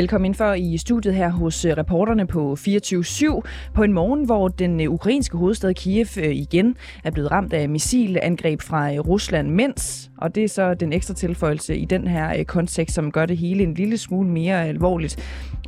[0.00, 3.40] Velkommen indenfor i studiet her hos øh, reporterne på 24-7
[3.74, 7.68] på en morgen, hvor den øh, ukrainske hovedstad Kiev øh, igen er blevet ramt af
[7.68, 12.94] missilangreb fra Rusland, mens, og det er så den ekstra tilføjelse i den her kontekst,
[12.94, 15.16] som gør det hele en lille smule mere alvorligt,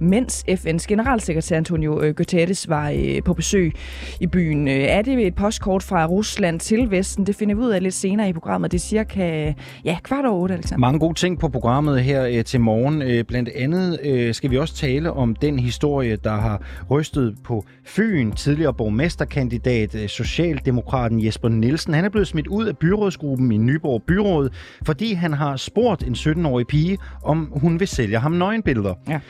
[0.02, 3.73] mens FN's generalsekretær Antonio Guterres var på besøg
[4.20, 4.69] i byen.
[4.69, 7.27] Er det et postkort fra Rusland til Vesten?
[7.27, 8.73] Det finder vi ud af lidt senere i programmet.
[8.73, 10.80] Det er cirka ja, kvart over otte, Alexander.
[10.80, 13.25] Mange gode ting på programmet her til morgen.
[13.27, 18.33] Blandt andet øh, skal vi også tale om den historie, der har rystet på Fyn.
[18.33, 21.95] Tidligere borgmesterkandidat, øh, Socialdemokraten Jesper Nielsen.
[21.95, 24.48] Han er blevet smidt ud af byrådsgruppen i Nyborg Byråd,
[24.87, 28.95] fordi han har spurgt en 17-årig pige, om hun vil sælge ham nøgenbilleder.
[29.09, 29.20] Ja.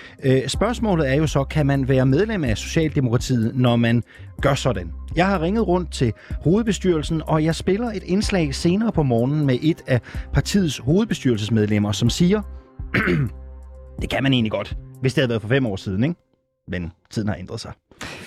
[0.62, 4.02] Spørgsmålet er jo så, kan man være medlem af Socialdemokratiet, når man
[4.40, 4.92] gør sådan?
[5.16, 9.58] Jeg har ringet rundt til hovedbestyrelsen, og jeg spiller et indslag senere på morgenen med
[9.62, 10.00] et af
[10.32, 12.42] partiets hovedbestyrelsesmedlemmer, som siger,
[14.00, 16.16] det kan man egentlig godt, hvis det havde været for fem år siden, ikke?
[16.68, 17.72] Men tiden har ændret sig.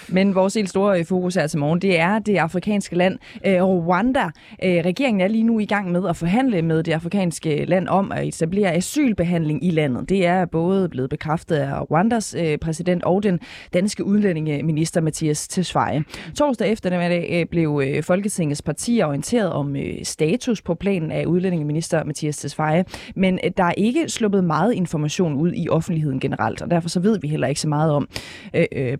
[0.10, 3.64] Men vores helt store øh, fokus her til morgen, det er det afrikanske land øh,
[3.64, 4.24] Rwanda.
[4.64, 8.12] Øh, regeringen er lige nu i gang med at forhandle med det afrikanske land om
[8.12, 10.10] at etablere asylbehandling i landet.
[10.10, 13.40] Det er både blevet bekræftet af Rwandas øh, præsident og den
[13.74, 16.04] danske udlændingeminister Mathias Tesfaye.
[16.36, 22.38] Torsdag efter det øh, blev Folketingets partier orienteret om status på planen af udlændingeminister Mathias
[22.38, 22.84] Tesfaye,
[23.16, 27.20] men der er ikke sluppet meget information ud i offentligheden generelt, og derfor så ved
[27.22, 28.08] vi heller ikke så meget om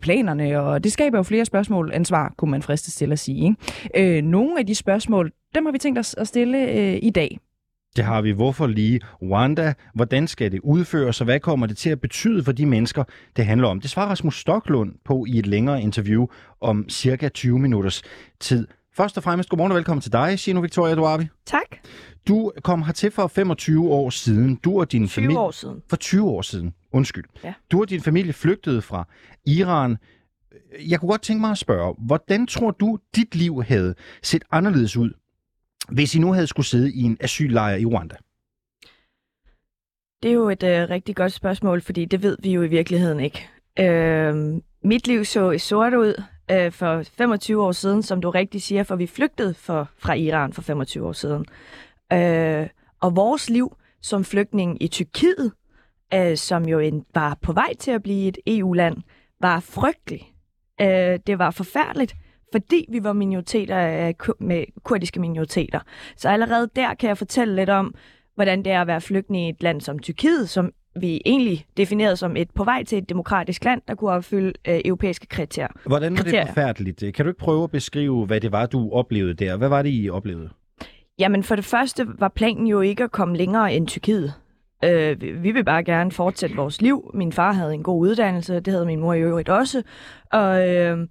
[0.02, 3.56] planerne og det skaber jo flere spørgsmål end svar, kunne man friste til at sige.
[3.94, 4.18] Ikke?
[4.18, 7.40] Øh, nogle af de spørgsmål, dem har vi tænkt os at stille øh, i dag.
[7.96, 8.32] Det har vi.
[8.32, 9.74] Hvorfor lige Rwanda?
[9.94, 13.04] Hvordan skal det udføres, og hvad kommer det til at betyde for de mennesker,
[13.36, 13.82] det handler om?
[13.82, 16.28] Det svarer Rasmus Stocklund på i et længere interview
[16.62, 18.04] om cirka 20 minutters
[18.40, 18.68] tid.
[18.98, 21.28] Først og fremmest, godmorgen og velkommen til dig, Shino Victoria Duavi.
[21.46, 21.78] Tak.
[22.28, 24.56] Du kom hertil for 25 år siden.
[24.56, 25.40] Du og din 20 familie...
[25.40, 25.82] år siden.
[25.90, 26.74] For 20 år siden.
[26.92, 27.24] Undskyld.
[27.44, 27.54] Ja.
[27.72, 29.08] Du og din familie flygtede fra
[29.46, 29.98] Iran
[30.90, 34.98] jeg kunne godt tænke mig at spørge, hvordan tror du, dit liv havde set anderledes
[34.98, 35.12] ud,
[35.90, 38.16] hvis I nu havde skulle sidde i en asyllejr i Rwanda?
[40.24, 43.20] Det er jo et øh, rigtig godt spørgsmål, fordi det ved vi jo i virkeligheden
[43.20, 43.50] ikke.
[43.80, 48.62] Øh, mit liv så i sort ud øh, for 25 år siden, som du rigtig
[48.62, 51.46] siger, for vi flygtede for, fra Iran for 25 år siden.
[52.14, 52.68] Øh,
[53.02, 55.52] og vores liv som flygtning i Tyrkiet,
[56.14, 58.98] øh, som jo en, var på vej til at blive et EU-land,
[59.42, 60.35] var frygtelig.
[60.82, 62.16] Øh, det var forfærdeligt,
[62.52, 65.80] fordi vi var minoriteter med kurdiske minoriteter.
[66.18, 67.96] Så allerede der kan jeg fortælle lidt om,
[68.36, 72.18] hvordan det er at være flygtning i et land som Tyrkiet, som vi egentlig definerede
[72.18, 75.68] som et på vej til et demokratisk land, der kunne opfylde øh, europæiske kriterier.
[75.86, 77.04] Hvordan var det forfærdeligt?
[77.16, 79.58] Kan du ikke prøve at beskrive, hvad det var, du oplevede der?
[79.58, 80.50] Hvad var det, I oplevede?
[81.20, 84.34] Jamen for det første var planen jo ikke at komme længere end Tyrkiet.
[84.84, 87.12] Øh, vi vil bare gerne fortsætte vores liv.
[87.14, 89.84] Min far havde en god uddannelse, det havde min mor i øvrigt også.
[90.32, 91.08] Og øh,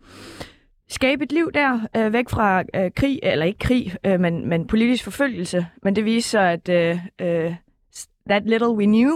[0.88, 4.66] skabe et liv der, øh, væk fra øh, krig, eller ikke krig, øh, men, men
[4.66, 5.66] politisk forfølgelse.
[5.82, 7.54] Men det viser sig, at øh, øh,
[8.30, 9.12] that little we knew,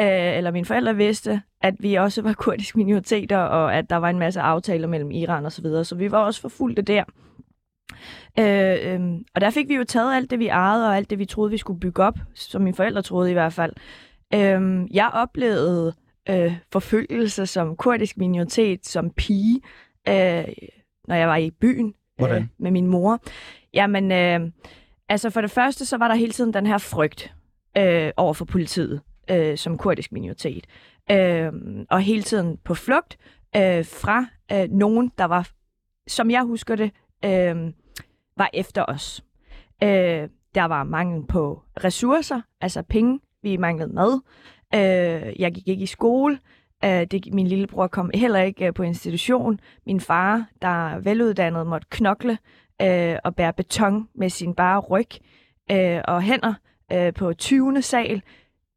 [0.00, 4.10] øh, eller mine forældre vidste, at vi også var kurdiske minoriteter, og at der var
[4.10, 5.84] en masse aftaler mellem Iran og så videre.
[5.84, 7.04] Så vi var også forfulgte der.
[8.38, 9.00] Øh, øh,
[9.34, 11.50] og der fik vi jo taget alt det, vi ejede, og alt det, vi troede,
[11.50, 13.72] vi skulle bygge op, som mine forældre troede i hvert fald.
[14.34, 15.94] Øh, jeg oplevede
[16.28, 19.60] øh, forfølgelse som kurdisk minoritet, som pige,
[20.08, 20.44] øh,
[21.08, 23.18] når jeg var i byen øh, med min mor.
[23.74, 24.40] Jamen, øh,
[25.08, 27.34] altså for det første, så var der hele tiden den her frygt
[27.78, 30.66] øh, over for politiet øh, som kurdisk minoritet.
[31.10, 31.52] Øh,
[31.90, 33.18] og hele tiden på flugt
[33.56, 35.50] øh, fra øh, nogen, der var,
[36.08, 36.90] som jeg husker det,
[37.24, 37.72] øh,
[38.36, 39.24] var efter os.
[39.82, 43.20] Øh, der var mangel på ressourcer, altså penge.
[43.42, 44.20] Vi manglede mad.
[44.74, 46.38] Øh, jeg gik ikke i skole.
[46.84, 49.60] Øh, det, min lillebror kom heller ikke øh, på institution.
[49.86, 52.38] Min far, der er veluddannet, måtte knokle
[52.82, 55.08] øh, og bære beton med sin bare ryg
[55.70, 56.54] øh, og hænder
[56.92, 57.82] øh, på 20.
[57.82, 58.22] sal.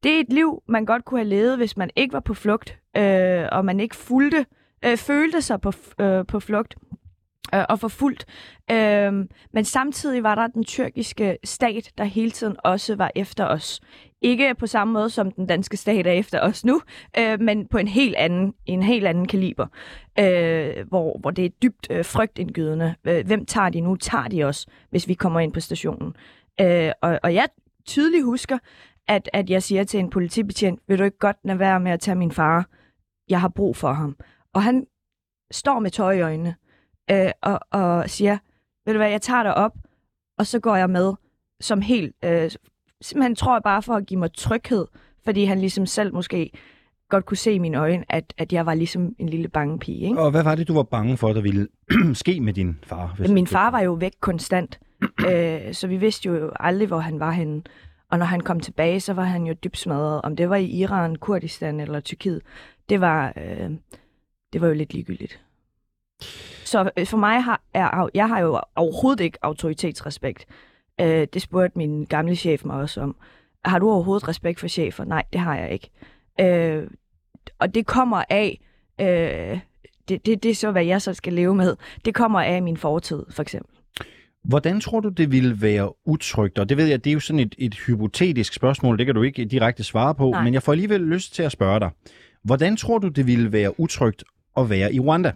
[0.04, 2.80] Det er et liv, man godt kunne have levet, hvis man ikke var på flugt,
[2.98, 4.46] øh, og man ikke fulgte,
[4.86, 6.76] øh, følte sig på, øh, på flugt
[7.56, 8.26] øh, og forfulgt.
[8.72, 9.14] Øh,
[9.54, 13.82] men samtidig var der den tyrkiske stat, der hele tiden også var efter os.
[14.22, 16.82] Ikke på samme måde som den danske stat er efter os nu,
[17.20, 19.68] øh, men på en helt anden, en helt anden kaliber,
[20.20, 22.96] øh, hvor, hvor det er dybt øh, frygtindgydende.
[23.04, 23.96] Øh, hvem tager de nu?
[23.96, 26.16] Tager de os, hvis vi kommer ind på stationen?
[26.62, 27.48] Øh, og, og jeg
[27.86, 28.58] tydeligt husker,
[29.08, 32.00] at, at jeg siger til en politibetjent, vil du ikke godt lade være med at
[32.00, 32.70] tage min far?
[33.30, 34.16] Jeg har brug for ham.
[34.54, 34.86] Og han
[35.52, 36.56] står med tøj i øjnene
[37.12, 38.38] øh, og, og siger,
[38.86, 39.74] ved du hvad, jeg tager dig op,
[40.38, 41.14] og så går jeg med
[41.60, 42.52] som helt, øh,
[43.02, 44.86] simpelthen tror jeg bare for at give mig tryghed,
[45.26, 46.52] fordi han ligesom selv måske
[47.10, 50.00] godt kunne se i mine øjne, at, at jeg var ligesom en lille bange pige.
[50.08, 50.20] Ikke?
[50.20, 51.68] Og hvad var det, du var bange for, der ville
[52.14, 53.16] ske med din far?
[53.18, 54.80] Hvis Min far var jo væk konstant,
[55.30, 57.62] øh, så vi vidste jo aldrig, hvor han var henne.
[58.12, 60.22] Og når han kom tilbage, så var han jo dybt smadret.
[60.22, 62.42] Om det var i Iran, Kurdistan eller Tyrkiet,
[62.90, 63.72] det var, øh,
[64.54, 65.42] det var jo lidt ligegyldigt.
[66.66, 70.46] Så øh, for mig har er, jeg har jo overhovedet ikke autoritetsrespekt.
[71.02, 73.16] Øh, det spurgte min gamle chef mig også om.
[73.66, 75.04] Har du overhovedet respekt for chefer?
[75.04, 75.90] Nej, det har jeg ikke.
[76.42, 76.88] Øh,
[77.60, 78.60] og det kommer af,
[79.02, 79.60] øh,
[80.10, 81.76] det, det, det er så, hvad jeg så skal leve med.
[82.06, 83.76] Det kommer af min fortid, for eksempel.
[84.44, 86.60] Hvordan tror du, det ville være utrygt?
[86.60, 89.22] Og det ved jeg, det er jo sådan et, et hypotetisk spørgsmål, det kan du
[89.22, 90.44] ikke direkte svare på, Nej.
[90.44, 91.90] men jeg får alligevel lyst til at spørge dig.
[92.44, 94.24] Hvordan tror du, det ville være utrygt
[94.58, 95.32] at være i Rwanda?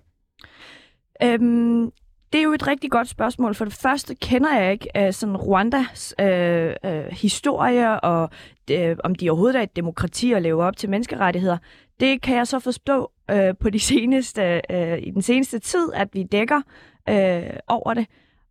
[1.23, 1.91] Øhm,
[2.33, 3.55] det er jo et rigtig godt spørgsmål.
[3.55, 8.29] For det første kender jeg ikke uh, sådan Rwandas uh, uh, historie, og
[8.71, 11.57] uh, om de overhovedet er et demokrati og lever op til menneskerettigheder.
[11.99, 16.07] Det kan jeg så forstå uh, på de seneste, uh, i den seneste tid, at
[16.13, 16.61] vi dækker
[17.09, 18.07] uh, over det.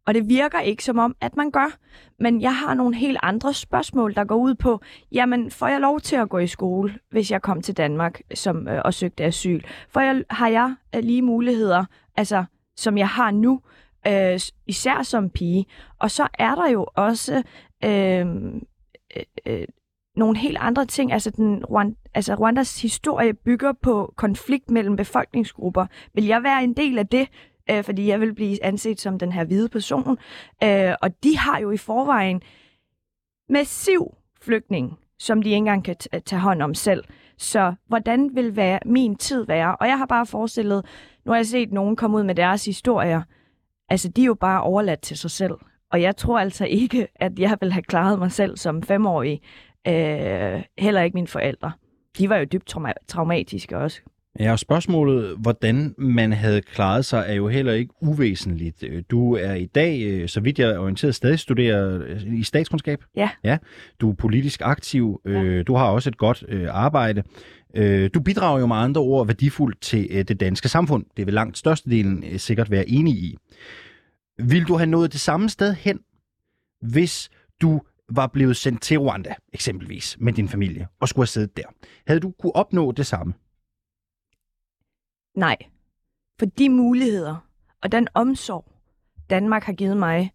[0.07, 1.77] Og det virker ikke som om, at man gør.
[2.21, 4.81] Men jeg har nogle helt andre spørgsmål, der går ud på,
[5.13, 8.69] jamen, får jeg lov til at gå i skole, hvis jeg kom til Danmark som,
[8.69, 9.61] øh, og søgte asyl?
[9.89, 11.85] For jeg, har jeg øh, lige muligheder,
[12.17, 12.45] altså,
[12.77, 13.61] som jeg har nu,
[14.07, 15.67] øh, især som pige?
[15.99, 17.43] Og så er der jo også
[17.85, 18.27] øh,
[19.17, 19.67] øh, øh
[20.17, 21.13] nogle helt andre ting.
[21.13, 25.87] Altså, den, Rwanda, altså, Rwandas historie bygger på konflikt mellem befolkningsgrupper.
[26.15, 27.29] Vil jeg være en del af det?
[27.71, 30.19] øh, fordi jeg vil blive anset som den her hvide person.
[30.65, 32.43] Øh, og de har jo i forvejen
[33.49, 37.05] massiv flygtning, som de ikke engang kan t- tage hånd om selv.
[37.39, 39.77] Så hvordan vil være, min tid være?
[39.77, 40.85] Og jeg har bare forestillet,
[41.25, 43.23] nu har jeg set nogen komme ud med deres historier,
[43.89, 45.55] altså de er jo bare overladt til sig selv.
[45.93, 49.41] Og jeg tror altså ikke, at jeg vil have klaret mig selv som femårig.
[49.89, 51.73] Øh, heller ikke mine forældre.
[52.19, 54.01] De var jo dybt trauma- traumatiske også.
[54.41, 58.83] Ja, og spørgsmålet, hvordan man havde klaret sig, er jo heller ikke uvæsentligt.
[58.83, 62.43] Øh, Du er i dag, øh, så vidt jeg er orienteret, stadig studerer øh, i
[62.43, 63.05] statskundskab.
[63.17, 63.31] Ja.
[63.45, 63.59] ja.
[64.01, 65.21] Du er politisk aktiv.
[65.27, 65.63] Ja.
[65.63, 67.23] Du har også et godt arbejde.
[68.15, 71.05] Du bidrager jo med andre ord værdifuldt til det danske samfund.
[71.17, 73.37] Det vil langt størstedelen sikkert være enig i.
[74.39, 75.99] Vil du have nået det samme sted hen,
[76.83, 77.31] hvis
[77.63, 77.81] du
[78.11, 81.63] var blevet sendt til Rwanda, eksempelvis, med din familie, og skulle have siddet der?
[82.07, 83.33] Havde du kunne opnå det samme?
[85.37, 85.57] Nej.
[86.39, 87.37] For de muligheder
[87.83, 88.65] og den omsorg,
[89.31, 90.33] Danmark har givet mig,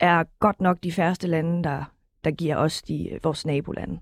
[0.00, 1.84] er godt nok de færreste lande, der,
[2.24, 4.00] der giver os de, øh, vores nabolande.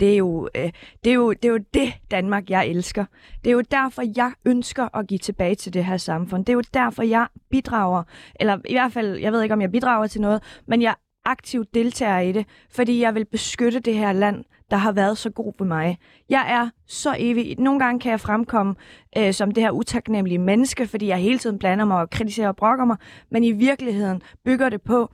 [0.00, 0.72] Det er, jo, øh,
[1.04, 3.04] det, er jo, det er jo det Danmark, jeg elsker.
[3.44, 6.44] Det er jo derfor, jeg ønsker at give tilbage til det her samfund.
[6.44, 8.02] Det er jo derfor, jeg bidrager,
[8.40, 10.94] eller i hvert fald, jeg ved ikke, om jeg bidrager til noget, men jeg
[11.24, 15.30] aktivt deltager i det, fordi jeg vil beskytte det her land, der har været så
[15.30, 15.98] god ved mig.
[16.28, 17.58] Jeg er så evig.
[17.58, 18.74] Nogle gange kan jeg fremkomme
[19.18, 22.56] øh, som det her utaknemmelige menneske, fordi jeg hele tiden blander mig og kritiserer og
[22.56, 22.96] brokker mig,
[23.30, 25.12] men i virkeligheden bygger det på,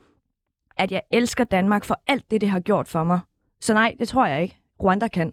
[0.77, 3.21] at jeg elsker Danmark for alt det, det har gjort for mig.
[3.61, 4.56] Så nej, det tror jeg ikke.
[4.83, 5.33] Rwanda kan.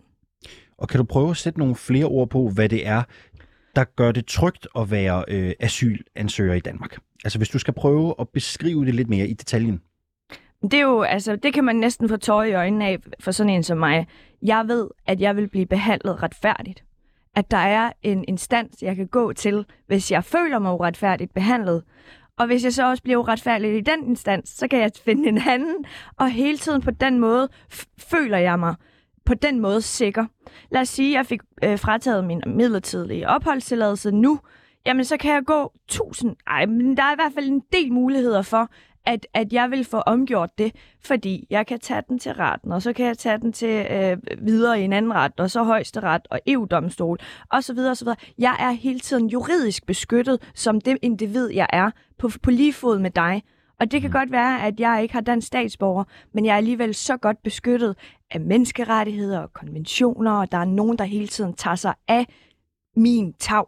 [0.77, 3.03] Og kan du prøve at sætte nogle flere ord på, hvad det er,
[3.75, 6.97] der gør det trygt at være øh, asylansøger i Danmark?
[7.23, 9.81] Altså hvis du skal prøve at beskrive det lidt mere i detaljen.
[10.61, 13.53] Det er jo, altså, det kan man næsten få tøj i øjnene af for sådan
[13.53, 14.07] en som mig.
[14.41, 16.83] Jeg ved, at jeg vil blive behandlet retfærdigt.
[17.35, 21.83] At der er en instans, jeg kan gå til, hvis jeg føler mig uretfærdigt behandlet.
[22.37, 25.41] Og hvis jeg så også bliver uretfærdig i den instans, så kan jeg finde en
[25.47, 25.85] anden.
[26.17, 28.75] Og hele tiden på den måde f- føler jeg mig
[29.25, 30.25] på den måde sikker.
[30.71, 34.39] Lad os sige, at jeg fik øh, frataget min midlertidige opholdstilladelse nu.
[34.85, 36.35] Jamen, så kan jeg gå tusind...
[36.47, 38.69] Ej, men der er i hvert fald en del muligheder for,
[39.05, 42.81] at, at jeg vil få omgjort det, fordi jeg kan tage den til retten, og
[42.81, 44.17] så kan jeg tage den til øh,
[44.47, 47.17] videre i en anden ret, og så højesteret og EU-domstol,
[47.51, 47.79] osv.
[47.79, 48.07] osv.
[48.37, 52.99] Jeg er hele tiden juridisk beskyttet som det individ, jeg er, på, på lige fod
[52.99, 53.43] med dig.
[53.79, 56.03] Og det kan godt være, at jeg ikke har dansk statsborger,
[56.33, 57.97] men jeg er alligevel så godt beskyttet
[58.31, 62.25] af menneskerettigheder og konventioner, og der er nogen, der hele tiden tager sig af
[62.95, 63.65] min tag.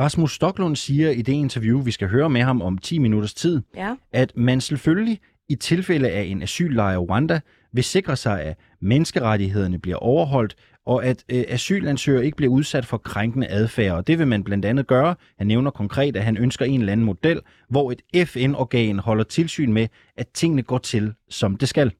[0.00, 3.62] Rasmus Stoklund siger i det interview, vi skal høre med ham om 10 minutters tid,
[3.76, 3.94] Ja.
[4.12, 7.40] at man selvfølgelig i tilfælde af en asyllejr i Rwanda
[7.72, 10.54] vil sikre sig, at menneskerettighederne bliver overholdt,
[10.86, 13.92] og at øh, asylansøgere ikke bliver udsat for krænkende adfærd.
[13.96, 15.14] Og det vil man blandt andet gøre.
[15.38, 19.72] Han nævner konkret, at han ønsker en eller anden model, hvor et FN-organ holder tilsyn
[19.72, 21.92] med, at tingene går til, som det skal.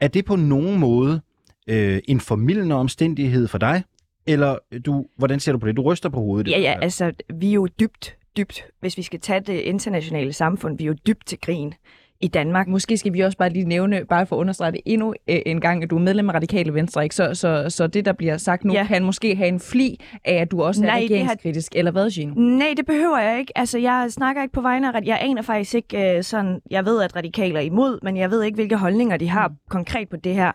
[0.00, 1.20] Er det på nogen måde
[1.68, 3.82] øh, en formidlende omstændighed for dig?
[4.26, 5.76] Eller du, hvordan ser du på det?
[5.76, 6.50] Du ryster på hovedet.
[6.50, 10.78] Ja, ja, altså, vi er jo dybt, dybt, hvis vi skal tage det internationale samfund,
[10.78, 11.74] vi er jo dybt til grin
[12.22, 12.68] i Danmark.
[12.68, 15.60] Måske skal vi også bare lige nævne, bare for at understrege det endnu øh, en
[15.60, 17.14] gang, at du er medlem af Radikale Venstre, ikke?
[17.14, 18.84] Så, så, så det, der bliver sagt nu, Ja.
[18.86, 22.10] kan måske have en fli af, at du også Nej, er har- regeringskritisk, eller hvad,
[22.10, 22.34] Gino?
[22.36, 23.58] Nej, det behøver jeg ikke.
[23.58, 25.00] Altså, jeg snakker ikke på vegne af...
[25.04, 26.60] Jeg aner faktisk ikke øh, sådan...
[26.70, 30.08] Jeg ved, at radikaler er imod, men jeg ved ikke, hvilke holdninger de har konkret
[30.08, 30.52] på det her.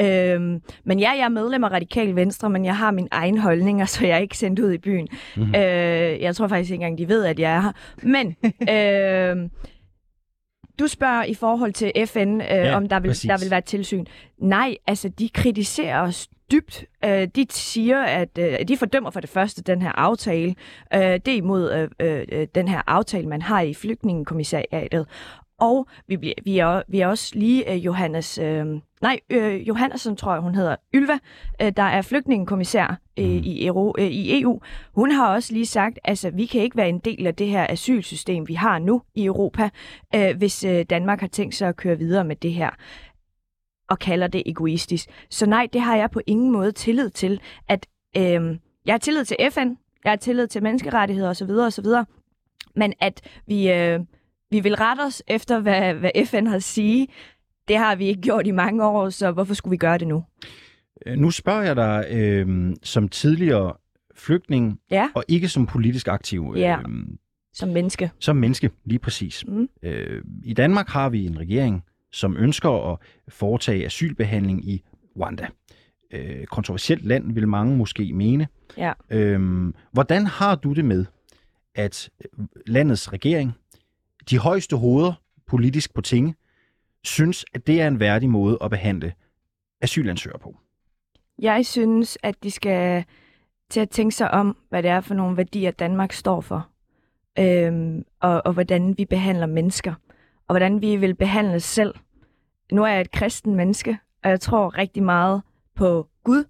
[0.00, 3.84] Øhm, men ja, jeg er medlem af Radikal Venstre, men jeg har mine egne holdninger,
[3.94, 5.08] så jeg er ikke sendt ud i byen.
[5.36, 5.54] Mm-hmm.
[5.54, 7.72] Øh, jeg tror faktisk ikke engang, de ved, at jeg er her.
[8.02, 8.36] Men
[9.42, 9.48] øh,
[10.78, 13.28] du spørger i forhold til FN, øh, Ja, om der vil, præcis.
[13.28, 14.04] der vil være et tilsyn.
[14.38, 16.84] Nej, altså de kritiserer os dybt.
[17.04, 20.54] Øh, de siger, at øh, de fordømmer for det første den her aftale.
[20.94, 25.06] Øh, det er imod øh, øh, den her aftale, man har i flygtningekommissariatet.
[25.60, 28.66] Og vi, bliver- vi, er, vi er også lige øh, Johannes, øh,
[29.02, 31.18] nej, øh, Johannesson tror jeg, hun hedder, Ylva,
[31.62, 34.60] øh, der er flygtningekommissær øh, i, Euro, øh, i EU.
[34.94, 37.66] Hun har også lige sagt, altså vi kan ikke være en del af det her
[37.70, 39.70] asylsystem, vi har nu i Europa,
[40.14, 42.70] øh, hvis øh, Danmark har tænkt sig at køre videre med det her
[43.88, 45.08] og kalder det egoistisk.
[45.30, 47.86] Så nej, det har jeg på ingen måde tillid til, at
[48.16, 49.68] øh, jeg har tillid til FN,
[50.04, 51.50] jeg har tillid til menneskerettigheder osv.
[51.50, 51.86] osv.
[52.76, 54.00] Men at vi, øh,
[54.50, 57.08] vi vil rette os efter, hvad, hvad FN har at sige,
[57.68, 60.24] det har vi ikke gjort i mange år, så hvorfor skulle vi gøre det nu?
[61.06, 63.72] Øh, Nu spørger jeg dig øh, som tidligere
[64.14, 66.54] flygtning, Ja, og ikke som politisk aktiv.
[66.56, 66.78] Ja.
[66.78, 66.84] Øh,
[67.52, 68.10] som menneske.
[68.20, 69.44] som menneske, lige præcis.
[69.48, 69.68] Mm.
[69.82, 74.82] Øh, I Danmark har vi en regering, som ønsker at foretage asylbehandling i
[75.16, 75.46] Rwanda.
[76.10, 78.48] Øh, kontroversielt land, vil mange måske mene.
[78.78, 78.92] Ja.
[79.10, 81.04] Øhm, hvordan har du det med,
[81.74, 83.52] at øh, landets regering,
[84.30, 85.12] de højeste hoveder
[85.46, 86.34] politisk på tinge,
[87.06, 89.12] synes, at det er en værdig måde at behandle
[89.80, 90.56] asylansøgere på?
[91.38, 93.04] Jeg synes, at de skal
[93.70, 96.68] til at tænke sig om, hvad det er for nogle værdier, Danmark står for.
[97.38, 99.94] Øhm, og, og hvordan vi behandler mennesker.
[100.48, 101.94] Og hvordan vi vil behandle os selv.
[102.72, 105.42] Nu er jeg et kristen menneske, og jeg tror rigtig meget
[105.74, 106.44] på Gud.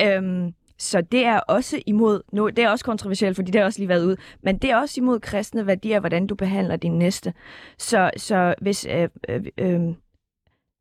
[0.00, 3.78] Øhm, så det er også imod, nu, det er også kontroversielt, fordi det har også
[3.78, 7.34] lige været ud, men det er også imod kristne værdier, hvordan du behandler din næste.
[7.78, 9.94] Så, så hvis øh, øh, øh,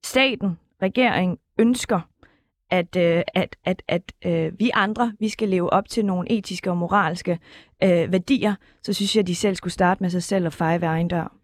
[0.05, 1.99] staten, regeringen ønsker,
[2.69, 6.69] at, øh, at, at, at øh, vi andre, vi skal leve op til nogle etiske
[6.69, 7.39] og moralske
[7.83, 10.81] øh, værdier, så synes jeg, at de selv skulle starte med sig selv og feje
[10.81, 11.38] ved egen dør.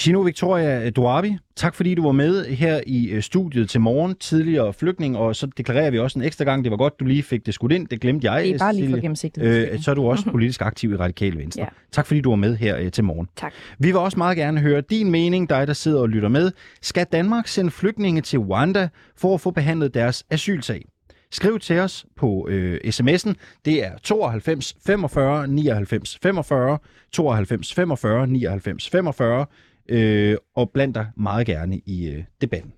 [0.00, 4.72] Shino Victoria Duabi, tak fordi du var med her i øh, studiet til morgen, tidligere
[4.72, 7.46] flygtning, og så deklarerer vi også en ekstra gang, det var godt, du lige fik
[7.46, 8.44] det skudt ind, det glemte jeg.
[8.44, 9.72] Det er bare lige for gennemsigtighed.
[9.72, 11.62] Øh, så er du også politisk aktiv i Radikale Venstre.
[11.62, 11.68] Ja.
[11.92, 13.28] Tak fordi du var med her øh, til morgen.
[13.36, 13.52] Tak.
[13.78, 16.52] Vi vil også meget gerne høre din mening, dig der sidder og lytter med.
[16.82, 20.84] Skal Danmark sende flygtninge til Rwanda for at få behandlet deres asylsag?
[21.32, 23.32] Skriv til os på øh, sms'en.
[23.64, 26.78] Det er 92 45 99 45,
[27.12, 29.46] 92 45 99 45,
[29.90, 32.72] øh, og bland dig meget gerne i øh, debatten.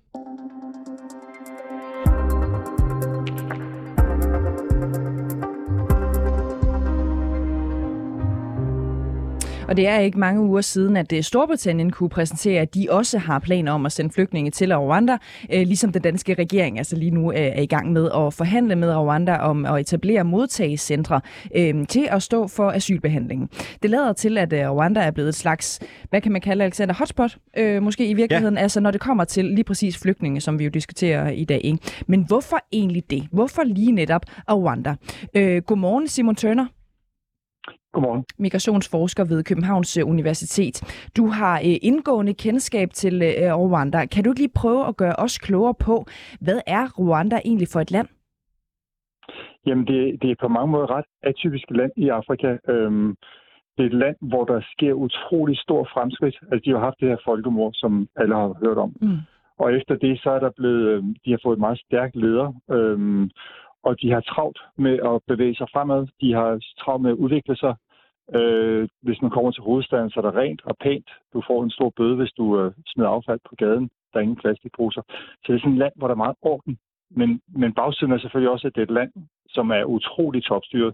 [9.67, 13.17] Og det er ikke mange uger siden, at øh, Storbritannien kunne præsentere, at de også
[13.17, 15.17] har planer om at sende flygtninge til Rwanda,
[15.53, 18.75] øh, ligesom den danske regering altså lige nu øh, er i gang med at forhandle
[18.75, 21.21] med Rwanda om at etablere modtagecentre
[21.89, 23.49] til at stå for asylbehandlingen.
[23.83, 25.79] Det lader til, at Rwanda er blevet et slags,
[26.09, 28.61] hvad kan man kalde Alexander, hotspot, øh, måske i virkeligheden, ja.
[28.61, 31.61] altså når det kommer til lige præcis flygtninge, som vi jo diskuterer i dag.
[31.63, 31.77] Ikke?
[32.07, 33.27] Men hvorfor egentlig det?
[33.31, 34.95] Hvorfor lige netop Rwanda?
[35.35, 36.65] Øh, godmorgen, Simon Turner
[37.93, 38.23] Godmorgen.
[38.39, 40.75] migrationsforsker ved Københavns øh, Universitet.
[41.17, 44.05] Du har øh, indgående kendskab til øh, Rwanda.
[44.05, 46.05] Kan du ikke lige prøve at gøre os klogere på,
[46.41, 48.07] hvad er Rwanda egentlig for et land?
[49.65, 52.57] Jamen, det, det er på mange måder ret atypisk land i Afrika.
[52.69, 53.15] Øhm,
[53.77, 56.37] det er et land, hvor der sker utrolig stor fremskridt.
[56.51, 58.91] Altså, de har haft det her folkemord, som alle har hørt om.
[59.01, 59.17] Mm.
[59.59, 62.53] Og efter det, så er der blevet, øhm, de har fået et meget stærk leder,
[62.71, 63.29] øhm,
[63.83, 66.07] og de har travlt med at bevæge sig fremad.
[66.21, 67.73] De har travlt med at udvikle sig.
[68.35, 71.09] Øh, hvis man kommer til hovedstaden, så er der rent og pænt.
[71.33, 73.89] Du får en stor bøde, hvis du øh, smider affald på gaden.
[74.13, 75.01] Der er ingen plastikposer.
[75.43, 76.77] Så det er sådan et land, hvor der er meget orden.
[77.11, 79.11] Men, men bagsiden er selvfølgelig også, at det er et land,
[79.49, 80.93] som er utroligt topstyret,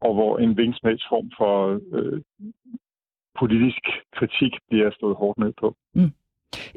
[0.00, 2.20] og hvor en vingsmæls form for øh,
[3.38, 5.76] politisk kritik bliver stået hårdt ned på.
[5.94, 6.12] Mm.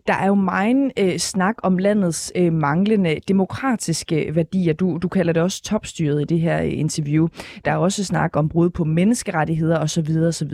[0.08, 4.74] Der er jo meget øh, snak om landets øh, manglende demokratiske øh, værdier.
[4.74, 7.28] Du, du kalder det også topstyret i det her øh, interview.
[7.66, 10.10] Der er også snak om brud på menneskerettigheder osv.
[10.28, 10.54] osv.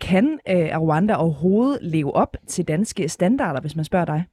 [0.00, 4.24] Kan øh, Rwanda overhovedet leve op til danske standarder, hvis man spørger dig?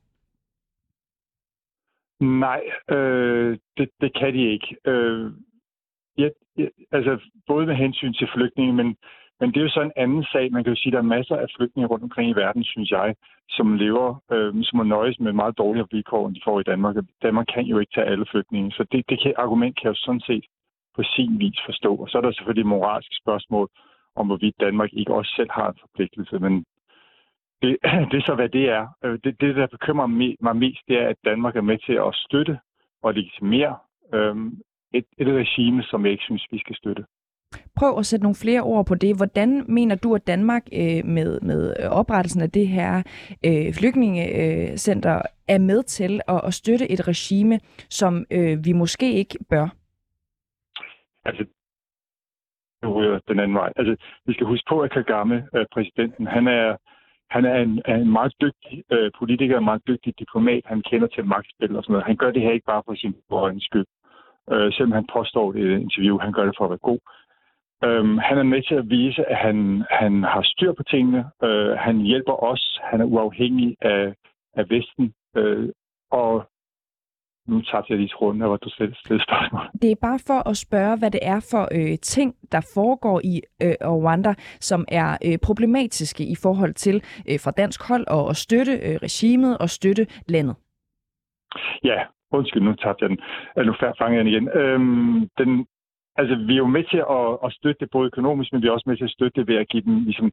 [2.20, 4.76] Nej, øh, det, det kan de ikke.
[4.86, 5.32] Øh,
[6.18, 8.96] ja, ja, altså både med hensyn til flygtninge, men,
[9.40, 10.52] men det er jo så en anden sag.
[10.52, 12.92] Man kan jo sige, at der er masser af flygtninge rundt omkring i verden, synes
[12.92, 13.16] jeg,
[13.50, 16.96] som lever, øh, som må nøjes med meget dårligere vilkår, end de får i Danmark.
[17.22, 18.72] Danmark kan jo ikke tage alle flygtninge.
[18.72, 20.46] Så det, det kan, argument kan jeg jo sådan set
[20.96, 21.96] på sin vis forstå.
[21.96, 23.70] Og så er der selvfølgelig et moralsk spørgsmål
[24.16, 26.40] om, hvorvidt Danmark ikke også selv har en forpligtelse.
[26.40, 26.66] Men
[27.62, 27.78] det,
[28.12, 28.88] det er så, hvad det er.
[29.04, 30.08] Øh, det, det der bekymrer
[30.42, 32.60] mig mest, det er, at Danmark er med til at støtte
[33.04, 33.78] og legitimere
[34.14, 34.36] øh,
[34.94, 37.06] et, et regime, som jeg ikke synes, vi skal støtte.
[37.80, 39.18] Prøv at sætte nogle flere ord på det.
[39.18, 43.04] Hvordan mener du, at Danmark øh, med, med øh, oprettelsen af det her
[43.46, 49.38] øh, flygtningecenter er med til at, at støtte et regime, som øh, vi måske ikke
[49.50, 49.68] bør?
[51.26, 51.46] Altså,
[52.84, 53.74] ryger den anden vej.
[53.76, 56.78] Altså, vi skal huske på, at Kagame, øh, præsidenten, han er,
[57.30, 60.64] han er en, er en meget dygtig øh, politiker, en meget dygtig diplomat.
[60.66, 62.06] Han kender til magtspil og sådan noget.
[62.06, 63.86] Han gør det her ikke bare for sin egen skyld.
[64.52, 67.00] Øh, selvom han påstår det i et interview, han gør det for at være god.
[67.84, 71.26] Øhm, han er med til at vise, at han, han har styr på tingene.
[71.44, 72.80] Øh, han hjælper os.
[72.84, 74.14] Han er uafhængig af,
[74.54, 75.14] af Vesten.
[75.36, 75.70] Øh,
[76.12, 76.50] og
[77.48, 79.62] nu tager jeg lige tråden, hvor du selv stille spørgsmål.
[79.82, 83.42] Det er bare for at spørge, hvad det er for øh, ting, der foregår i
[83.64, 86.96] øh, Rwanda, som er øh, problematiske i forhold til
[87.30, 90.56] øh, fra dansk hold at, at støtte øh, regimet og støtte landet.
[91.84, 92.00] Ja,
[92.32, 93.20] undskyld, nu tabte jeg den.
[93.66, 94.50] Nu fanger jeg den igen.
[94.50, 95.66] Øhm, den
[96.20, 98.72] altså, vi er jo med til at, at støtte det både økonomisk, men vi er
[98.72, 100.32] også med til at støtte det ved at give dem ligesom,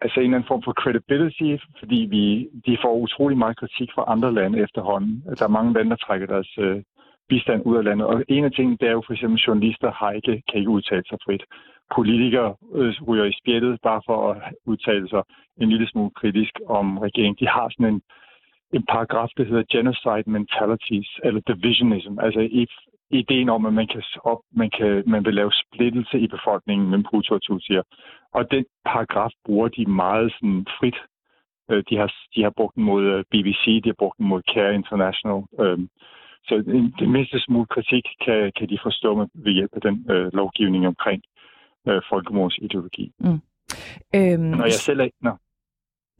[0.00, 2.24] altså en eller anden form for credibility, fordi vi,
[2.66, 5.14] de får utrolig meget kritik fra andre lande efterhånden.
[5.38, 6.82] Der er mange lande, der trækker deres øh,
[7.28, 8.06] bistand ud af landet.
[8.06, 11.04] Og en af tingene, det er jo for eksempel, journalister har ikke, kan ikke udtale
[11.08, 11.44] sig frit.
[11.96, 14.36] Politikere øh, ryger i spjættet bare for at
[14.66, 15.22] udtale sig
[15.60, 17.36] en lille smule kritisk om regeringen.
[17.40, 18.02] De har sådan en,
[18.72, 22.14] en paragraf, der hedder genocide mentalities, eller divisionism.
[22.18, 22.70] Altså if,
[23.10, 27.34] ideen om, at man kan, op, man kan man vil lave splittelse i befolkningen Hutu
[27.34, 27.82] og Tutsier.
[28.32, 30.98] Og den paragraf bruger de meget sådan frit.
[31.70, 34.42] Øh, de har, de har brugt den mod øh, BBC, de har brugt den mod
[34.52, 35.42] Care International.
[35.60, 35.88] Øhm,
[36.44, 36.54] så
[36.98, 40.86] det mindste smule kritik kan, kan de forstå med ved hjælp af den øh, lovgivning
[40.86, 41.22] omkring
[41.88, 43.12] øh, folkemordsideologi.
[43.18, 43.40] Mm.
[44.14, 45.08] Øhm, Når jeg selv er...
[45.22, 45.32] Nå.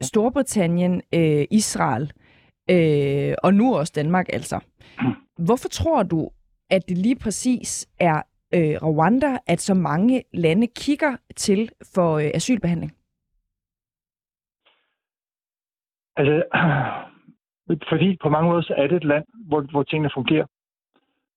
[0.01, 2.11] Storbritannien, øh, Israel
[2.71, 4.59] øh, og nu også Danmark altså.
[5.37, 6.29] Hvorfor tror du,
[6.69, 8.21] at det lige præcis er
[8.53, 12.91] øh, Rwanda, at så mange lande kigger til for øh, asylbehandling?
[16.15, 16.43] Altså,
[17.91, 20.45] fordi på mange måder så er det et land, hvor, hvor tingene fungerer.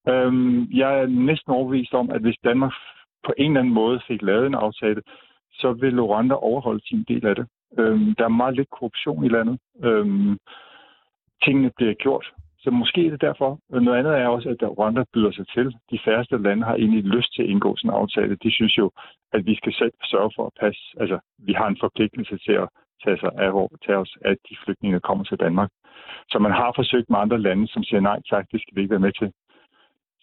[0.08, 2.72] Øhm, jeg er næsten overbevist om, at hvis Danmark
[3.26, 5.02] på en eller anden måde fik lavet en aftale,
[5.52, 7.46] så vil Rwanda overholde sin del af det.
[7.78, 9.58] Øhm, der er meget lidt korruption i landet.
[9.82, 10.38] Øhm,
[11.44, 12.32] tingene bliver gjort
[12.62, 13.58] så måske er det derfor.
[13.70, 15.66] Noget andet er også, at Rwanda byder sig til.
[15.90, 18.36] De færreste lande har egentlig lyst til at indgå sådan en aftale.
[18.44, 18.90] De synes jo,
[19.32, 20.82] at vi skal selv sørge for at passe.
[21.00, 22.68] Altså, vi har en forpligtelse til at
[23.04, 23.52] tage, sig af,
[23.86, 25.70] tage os af de flygtninge, der kommer til Danmark.
[26.30, 28.90] Så man har forsøgt med andre lande, som siger nej tak, det skal vi ikke
[28.96, 29.32] være med til.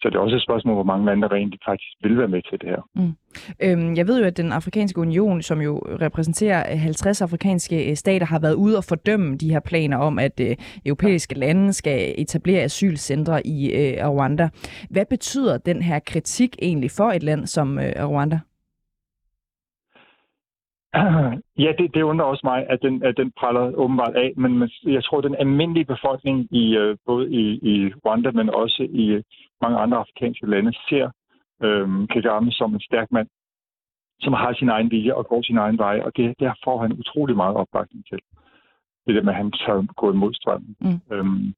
[0.02, 2.60] Så det er også et spørgsmål, hvor mange lande rent faktisk vil være med til
[2.60, 2.82] det her.
[2.94, 3.14] Mm.
[3.62, 8.26] Øhm, jeg ved jo, at den afrikanske union, som jo repræsenterer 50 afrikanske øh, stater,
[8.26, 12.62] har været ude og fordømme de her planer om, at øh, europæiske lande skal etablere
[12.62, 14.48] asylcentre i øh, Rwanda.
[14.90, 18.40] Hvad betyder den her kritik egentlig for et land som øh, Rwanda?
[21.64, 25.04] Ja, det, det undrer også mig, at den, at den praller åbenbart af, men jeg
[25.04, 29.22] tror, at den almindelige befolkning i øh, både i, i Rwanda, men også i
[29.62, 31.10] mange andre afrikanske lande, ser
[31.64, 33.28] øh, Kagame som en stærk mand,
[34.20, 36.92] som har sin egen vilje og går sin egen vej, og det, der får han
[36.92, 38.18] utrolig meget opbakning til.
[39.06, 40.76] Det der med, at han tør gå imod strømmen.
[40.80, 41.00] Mm.
[41.12, 41.54] Øhm,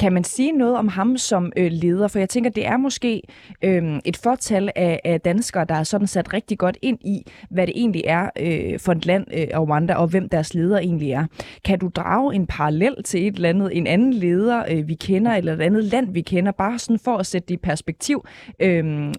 [0.00, 2.08] kan man sige noget om ham som øh, leder?
[2.08, 3.22] For jeg tænker, det er måske
[3.64, 7.66] øh, et fortal af, af danskere, der er sådan sat rigtig godt ind i, hvad
[7.66, 11.26] det egentlig er øh, for et land, øh, Rwanda, og hvem deres leder egentlig er.
[11.64, 15.34] Kan du drage en parallel til et eller andet, en anden leder, øh, vi kender,
[15.34, 18.24] eller et andet land, vi kender, bare sådan for at sætte det i perspektiv
[18.62, 19.12] øh,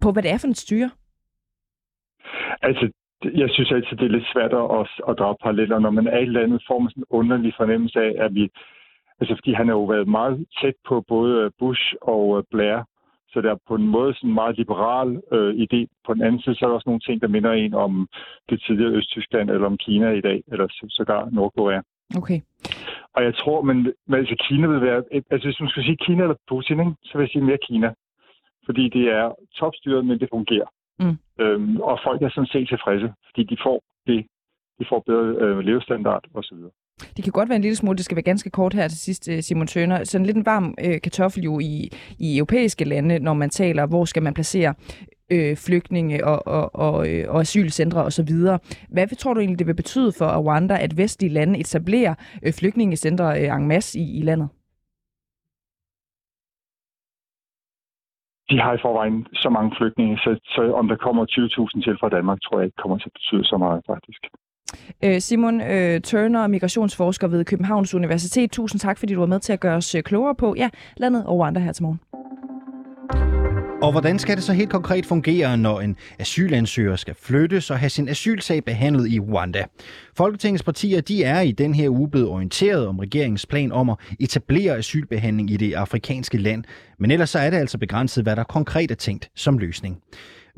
[0.00, 0.90] på, hvad det er for et styre?
[2.62, 2.90] Altså,
[3.34, 5.78] jeg synes altid, det er lidt svært at, at drage paralleller.
[5.78, 8.50] Når man er i et land, får man sådan en underlig fornemmelse af, at vi
[9.20, 12.82] Altså, fordi han har jo været meget tæt på både Bush og øh, Blair,
[13.28, 15.80] så der er på en måde sådan en meget liberal øh, idé.
[16.06, 18.08] På den anden side, så er der også nogle ting, der minder en om
[18.50, 21.80] det tidligere Østtyskland, eller om Kina i dag, eller sågar Nordkorea.
[22.16, 22.40] Okay.
[23.14, 25.02] Og jeg tror, men, men altså Kina vil være...
[25.30, 27.94] Altså, hvis man skal sige Kina eller Putin, ikke, så vil jeg sige mere Kina.
[28.66, 30.68] Fordi det er topstyret, men det fungerer.
[31.00, 31.16] Mm.
[31.40, 34.26] Øhm, og folk er sådan set tilfredse, fordi de får det,
[34.78, 36.58] de får bedre øh, levestandard osv.
[37.16, 39.28] Det kan godt være en lille smule, det skal være ganske kort her til sidst,
[39.28, 40.04] øh, Simon Tøner.
[40.04, 44.04] Sådan lidt en varm øh, kartoffel jo i, i europæiske lande, når man taler, hvor
[44.04, 44.74] skal man placere
[45.32, 48.32] øh, flygtninge og, og, og, øh, og asylcentre osv.
[48.88, 53.40] Hvad tror du egentlig, det vil betyde for Rwanda, at vestlige lande etablerer øh, flygtningecentre
[53.40, 54.48] øh, en masse i, i landet?
[58.50, 62.08] De har i forvejen så mange flygtninge, så, så om der kommer 20.000 til fra
[62.08, 64.22] Danmark, tror jeg ikke kommer til at betyde så meget faktisk.
[65.04, 68.50] Øh, Simon øh, Turner, migrationsforsker ved Københavns Universitet.
[68.50, 71.26] Tusind tak, fordi du var med til at gøre os øh, klogere på ja, landet
[71.26, 72.00] og Rwanda her til morgen.
[73.82, 77.90] Og hvordan skal det så helt konkret fungere, når en asylansøger skal flyttes og have
[77.90, 79.64] sin asylsag behandlet i Rwanda?
[80.16, 83.96] Folketingets partier de er i den her uge blevet orienteret om regeringens plan om at
[84.20, 86.64] etablere asylbehandling i det afrikanske land.
[86.98, 89.98] Men ellers så er det altså begrænset, hvad der konkret er tænkt som løsning.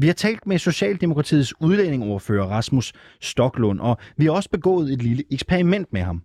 [0.01, 5.25] Vi har talt med Socialdemokratiets udlændingeordfører Rasmus Stoklund, og vi har også begået et lille
[5.31, 6.23] eksperiment med ham.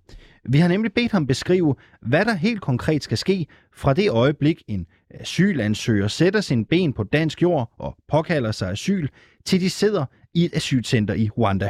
[0.50, 4.64] Vi har nemlig bedt ham beskrive, hvad der helt konkret skal ske fra det øjeblik,
[4.68, 9.08] en asylansøger sætter sin ben på dansk jord og påkalder sig asyl,
[9.46, 11.70] til de sidder i et asylcenter i Rwanda.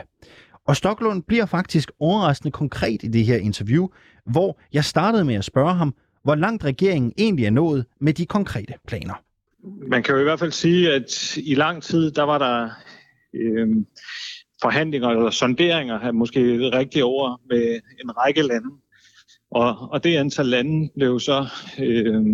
[0.68, 3.88] Og Stoklund bliver faktisk overraskende konkret i det her interview,
[4.26, 8.26] hvor jeg startede med at spørge ham, hvor langt regeringen egentlig er nået med de
[8.26, 9.14] konkrete planer.
[9.64, 12.70] Man kan jo i hvert fald sige, at i lang tid, der var der
[13.34, 13.68] øh,
[14.62, 18.70] forhandlinger eller sonderinger, måske rigtige ord, med en række lande.
[19.52, 21.48] Og, og det antal lande blev så
[21.80, 22.26] øh,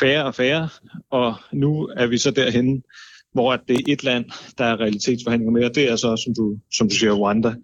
[0.00, 0.68] færre og færre,
[1.10, 2.82] og nu er vi så derhen,
[3.32, 4.24] hvor det er et land,
[4.58, 7.54] der er realitetsforhandlinger med, og det er så, som du, som du siger, Rwanda.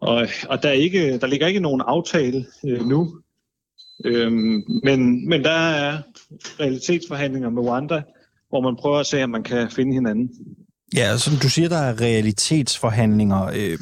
[0.00, 3.22] Og, og der, er ikke, der ligger ikke nogen aftale øh, nu,
[4.04, 4.32] øh,
[4.82, 5.98] men, men der er
[6.60, 8.02] realitetsforhandlinger med Rwanda,
[8.52, 10.30] hvor man prøver at se, om man kan finde hinanden.
[10.96, 13.42] Ja, som du siger, der er realitetsforhandlinger.
[13.44, 13.78] Øh,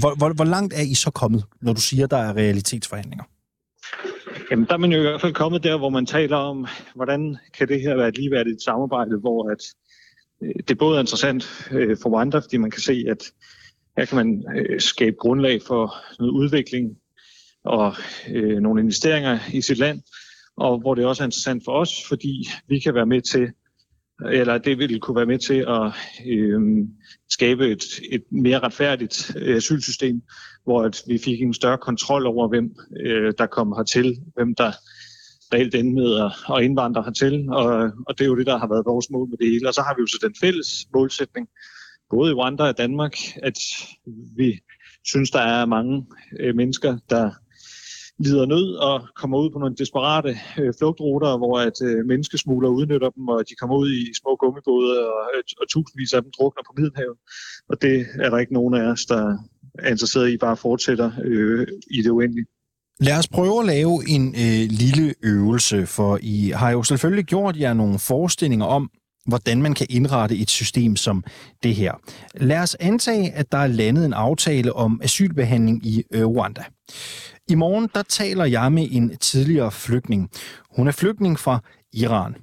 [0.00, 3.24] hvor, hvor, hvor langt er I så kommet, når du siger, der er realitetsforhandlinger?
[4.50, 7.36] Jamen, der er man jo i hvert fald kommet der, hvor man taler om, hvordan
[7.58, 9.62] kan det her være et ligeværdigt samarbejde, hvor at,
[10.42, 13.22] øh, det både er interessant øh, for andre, fordi man kan se, at
[13.98, 14.44] her kan man
[14.78, 16.96] skabe grundlag for noget udvikling
[17.64, 17.94] og
[18.30, 20.00] øh, nogle investeringer i sit land,
[20.56, 23.48] og hvor det også er interessant for os, fordi vi kan være med til
[24.20, 25.92] eller det ville kunne være med til at
[26.26, 26.60] øh,
[27.30, 30.22] skabe et, et mere retfærdigt øh, asylsystem,
[30.64, 34.72] hvor at vi fik en større kontrol over, hvem øh, der kom hertil, hvem der
[35.54, 38.68] reelt endte med at, at indvandre hertil, og, og det er jo det, der har
[38.68, 39.68] været vores mål med det hele.
[39.68, 41.48] Og så har vi jo så den fælles målsætning,
[42.10, 43.58] både i Rwanda og Danmark, at
[44.36, 44.60] vi
[45.04, 46.06] synes, der er mange
[46.40, 47.30] øh, mennesker, der
[48.18, 53.10] lider nød og kommer ud på nogle desperate øh, flugtruter, hvor at øh, menneskesmugler udnytter
[53.10, 56.62] dem, og de kommer ud i små gummibåde, og, øh, og tusindvis af dem drukner
[56.66, 57.16] på Middelhavet.
[57.70, 59.36] Og det er der ikke nogen af os, der
[59.78, 62.46] er interesseret i, bare fortsætter øh, i det uendelige.
[63.00, 67.56] Lad os prøve at lave en øh, lille øvelse, for I har jo selvfølgelig gjort
[67.56, 68.90] jer nogle forestillinger om,
[69.26, 71.24] hvordan man kan indrette et system som
[71.62, 71.92] det her.
[72.34, 76.64] Lad os antage, at der er landet en aftale om asylbehandling i øh, Rwanda.
[77.48, 80.30] I morgen der taler jeg med en tidligere flygtning.
[80.76, 81.60] Hun er flygtning fra
[81.92, 82.36] Iran.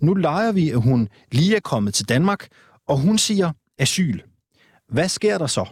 [0.00, 2.48] Nu leger vi, at hun lige er kommet til Danmark,
[2.88, 4.20] og hun siger asyl.
[4.88, 5.68] Hvad sker der så?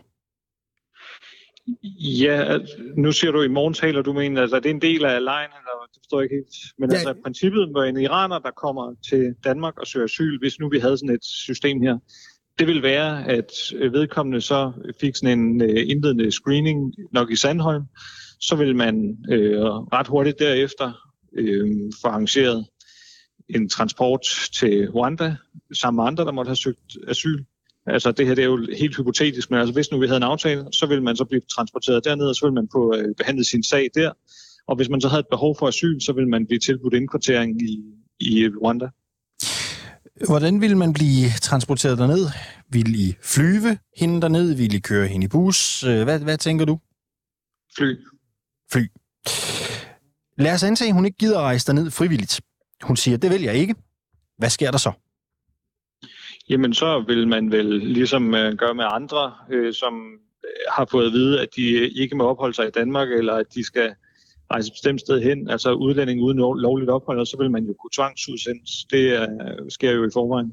[2.00, 2.58] Ja,
[2.96, 5.50] nu siger du, i morgen taler du med altså er det en del af lejen,
[5.50, 6.54] eller det forstår jeg ikke helt.
[6.78, 6.96] Men ja.
[6.96, 10.78] altså princippet med en iraner, der kommer til Danmark og søger asyl, hvis nu vi
[10.78, 11.98] havde sådan et system her,
[12.58, 13.50] det vil være, at
[13.92, 17.84] vedkommende så fik sådan en uh, indledende screening nok i Sandholm,
[18.40, 20.92] så vil man øh, ret hurtigt derefter
[21.38, 22.66] øh, få arrangeret
[23.48, 24.20] en transport
[24.52, 25.36] til Rwanda
[25.74, 27.44] sammen med andre, der måtte have søgt asyl.
[27.86, 30.22] Altså det her det er jo helt hypotetisk, men altså hvis nu vi havde en
[30.22, 33.46] aftale, så ville man så blive transporteret derned, og så ville man få øh, behandlet
[33.46, 34.12] sin sag der.
[34.66, 37.62] Og hvis man så havde et behov for asyl, så ville man blive tilbudt indkvartering
[37.62, 37.82] i,
[38.20, 38.88] i Rwanda.
[40.26, 42.26] Hvordan vil man blive transporteret derned?
[42.70, 44.54] Vil I flyve hende derned?
[44.54, 45.84] Vil I køre hende i bus?
[45.84, 46.78] Øh, hvad, hvad tænker du?
[47.76, 47.94] Fly
[48.72, 48.86] fly.
[50.38, 52.40] Lad os antage, at hun ikke gider rejse ned frivilligt.
[52.82, 53.74] Hun siger, det vil jeg ikke.
[54.38, 54.92] Hvad sker der så?
[56.48, 59.94] Jamen, så vil man vel ligesom øh, gøre med andre, øh, som
[60.44, 63.46] øh, har fået at vide, at de ikke må opholde sig i Danmark, eller at
[63.54, 63.94] de skal
[64.50, 67.74] rejse et bestemt sted hen, altså udlænding uden lovligt ophold, og så vil man jo
[67.80, 68.84] kunne tvangsudsendes.
[68.90, 69.26] Det øh,
[69.68, 70.52] sker jo i forvejen.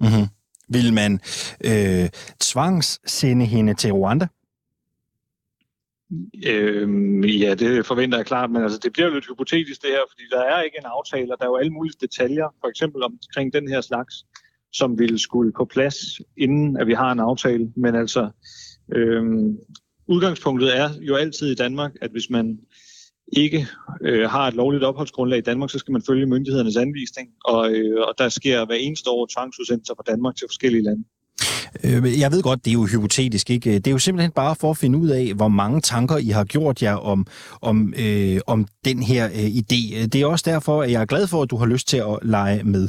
[0.00, 0.26] Mm-hmm.
[0.68, 1.20] Vil man
[1.64, 2.08] øh,
[2.40, 4.26] tvangssende hende til Rwanda?
[6.46, 10.04] Øhm, ja, det forventer jeg klart, men altså, det bliver jo lidt hypotetisk det her,
[10.10, 13.02] fordi der er ikke en aftale, og der er jo alle mulige detaljer, for eksempel
[13.02, 14.14] omkring den her slags,
[14.72, 15.96] som ville skulle på plads,
[16.36, 17.72] inden at vi har en aftale.
[17.76, 18.30] Men altså,
[18.94, 19.58] øhm,
[20.06, 22.58] udgangspunktet er jo altid i Danmark, at hvis man
[23.32, 23.66] ikke
[24.02, 28.00] øh, har et lovligt opholdsgrundlag i Danmark, så skal man følge myndighedernes anvisning, og, øh,
[28.00, 31.04] og der sker hver eneste år tvangsudsendelser fra Danmark til forskellige lande.
[31.84, 33.74] Øh, jeg ved godt, det er jo hypotetisk, ikke?
[33.74, 36.44] Det er jo simpelthen bare for at finde ud af, hvor mange tanker I har
[36.44, 37.26] gjort jer om,
[37.60, 40.06] om, øh, om den her øh, idé.
[40.06, 42.18] Det er også derfor, at jeg er glad for, at du har lyst til at
[42.22, 42.88] lege med.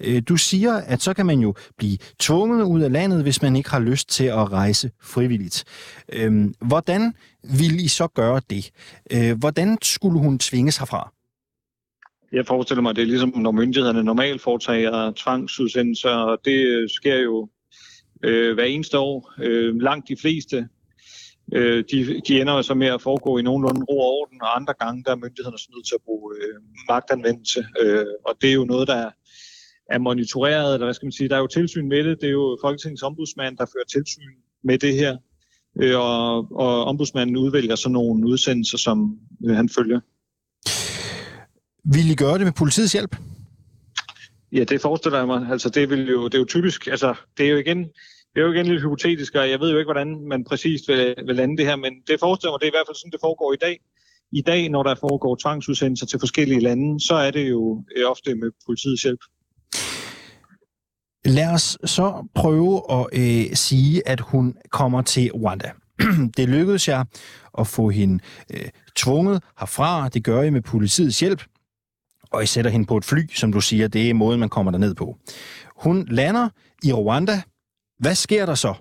[0.00, 3.56] Øh, du siger, at så kan man jo blive tvunget ud af landet, hvis man
[3.56, 5.64] ikke har lyst til at rejse frivilligt.
[6.12, 7.12] Øh, hvordan
[7.42, 8.70] vil I så gøre det?
[9.12, 11.12] Øh, hvordan skulle hun tvinges herfra?
[12.32, 16.88] Jeg forestiller mig, at det er ligesom, når myndighederne normalt foretager tvangsudsendelser, og det øh,
[16.88, 17.48] sker jo
[18.24, 19.32] øh, hver eneste år.
[19.42, 20.68] Øh, langt de fleste,
[21.52, 24.74] øh, de, de ender så med at foregå i nogenlunde ro og orden, og andre
[24.80, 26.54] gange, der er myndighederne så nødt til at bruge øh,
[26.88, 27.66] magtanvendelse.
[27.80, 29.10] Øh, og det er jo noget, der
[29.90, 32.20] er monitoreret, eller hvad skal man sige, der er jo tilsyn med det.
[32.20, 34.32] Det er jo Folketingets ombudsmand, der fører tilsyn
[34.64, 35.16] med det her.
[35.80, 40.00] Øh, og, og ombudsmanden udvælger så nogle udsendelser, som øh, han følger.
[41.94, 43.16] Vil I gøre det med politiets hjælp?
[44.52, 45.48] Ja, det forestiller jeg mig.
[45.50, 47.78] Altså, det, vil jo, det er jo typisk, altså, det er jo igen,
[48.34, 51.14] det er jo igen lidt hypotetisk, og jeg ved jo ikke, hvordan man præcist vil,
[51.26, 53.20] vil lande det her, men det forestiller mig, det er i hvert fald sådan, det
[53.20, 53.78] foregår i dag.
[54.32, 58.34] I dag, når der foregår tvangsudsendelser til forskellige lande, så er det jo øh, ofte
[58.34, 59.20] med politiets hjælp.
[61.24, 65.70] Lad os så prøve at øh, sige, at hun kommer til Rwanda.
[66.36, 67.04] det lykkedes jeg
[67.58, 70.08] at få hende øh, tvunget herfra.
[70.08, 71.42] Det gør jeg med politiets hjælp
[72.30, 74.78] og I sætter hende på et fly, som du siger, det er måden, man kommer
[74.78, 75.18] ned på.
[75.76, 76.48] Hun lander
[76.84, 77.42] i Rwanda.
[77.98, 78.74] Hvad sker der så?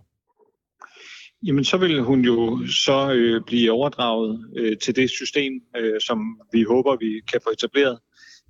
[1.47, 6.39] Jamen, så vil hun jo så øh, blive overdraget øh, til det system, øh, som
[6.51, 7.99] vi håber, vi kan få etableret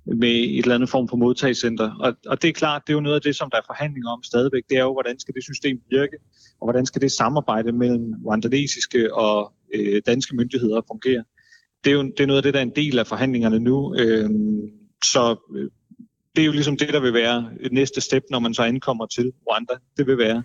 [0.06, 1.90] med et eller andet form for modtagscenter.
[2.00, 4.10] Og, og det er klart, det er jo noget af det, som der er forhandlinger
[4.10, 4.62] om stadigvæk.
[4.68, 6.16] Det er jo, hvordan skal det system virke,
[6.60, 11.24] og hvordan skal det samarbejde mellem rwandanesiske og øh, danske myndigheder fungere.
[11.84, 13.94] Det er jo det er noget af det, der er en del af forhandlingerne nu.
[13.94, 14.30] Øh,
[15.12, 15.70] så øh,
[16.36, 19.06] det er jo ligesom det, der vil være et næste step, når man så ankommer
[19.06, 19.74] til Rwanda.
[19.96, 20.42] Det vil være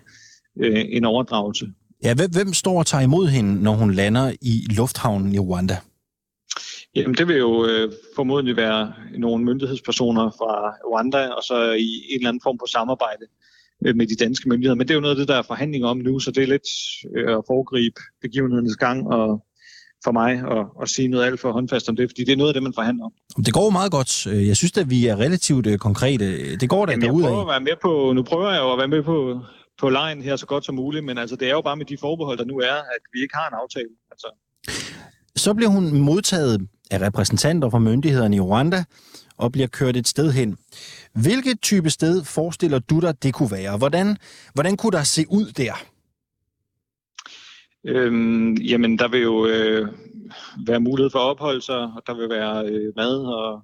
[0.60, 1.66] øh, en overdragelse.
[2.04, 5.76] Ja, hvem, hvem står og tager imod hende, når hun lander i lufthavnen i Rwanda?
[6.94, 12.18] Jamen, det vil jo øh, formodentlig være nogle myndighedspersoner fra Rwanda, og så i en
[12.18, 13.26] eller anden form for samarbejde
[13.86, 14.74] øh, med de danske myndigheder.
[14.74, 16.46] Men det er jo noget af det, der er forhandling om nu, så det er
[16.46, 16.68] lidt
[17.16, 19.46] øh, at foregribe begivenhedernes gang og
[20.04, 22.50] for mig at, at sige noget alt for håndfast om det, fordi det er noget
[22.50, 23.12] af det, man forhandler om.
[23.44, 24.26] Det går meget godt.
[24.26, 26.56] Jeg synes at vi er relativt øh, konkrete.
[26.56, 27.40] Det går da derude af.
[27.40, 29.40] At være med på, nu prøver jeg jo at være med på,
[29.80, 31.96] på lejen her så godt som muligt, men altså, det er jo bare med de
[32.00, 33.88] forbehold, der nu er, at vi ikke har en aftale.
[34.10, 34.26] Altså.
[35.36, 36.60] Så bliver hun modtaget
[36.90, 38.84] af repræsentanter fra myndighederne i Rwanda
[39.36, 40.56] og bliver kørt et sted hen.
[41.14, 43.76] Hvilket type sted forestiller du dig, det kunne være?
[43.76, 44.16] Hvordan,
[44.54, 45.72] hvordan kunne der se ud der?
[47.86, 49.88] Øhm, jamen, der vil jo øh,
[50.66, 53.62] være mulighed for at opholde sig, og der vil være øh, mad og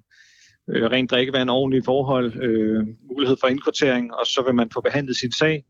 [0.69, 5.17] øh, rent drikkevand, ordentlige forhold, øh, mulighed for indkvartering, og så vil man få behandlet
[5.17, 5.63] sin sag,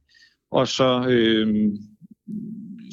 [0.52, 1.72] og så, øh,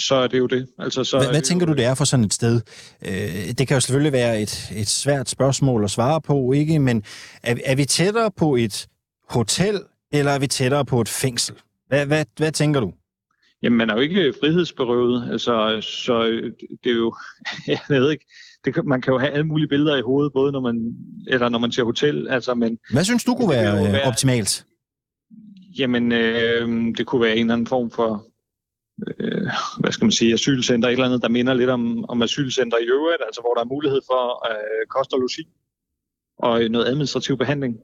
[0.01, 0.67] så er det jo det.
[0.79, 2.61] Altså, så hvad, hvad tænker jo, du, det er for sådan et sted?
[3.07, 6.79] Øh, det kan jo selvfølgelig være et, et svært spørgsmål at svare på, ikke?
[6.79, 7.03] Men
[7.43, 8.87] er, er vi tættere på et
[9.31, 9.81] hotel,
[10.13, 11.55] eller er vi tættere på et fængsel?
[11.89, 12.93] Hvad, hvad, hvad tænker du?
[13.63, 16.23] Jamen, man er jo ikke frihedsberøvet, altså, så
[16.85, 17.15] det er jo,
[17.69, 18.27] jeg ved ikke,
[18.65, 20.95] det, man kan jo have alle mulige billeder i hovedet, både når man,
[21.27, 22.79] eller når man ser hotel, altså, men...
[22.93, 24.67] Hvad synes du kunne være, være optimalt?
[25.79, 28.27] Jamen, øh, det kunne være en eller anden form for,
[29.07, 32.79] øh, hvad skal man sige, asylcenter, et eller andet, der minder lidt om, om asylcenter
[32.79, 35.49] i øvrigt, altså hvor der er mulighed for øh, kost og logi
[36.39, 37.77] og noget administrativ behandling.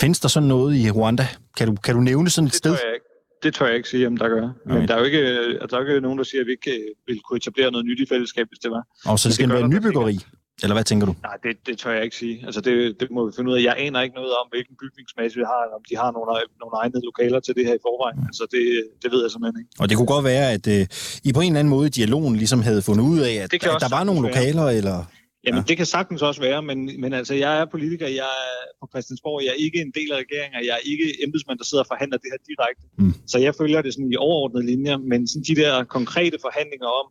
[0.00, 1.26] Findes der sådan noget i Rwanda?
[1.56, 2.70] Kan du, kan du nævne sådan et det sted?
[2.72, 3.13] Det jeg ikke
[3.44, 4.46] det tør jeg ikke sige, om der gør.
[4.66, 4.88] Men okay.
[4.88, 5.18] der er jo ikke,
[5.62, 7.86] altså, der er ikke nogen, der siger, at vi ikke øh, vil kunne etablere noget
[7.86, 8.82] nyt i fællesskab, hvis det var.
[9.10, 10.18] Og så det skal det være nybyggeri?
[10.62, 11.14] Eller hvad tænker du?
[11.28, 12.36] Nej, det, det tør jeg ikke sige.
[12.46, 13.62] Altså det, det må vi finde ud af.
[13.62, 16.30] Jeg aner ikke noget om, hvilken bygningsmasse vi har, eller om de har nogle,
[16.62, 18.18] nogle egne lokaler til det her i forvejen.
[18.20, 18.30] Mm.
[18.30, 18.64] Altså det,
[19.02, 19.70] det ved jeg simpelthen ikke.
[19.82, 20.82] Og det kunne godt være, at uh,
[21.28, 23.92] I på en eller anden måde dialogen ligesom havde fundet ud af, at, at der
[23.96, 24.98] var nogle lokaler, eller...
[25.46, 25.64] Jamen, ja.
[25.68, 29.42] det kan sagtens også være, men, men altså, jeg er politiker, jeg er på Christiansborg,
[29.44, 31.88] jeg er ikke en del af regeringen, og jeg er ikke embedsmand, der sidder og
[31.92, 32.84] forhandler det her direkte.
[32.98, 33.14] Mm.
[33.26, 37.06] Så jeg følger det sådan i overordnede linjer, men sådan de der konkrete forhandlinger om,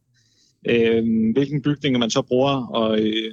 [0.71, 3.31] øh, hvilken bygninger man så bruger, og øh,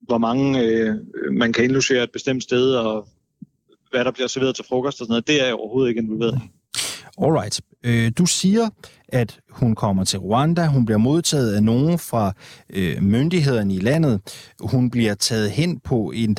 [0.00, 0.94] hvor mange øh,
[1.32, 3.08] man kan indlogere et bestemt sted, og
[3.90, 6.34] hvad der bliver serveret til frokost og sådan noget, det er jeg overhovedet ikke involveret
[6.44, 6.55] i.
[7.22, 7.60] Alright.
[7.84, 8.68] Øh, du siger,
[9.08, 12.32] at hun kommer til Rwanda, hun bliver modtaget af nogen fra
[12.70, 14.20] øh, myndighederne i landet,
[14.60, 16.36] hun bliver taget hen på en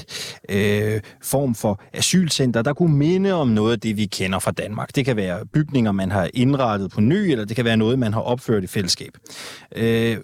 [0.49, 4.95] øh, form for asylcenter, der kunne minde om noget af det, vi kender fra Danmark.
[4.95, 8.13] Det kan være bygninger, man har indrettet på ny, eller det kan være noget, man
[8.13, 9.17] har opført i fællesskab.
[9.75, 10.17] Øh,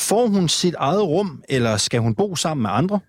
[0.00, 3.00] får hun sit eget rum, eller skal hun bo sammen med andre?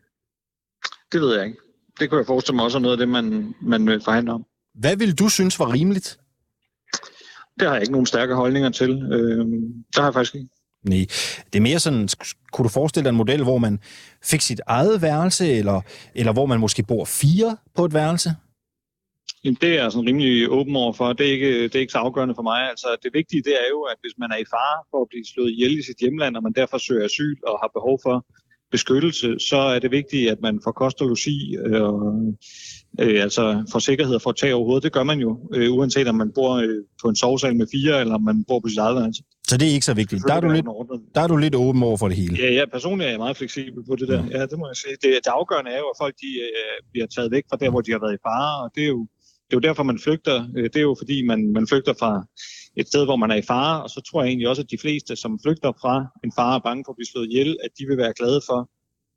[1.12, 1.58] Det ved jeg ikke.
[2.00, 4.46] Det kunne jeg forestille mig også er noget af det, man, man forhandler om.
[4.80, 6.18] Hvad vil du synes var rimeligt?
[7.60, 8.92] Det har jeg ikke nogen stærke holdninger til.
[9.12, 9.46] Øh,
[9.88, 10.50] det har jeg faktisk ikke.
[10.84, 11.06] Nej,
[11.54, 12.10] det er mere sådan,
[12.52, 13.80] kunne du forestille dig en model, hvor man
[14.24, 15.82] fik sit eget værelse, eller,
[16.16, 18.30] eller hvor man måske bor fire på et værelse?
[19.44, 21.14] Jamen, det er jeg sådan rimelig åben over for.
[21.14, 22.70] Det er, ikke, det er ikke så afgørende for mig.
[22.70, 25.26] Altså, det vigtige det er jo, at hvis man er i fare for at blive
[25.26, 28.26] slået ihjel i sit hjemland, og man derfor søger asyl og har behov for
[28.72, 31.84] beskyttelse, så er det vigtigt, at man får kost og logi, øh,
[33.00, 34.84] øh, altså for sikkerhed for at tage overhovedet.
[34.84, 38.00] Det gør man jo, øh, uanset om man bor øh, på en sovesal med fire,
[38.02, 39.24] eller om man bor på sit eget værelse.
[39.48, 40.24] Så det er ikke så vigtigt.
[40.28, 40.66] Der er, du lidt,
[41.16, 42.36] der er du lidt åben over for det hele.
[42.38, 44.24] Ja, ja personligt er jeg meget fleksibel på det der.
[44.32, 44.96] Ja, det må jeg sige.
[45.04, 47.82] Det, det afgørende er jo, at folk de, øh, bliver taget væk fra der, hvor
[47.82, 49.02] de har været i fare, og det er jo,
[49.46, 50.38] det er jo derfor, man flygter.
[50.58, 52.12] Øh, det er jo fordi, man, man flygter fra
[52.78, 54.78] et sted, hvor man er i fare, og så tror jeg egentlig også, at de
[54.82, 57.84] fleste, som flygter fra en fare og bange for at blive slået ihjel, at de
[57.90, 58.70] vil være glade for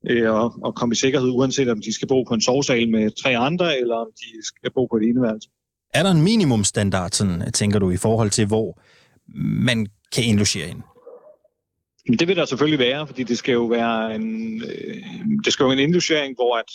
[0.07, 3.11] øh, at, at komme i sikkerhed, uanset om de skal bo på en sovesal med
[3.23, 5.49] tre andre, eller om de skal bo på et eneværelse.
[5.95, 8.81] Er der en minimumstandard, sådan, tænker du, i forhold til, hvor
[9.65, 10.83] man kan indlogere ind?
[12.19, 15.03] Det vil der selvfølgelig være, fordi det skal jo være en, øh,
[15.45, 16.71] det skal jo en indlogering, hvor at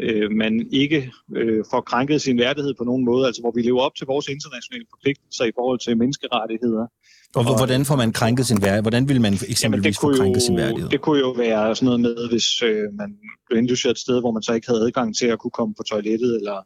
[0.00, 3.80] øh, man ikke øh, får krænket sin værdighed på nogen måde, altså hvor vi lever
[3.80, 6.86] op til vores internationale forpligtelser i forhold til menneskerettigheder.
[7.34, 8.82] Og, og hvordan får man krænket sin værdighed?
[8.82, 10.90] Hvordan vil man eksempelvis få krænket jo, sin værdighed?
[10.90, 13.16] Det kunne jo være sådan noget med, hvis øh, man
[13.46, 15.82] blev indlogeret et sted, hvor man så ikke havde adgang til at kunne komme på
[15.82, 16.58] toilettet, eller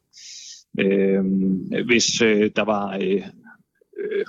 [0.80, 1.24] øh,
[1.86, 2.98] hvis øh, der var...
[3.02, 3.22] Øh,
[4.00, 4.24] øh,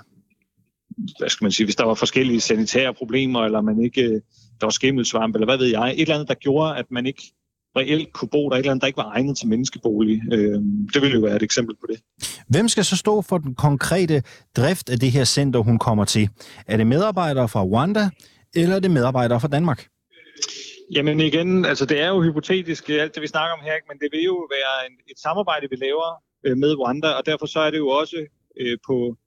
[1.19, 4.21] hvad skal man sige, hvis der var forskellige sanitære problemer, eller man ikke, øh,
[4.59, 7.23] der var skimmelsvamp, eller hvad ved jeg, et eller andet, der gjorde, at man ikke
[7.77, 10.21] reelt kunne bo der, et eller andet, der ikke var egnet til menneskebolig.
[10.33, 10.59] Øh,
[10.93, 11.99] det ville jo være et eksempel på det.
[12.47, 14.23] Hvem skal så stå for den konkrete
[14.57, 16.29] drift af det her center, hun kommer til?
[16.67, 18.09] Er det medarbejdere fra Rwanda,
[18.55, 19.87] eller er det medarbejdere fra Danmark?
[20.95, 24.09] Jamen igen, altså det er jo hypotetisk, alt det vi snakker om her, men det
[24.11, 27.71] vil jo være en, et samarbejde, vi laver øh, med Rwanda, og derfor så er
[27.71, 28.25] det jo også
[28.59, 29.17] øh, på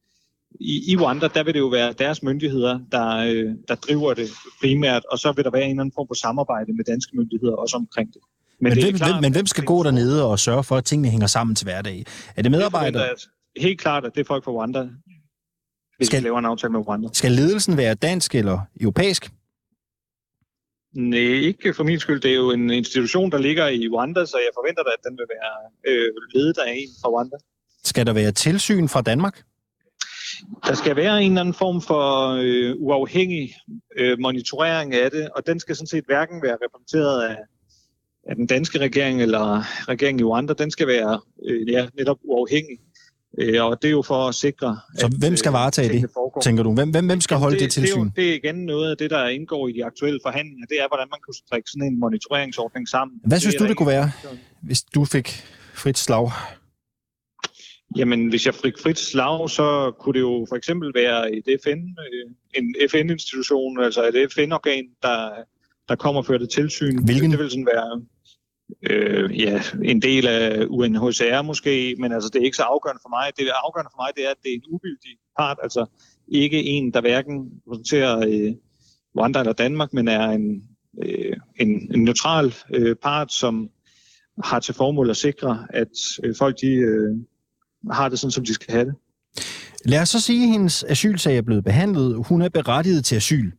[0.60, 4.28] i, i Rwanda, der vil det jo være deres myndigheder, der, øh, der driver det
[4.60, 7.56] primært, og så vil der være en eller anden form for samarbejde med danske myndigheder
[7.56, 8.20] også omkring det.
[8.60, 11.08] Men, men, det hvem, klart, men hvem skal gå dernede og sørge for, at tingene
[11.08, 12.04] hænger sammen til hverdag?
[12.36, 13.02] Er det medarbejdere?
[13.02, 14.88] Det er helt klart, at det er folk fra Rwanda,
[15.96, 17.08] hvis skal, vi laver en aftale med Rwanda.
[17.12, 19.30] Skal ledelsen være dansk eller europæisk?
[20.94, 22.20] Nej, ikke for min skyld.
[22.20, 25.18] Det er jo en institution, der ligger i Rwanda, så jeg forventer da, at den
[25.18, 25.54] vil være
[25.88, 27.36] øh, ledet af en fra Rwanda.
[27.84, 29.42] Skal der være tilsyn fra Danmark?
[30.66, 33.54] Der skal være en eller anden form for øh, uafhængig
[33.98, 37.36] øh, monitorering af det, og den skal sådan set hverken være repræsenteret af,
[38.28, 40.52] af den danske regering eller regeringen i Rwanda.
[40.52, 42.78] Den skal være øh, ja, netop uafhængig.
[43.38, 44.78] Øh, og det er jo for at sikre...
[44.98, 46.40] Så at, hvem skal øh, varetage det, foregår.
[46.40, 46.74] tænker du?
[46.74, 47.92] Hvem, hvem, hvem skal holde det, det tilsyn?
[47.92, 50.66] Det er, jo, det er igen noget af det, der indgår i de aktuelle forhandlinger.
[50.66, 53.20] Det er, hvordan man kunne strikke sådan en monitoreringsordning sammen.
[53.24, 54.10] Hvad synes du, det kunne være,
[54.60, 55.28] hvis du fik
[55.74, 56.30] frit slag?
[57.96, 61.80] Jamen, hvis jeg fik frit slag, så kunne det jo for eksempel være et FN,
[62.04, 65.30] øh, en FN-institution, altså et FN-organ, der,
[65.88, 67.04] der kommer og fører det tilsyn.
[67.04, 67.30] Hvilken?
[67.30, 68.02] Det vil sådan være
[68.90, 73.08] øh, ja, en del af UNHCR måske, men altså det er ikke så afgørende for
[73.08, 73.32] mig.
[73.36, 75.86] Det er afgørende for mig, det er, at det er en uvildig part, altså
[76.28, 78.52] ikke en, der hverken repræsenterer øh,
[79.18, 80.62] Rwanda eller Danmark, men er en,
[81.02, 83.68] øh, en, en neutral øh, part, som
[84.44, 85.92] har til formål at sikre, at
[86.24, 87.16] øh, folk de øh,
[87.90, 88.94] har det sådan, som de skal have det.
[89.84, 92.26] Lad os så sige, at hendes asylsag er blevet behandlet.
[92.28, 93.50] Hun er berettiget til asyl.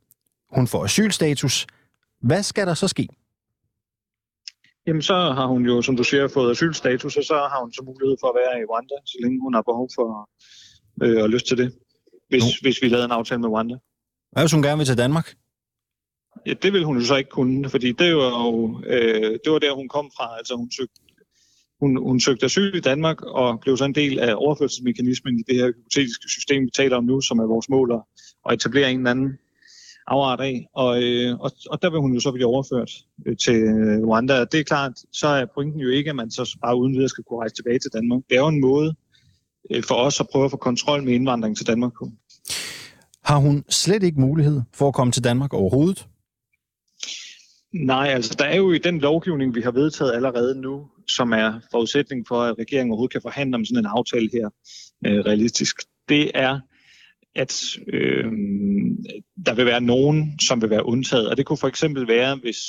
[0.55, 1.67] Hun får asylstatus.
[2.21, 3.07] Hvad skal der så ske?
[4.87, 7.83] Jamen, så har hun jo, som du siger, fået asylstatus, og så har hun så
[7.85, 10.29] mulighed for at være i Rwanda, så længe hun har behov for
[11.03, 11.75] øh, og lyst til det,
[12.29, 13.75] hvis, hvis vi lavede en aftale med Rwanda.
[14.31, 15.35] Hvad hvis hun gerne vil til Danmark?
[16.45, 19.59] Ja, det vil hun jo så ikke kunne, fordi det var jo øh, det var
[19.59, 20.37] der, hun kom fra.
[20.37, 21.01] Altså, hun søgte
[21.83, 25.55] hun, hun søgte asyl i Danmark og blev så en del af overførselsmekanismen i det
[25.55, 27.91] her hypotetiske system, vi taler om nu, som er vores mål
[28.45, 29.31] at etablere en eller anden
[30.07, 30.67] afart af.
[30.75, 32.91] Og, øh, og, og der vil hun jo så blive overført
[33.25, 33.59] øh, til
[34.07, 34.45] Rwanda.
[34.51, 37.23] Det er klart, så er pointen jo ikke, at man så bare uden videre skal
[37.23, 38.21] kunne rejse tilbage til Danmark.
[38.29, 38.95] Det er jo en måde
[39.71, 42.09] øh, for os at prøve at få kontrol med indvandringen til Danmark på.
[43.23, 46.07] Har hun slet ikke mulighed for at komme til Danmark overhovedet?
[47.73, 51.59] Nej, altså der er jo i den lovgivning, vi har vedtaget allerede nu, som er
[51.71, 54.49] forudsætning for, at regeringen overhovedet kan forhandle om sådan en aftale her
[55.05, 55.75] øh, realistisk,
[56.09, 56.59] det er,
[57.35, 58.31] at øh,
[59.45, 61.29] der vil være nogen, som vil være undtaget.
[61.29, 62.59] Og det kunne for eksempel være, hvis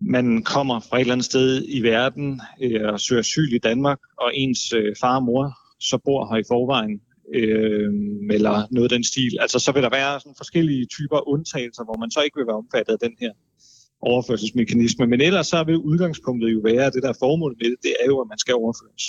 [0.00, 3.98] man kommer fra et eller andet sted i verden øh, og søger asyl i Danmark,
[4.18, 7.00] og ens øh, far og mor så bor her i forvejen,
[7.34, 7.90] øh,
[8.30, 9.32] eller noget af den stil.
[9.40, 12.56] Altså så vil der være sådan forskellige typer undtagelser, hvor man så ikke vil være
[12.56, 13.32] omfattet af den her
[14.00, 15.06] overførselsmekanisme.
[15.06, 18.06] Men ellers så vil udgangspunktet jo være, at det der formål med det, det er
[18.06, 19.04] jo, at man skal overføres.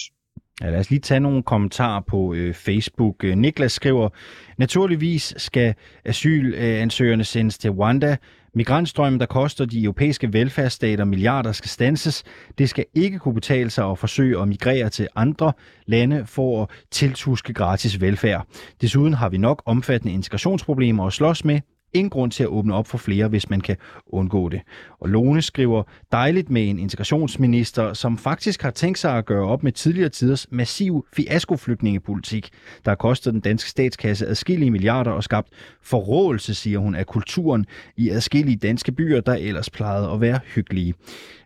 [0.62, 3.24] Ja, lad os lige tage nogle kommentarer på øh, Facebook.
[3.24, 4.10] Øh, Niklas skriver,
[4.58, 5.74] naturligvis skal
[6.06, 8.18] asylansøgerne sendes til Rwanda.
[8.56, 12.24] Migrantstrømmen, der koster de europæiske velfærdsstater milliarder, skal stanses.
[12.58, 15.54] Det skal ikke kunne betale sig at forsøge at migrere til andre
[15.86, 18.48] lande for at tiltuske gratis velfærd.
[18.82, 21.60] Desuden har vi nok omfattende integrationsproblemer at slås med,
[21.94, 23.78] ingen grund til at åbne op for flere, hvis man kan
[24.08, 24.62] undgå det.
[25.00, 29.64] Og Lone skriver, dejligt med en integrationsminister, som faktisk har tænkt sig at gøre op
[29.64, 32.50] med tidligere tiders massiv fiaskoflygtningepolitik,
[32.86, 35.50] der har kostet den danske statskasse adskillige milliarder og skabt
[35.84, 37.66] forrådelse, siger hun, af kulturen
[37.98, 40.94] i adskillige danske byer, der ellers plejede at være hyggelige.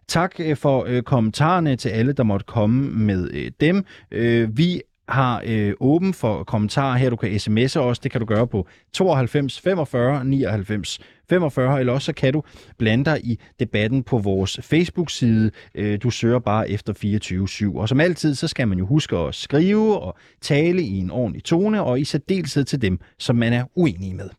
[0.08, 3.86] Tak øh, for øh, kommentarerne til alle, der måtte komme med øh, dem.
[4.12, 7.10] Øh, vi har øh, åben for kommentarer her.
[7.10, 8.00] Du kan sms'e os.
[8.00, 11.00] Det kan du gøre på 92 45 99
[11.30, 12.44] 45, eller også så kan du
[12.78, 15.52] blande dig i debatten på vores Facebook-side.
[15.76, 16.94] Øh, du søger bare efter
[17.74, 17.80] 24-7.
[17.80, 21.44] Og som altid, så skal man jo huske at skrive og tale i en ordentlig
[21.44, 24.30] tone, og i særdeleshed til dem, som man er uenig med.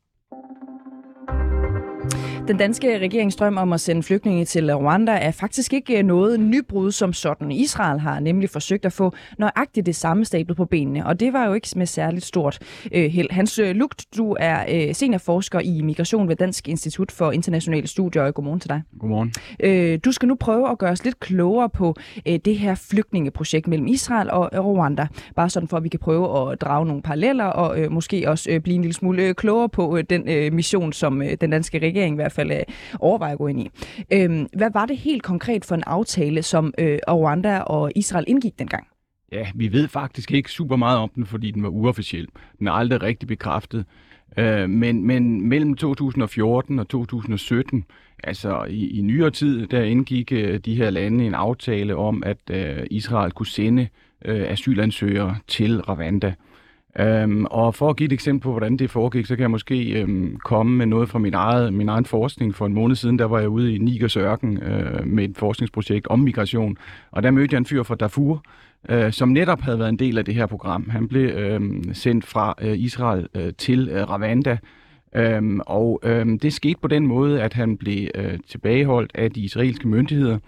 [2.48, 7.12] Den danske regeringsdrøm om at sende flygtninge til Rwanda er faktisk ikke noget nybrud som
[7.12, 7.52] sådan.
[7.52, 11.46] Israel har nemlig forsøgt at få nøjagtigt det samme stablet på benene, og det var
[11.46, 12.58] jo ikke med særligt stort
[12.92, 13.30] øh, held.
[13.30, 18.22] Hans øh, Lugt, du er øh, seniorforsker i migration ved Dansk Institut for Internationale Studier,
[18.22, 18.82] og godmorgen til dig.
[19.00, 19.32] Godmorgen.
[19.60, 21.94] Øh, du skal nu prøve at gøre os lidt klogere på
[22.28, 26.00] øh, det her flygtningeprojekt mellem Israel og øh, Rwanda, bare sådan for at vi kan
[26.00, 29.34] prøve at drage nogle paralleller og øh, måske også øh, blive en lille smule øh,
[29.34, 32.62] klogere på øh, den øh, mission, som øh, den danske regering i hvert fald øh,
[33.00, 33.70] overveje at gå ind i.
[34.12, 38.58] Øh, hvad var det helt konkret for en aftale, som øh, Rwanda og Israel indgik
[38.58, 38.86] dengang?
[39.32, 42.28] Ja, vi ved faktisk ikke super meget om den, fordi den var uofficiel.
[42.58, 43.84] Den er aldrig rigtig bekræftet.
[44.38, 47.84] Øh, men, men mellem 2014 og 2017,
[48.24, 52.50] altså i, i nyere tid, der indgik øh, de her lande en aftale om, at
[52.50, 53.88] øh, Israel kunne sende
[54.24, 56.34] øh, asylansøgere til Rwanda.
[56.98, 60.00] Øhm, og for at give et eksempel på, hvordan det foregik, så kan jeg måske
[60.00, 62.54] øhm, komme med noget fra min, egen, min egen forskning.
[62.54, 66.06] For en måned siden, der var jeg ude i Nigers ørken øh, med et forskningsprojekt
[66.06, 66.76] om migration.
[67.10, 68.42] Og der mødte jeg en fyr fra Darfur,
[68.88, 70.90] øh, som netop havde været en del af det her program.
[70.90, 71.60] Han blev øh,
[71.92, 74.58] sendt fra øh, Israel øh, til øh, Rwanda,
[75.16, 79.40] Øhm, og øhm, det skete på den måde, at han blev øh, tilbageholdt af de
[79.40, 80.38] israelske myndigheder,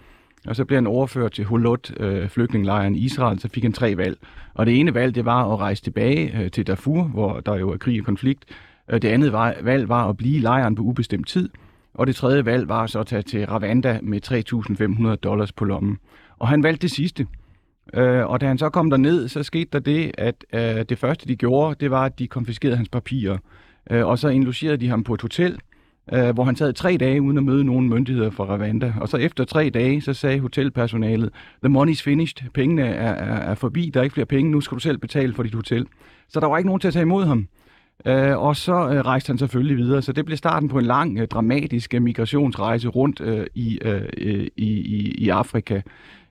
[0.47, 3.97] og så blev han overført til Hulot, øh, flygtningelejren i Israel, så fik han tre
[3.97, 4.17] valg.
[4.53, 7.69] Og det ene valg, det var at rejse tilbage øh, til Darfur, hvor der jo
[7.69, 8.45] er krig og konflikt.
[8.89, 11.49] Øh, det andet var, valg var at blive i lejren på ubestemt tid.
[11.93, 15.97] Og det tredje valg var så at tage til Ravanda med 3.500 dollars på lommen.
[16.39, 17.27] Og han valgte det sidste.
[17.93, 21.27] Øh, og da han så kom derned, så skete der det, at øh, det første
[21.27, 23.37] de gjorde, det var, at de konfiskerede hans papirer.
[23.91, 25.59] Øh, og så indlogerede de ham på et hotel,
[26.13, 28.93] øh, hvor han sad tre dage uden at møde nogen myndigheder fra Rwanda.
[29.01, 31.29] Og så efter tre dage, så sagde hotelpersonalet,
[31.63, 34.75] the money's finished, pengene er, er, er forbi, der er ikke flere penge, nu skal
[34.75, 35.85] du selv betale for dit hotel.
[36.29, 37.47] Så der var ikke nogen til at tage imod ham.
[38.05, 41.19] Øh, og så øh, rejste han selvfølgelig videre, så det blev starten på en lang,
[41.19, 45.81] øh, dramatisk migrationsrejse rundt øh, i, øh, øh i, i, i Afrika.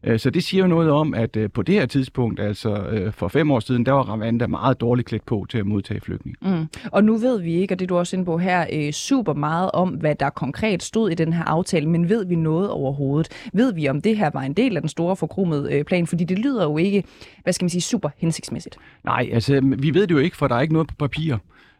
[0.05, 3.13] Øh, så det siger jo noget om, at øh, på det her tidspunkt, altså øh,
[3.13, 6.37] for fem år siden, der var Rwanda meget dårligt klædt på til at modtage flygtninge.
[6.43, 6.67] Mm.
[6.93, 9.71] Og nu ved vi ikke, og det er du også inde på her, super meget
[9.71, 13.29] om, hvad der konkret stod i den her aftale, men ved vi noget overhovedet?
[13.53, 16.07] Ved vi, om det her var en del af den store forkrumede plan?
[16.07, 17.05] Fordi det lyder jo ikke,
[17.43, 18.77] hvad skal man sige, super hensigtsmæssigt.
[19.05, 21.37] Nej, altså vi ved det jo ikke, for der er ikke noget på papir.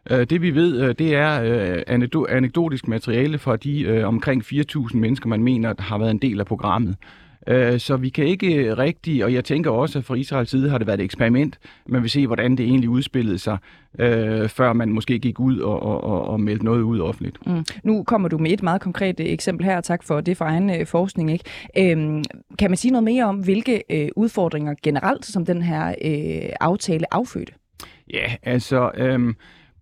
[0.09, 1.83] Det vi ved, det er
[2.29, 6.95] anekdotisk materiale fra de omkring 4.000 mennesker, man mener har været en del af programmet.
[7.47, 10.77] Øh, så vi kan ikke rigtig, og jeg tænker også, at fra Israels side har
[10.77, 11.59] det været et eksperiment.
[11.87, 13.57] Man vil se, hvordan det egentlig udspillede sig,
[13.99, 17.47] øh, før man måske gik ud og, og, og, og meldte noget ud offentligt.
[17.47, 17.63] Mm.
[17.83, 20.69] Nu kommer du med et meget konkret øh, eksempel her, tak for det for egen
[20.69, 21.31] øh, forskning.
[21.31, 21.45] Ikke?
[21.77, 22.23] Øhm,
[22.59, 27.13] kan man sige noget mere om, hvilke øh, udfordringer generelt, som den her øh, aftale
[27.13, 27.53] affødte?
[28.13, 28.91] Ja, altså...
[28.97, 29.33] Øh,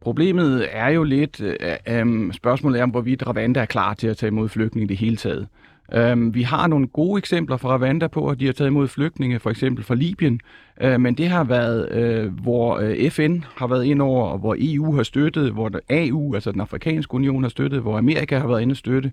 [0.01, 1.55] Problemet er jo lidt, øh,
[1.89, 5.15] øh, spørgsmålet er, om hvorvidt Ravanda er klar til at tage imod flygtninge det hele
[5.15, 5.47] taget.
[5.95, 9.39] Um, vi har nogle gode eksempler fra Rwanda på, at de har taget imod flygtninge,
[9.39, 10.39] for eksempel fra Libyen,
[10.81, 14.55] øh, men det har været, øh, hvor øh, FN har været ind over, og hvor
[14.59, 18.61] EU har støttet, hvor AU, altså den afrikanske union, har støttet, hvor Amerika har været
[18.61, 19.11] inde og støtte.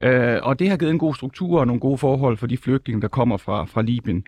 [0.00, 3.02] Øh, og det har givet en god struktur og nogle gode forhold for de flygtninge,
[3.02, 4.24] der kommer fra, fra Libyen.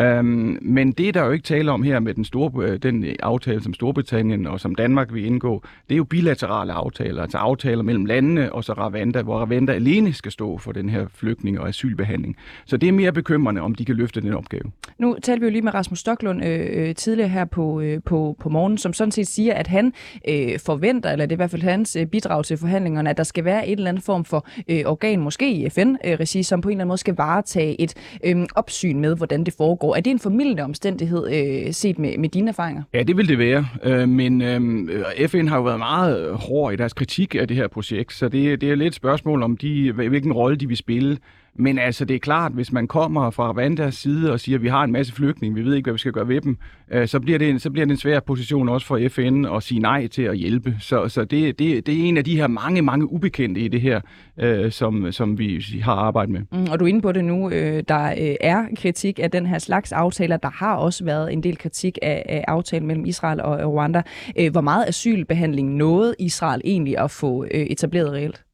[0.00, 3.62] Øhm, men det, der jo ikke tale om her med den, store, øh, den aftale,
[3.62, 8.04] som Storbritannien og som Danmark vil indgå, det er jo bilaterale aftaler, altså aftaler mellem
[8.04, 12.36] landene og så Ravanda, hvor Ravanda alene skal stå for den her flygtning- og asylbehandling.
[12.66, 14.62] Så det er mere bekymrende, om de kan løfte den opgave.
[14.98, 18.36] Nu talte vi jo lige med Rasmus Stoklund øh, øh, tidligere her på, øh, på,
[18.40, 19.92] på morgen, som sådan set siger, at han
[20.28, 23.22] øh, forventer, eller det er i hvert fald hans øh, bidrag til forhandlingerne, at der
[23.22, 26.68] skal være et eller andet form for øh, organ, måske i FN-regi, øh, som på
[26.68, 27.94] en eller anden måde skal varetage et
[28.24, 29.96] øh, opsyn med, hvordan det foregår foregår.
[29.96, 32.82] Er det en formidlende omstændighed øh, set med, med dine erfaringer?
[32.94, 36.76] Ja, det vil det være, øh, men øh, FN har jo været meget hård i
[36.76, 39.92] deres kritik af det her projekt, så det, det er lidt et spørgsmål om, de,
[39.92, 41.18] hvilken rolle de vil spille.
[41.58, 44.68] Men altså, det er klart, hvis man kommer fra Rwandas side og siger, at vi
[44.68, 46.58] har en masse flygtninge, vi ved ikke, hvad vi skal gøre ved dem,
[46.90, 49.62] øh, så, bliver det en, så bliver det en svær position også for FN at
[49.62, 50.76] sige nej til at hjælpe.
[50.80, 53.80] Så, så det, det, det er en af de her mange, mange ubekendte i det
[53.80, 54.00] her,
[54.38, 56.40] øh, som, som vi har arbejdet med.
[56.52, 57.50] Mm, og du er inde på det nu.
[57.50, 60.36] Øh, der øh, er kritik af den her slags aftaler.
[60.36, 64.02] Der har også været en del kritik af, af aftalen mellem Israel og Rwanda.
[64.38, 68.45] Øh, hvor meget asylbehandling nåede Israel egentlig at få øh, etableret reelt?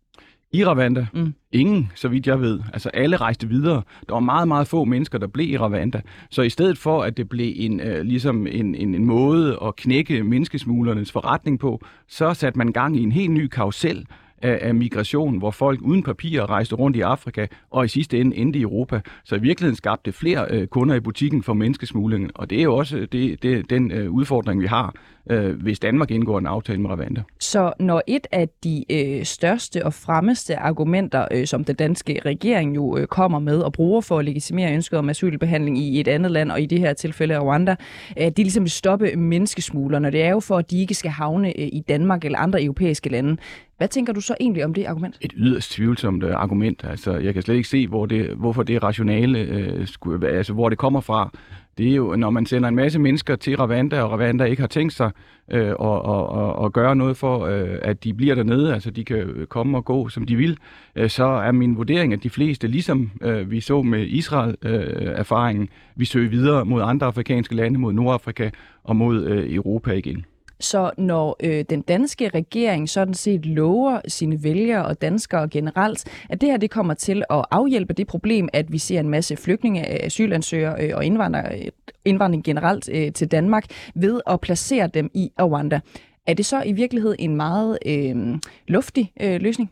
[0.54, 1.06] I Rwanda?
[1.12, 1.34] Mm.
[1.52, 2.60] Ingen, så vidt jeg ved.
[2.72, 3.82] Altså alle rejste videre.
[4.08, 6.00] Der var meget, meget få mennesker, der blev i Rwanda.
[6.30, 9.76] Så i stedet for, at det blev en, øh, ligesom en, en, en måde at
[9.76, 14.06] knække menneskesmuglernes forretning på, så satte man gang i en helt ny karusel,
[14.42, 18.36] af, af migration, hvor folk uden papirer rejste rundt i Afrika, og i sidste ende
[18.36, 19.00] endte i Europa.
[19.24, 22.76] Så i virkeligheden skabte flere øh, kunder i butikken for menneskesmuglingen, og det er jo
[22.76, 24.94] også det, det, den øh, udfordring, vi har,
[25.30, 27.22] øh, hvis Danmark indgår en aftale med Rwanda.
[27.40, 32.74] Så når et af de øh, største og fremmeste argumenter, øh, som den danske regering
[32.76, 36.30] jo øh, kommer med og bruger for at legitimere ønsket om asylbehandling i et andet
[36.30, 37.76] land, og i det her tilfælde Rwanda,
[38.18, 40.10] øh, det er ligesom at stoppe menneskesmuglerne.
[40.10, 43.08] Det er jo for, at de ikke skal havne øh, i Danmark eller andre europæiske
[43.08, 43.36] lande.
[43.82, 45.18] Hvad tænker du så egentlig om det argument?
[45.20, 46.84] Et yderst tvivlsomt uh, argument.
[46.84, 50.68] Altså, jeg kan slet ikke se, hvor det, hvorfor det rationale, uh, skulle, altså, hvor
[50.68, 51.30] det kommer fra.
[51.78, 54.68] Det er jo, når man sender en masse mennesker til Rwanda, og Rwanda ikke har
[54.68, 55.10] tænkt sig
[55.50, 59.46] øh, at, at, at gøre noget for, øh, at de bliver dernede, altså de kan
[59.48, 60.58] komme og gå, som de vil,
[60.96, 66.00] øh, så er min vurdering, at de fleste, ligesom øh, vi så med Israel-erfaringen, øh,
[66.00, 68.50] vi søger videre mod andre afrikanske lande, mod Nordafrika
[68.84, 70.24] og mod øh, Europa igen.
[70.62, 76.40] Så når øh, den danske regering sådan set lover sine vælgere og danskere generelt, at
[76.40, 79.92] det her det kommer til at afhjælpe det problem, at vi ser en masse flygtninge,
[79.92, 81.68] øh, asylansøgere øh, og indvandrere, øh,
[82.04, 85.80] indvandring generelt øh, til Danmark ved at placere dem i Rwanda.
[86.26, 88.38] Er det så i virkeligheden en meget øh,
[88.68, 89.70] luftig øh, løsning?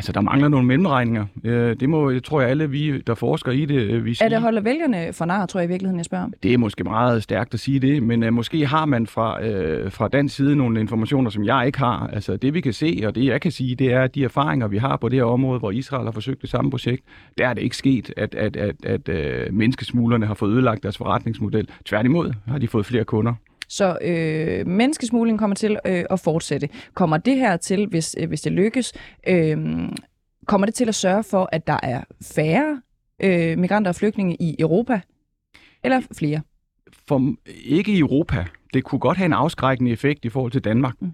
[0.00, 1.26] Altså, der mangler nogle mellemregninger.
[1.80, 4.24] Det må, jeg tror jeg, alle vi, der forsker i det, vi siger.
[4.24, 6.32] Er det holder vælgerne for nar, tror jeg i virkeligheden, jeg spørger om?
[6.42, 9.92] Det er måske meget stærkt at sige det, men uh, måske har man fra, uh,
[9.92, 12.10] fra den side nogle informationer, som jeg ikke har.
[12.12, 14.68] Altså, det vi kan se, og det jeg kan sige, det er, at de erfaringer,
[14.68, 17.02] vi har på det her område, hvor Israel har forsøgt det samme projekt,
[17.38, 20.98] der er det ikke sket, at, at, at, at uh, menneskesmuglerne har fået ødelagt deres
[20.98, 21.68] forretningsmodel.
[21.84, 23.34] Tværtimod har de fået flere kunder.
[23.70, 26.68] Så øh, menneskesmugling kommer til øh, at fortsætte.
[26.94, 28.92] Kommer det her til, hvis, øh, hvis det lykkes,
[29.28, 29.58] øh,
[30.46, 32.82] kommer det til at sørge for, at der er færre
[33.22, 35.00] øh, migranter og flygtninge i Europa?
[35.84, 36.40] Eller flere?
[37.08, 38.44] For, ikke i Europa.
[38.74, 40.94] Det kunne godt have en afskrækkende effekt i forhold til Danmark.
[41.00, 41.12] Mm.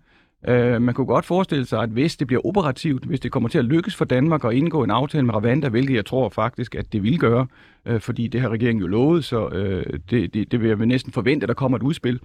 [0.48, 3.58] Øh, man kunne godt forestille sig, at hvis det bliver operativt, hvis det kommer til
[3.58, 6.92] at lykkes for Danmark at indgå en aftale med Rwanda, hvilket jeg tror faktisk, at
[6.92, 7.46] det vil gøre,
[7.86, 11.12] øh, fordi det har regeringen jo lovet, så øh, det, det, det vil jeg næsten
[11.12, 12.20] forvente, at der kommer et udspil.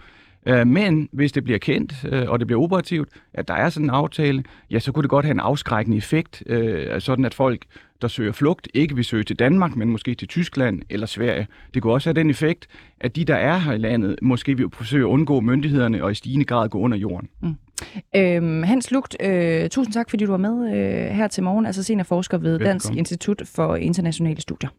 [0.46, 3.90] Øh, men hvis det bliver kendt, og det bliver operativt, at der er sådan en
[3.90, 6.44] aftale, ja, så kunne det godt have en afskrækkende effekt,
[7.00, 7.66] sådan at folk,
[8.02, 11.48] der søger flugt, ikke vil søge til Danmark, men måske til Tyskland eller Sverige.
[11.74, 12.68] Det kunne også have den effekt,
[13.00, 16.16] at de, der er her i landet, måske vil forsøge at undgå myndighederne og i
[16.16, 17.30] stigende grad gå under jorden.
[17.42, 17.56] Mm.
[18.16, 21.84] Øhm, Hans Lugt, øh, tusind tak, fordi du var med øh, her til morgen, altså
[21.84, 22.68] seniorforsker ved Velkommen.
[22.68, 24.70] Dansk Institut for Internationale Studier.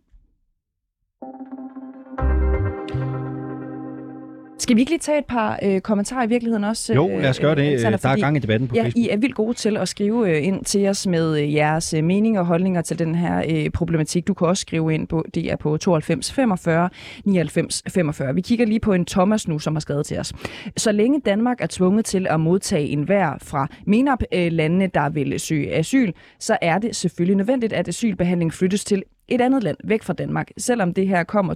[4.63, 6.95] Skal vi ikke lige tage et par øh, kommentarer i virkeligheden også?
[6.95, 7.63] Jo, lad os gøre det.
[7.63, 9.05] Alexander, der er gang i debatten på ja, Facebook.
[9.05, 12.05] I er vildt gode til at skrive øh, ind til os med øh, jeres øh,
[12.05, 14.27] meninger og holdninger til den her øh, problematik.
[14.27, 16.89] Du kan også skrive ind på, det er på 92 45
[17.25, 18.35] 99 45.
[18.35, 20.33] Vi kigger lige på en Thomas nu, som har skrevet til os.
[20.77, 25.75] Så længe Danmark er tvunget til at modtage en vær fra MENAP-landene, der vil søge
[25.75, 30.13] asyl, så er det selvfølgelig nødvendigt, at asylbehandling flyttes til et andet land væk fra
[30.13, 30.51] Danmark.
[30.59, 31.55] Selvom det her kommer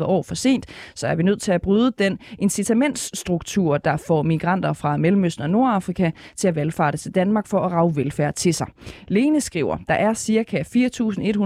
[0.00, 4.22] 20-30 år for sent, så er vi nødt til at bryde den incitamentsstruktur, der får
[4.22, 8.54] migranter fra Mellemøsten og Nordafrika til at valgfarte til Danmark for at rave velfærd til
[8.54, 8.66] sig.
[9.08, 10.62] Lene skriver, der er ca.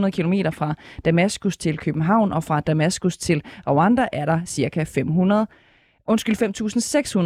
[0.04, 4.82] 4.100 km fra Damaskus til København, og fra Damaskus til Rwanda er der ca.
[4.82, 5.46] 500
[6.08, 6.36] Undskyld,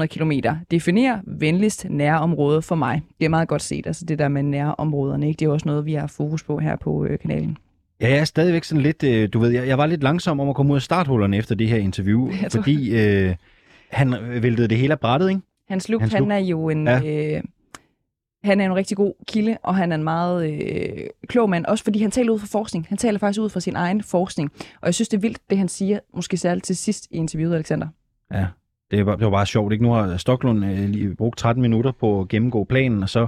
[0.01, 0.33] 5.600 km.
[0.71, 3.03] Definerer venligst nærområde for mig.
[3.19, 5.29] Det er meget godt set, altså det der med nærområderne.
[5.29, 5.39] Ikke?
[5.39, 7.57] Det er også noget, vi har fokus på her på øh, kanalen.
[8.01, 10.49] Ja, jeg er stadigvæk sådan lidt, øh, du ved, jeg, jeg var lidt langsom om
[10.49, 13.35] at komme ud af starthullerne efter det her interview, fordi øh,
[13.91, 15.41] han væltede det hele af brættet, ikke?
[15.69, 16.87] Hans Luke, Hans han er jo en...
[16.87, 17.37] Ja.
[17.37, 17.43] Øh,
[18.45, 21.85] han er en rigtig god kilde, og han er en meget øh, klog mand, også
[21.85, 22.87] fordi han taler ud fra forskning.
[22.89, 25.59] Han taler faktisk ud fra sin egen forskning, og jeg synes, det er vildt, det
[25.59, 27.89] han siger, måske særligt til sidst i interviewet, Alexander.
[28.33, 28.47] Ja,
[28.91, 29.85] det var, det var bare sjovt, ikke?
[29.85, 33.27] Nu har Stoklund øh, lige brugt 13 minutter på at gennemgå planen, og så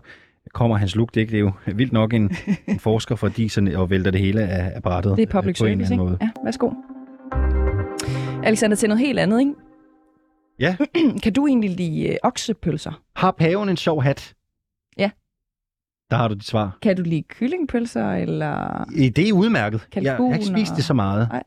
[0.54, 1.14] kommer hans look.
[1.14, 2.30] Det, er jo vildt nok en,
[2.68, 5.16] en forsker fra Disen og vælter det hele af, af brættet.
[5.16, 6.04] Det er public service, ikke?
[6.04, 6.18] Måde.
[6.20, 6.70] Ja, værsgo.
[8.44, 9.52] Alexander, til noget helt andet, ikke?
[10.60, 10.76] Ja.
[11.22, 13.02] kan du egentlig lide øh, oksepølser?
[13.16, 14.34] Har paven en sjov hat?
[14.98, 15.10] Ja.
[16.10, 16.78] Der har du dit svar.
[16.82, 18.80] Kan du lide kyllingpølser, eller...
[18.96, 19.88] Øh, Det er udmærket.
[19.94, 21.28] Jeg, jeg har ikke Kalkun spist og- det så meget.
[21.28, 21.42] Nej.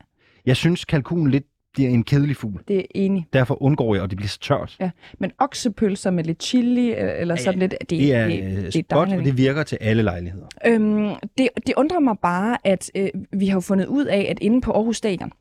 [0.46, 1.46] Jeg synes, kalkun lidt
[1.76, 2.62] bliver en kedelig fugl.
[2.68, 3.26] Det er enig.
[3.34, 4.76] Derfor undgår jeg, og det bliver så tørt.
[4.80, 4.90] Ja.
[5.20, 7.76] Men oksepølser med lidt chili, øh, eller sådan lidt...
[7.82, 10.46] Det, Det er, det, det, det er godt, og det virker til alle lejligheder.
[10.68, 13.10] Øhm, det, det undrer mig bare, at øh,
[13.40, 15.32] vi har jo fundet ud af, at inde på Aarhus Stadion,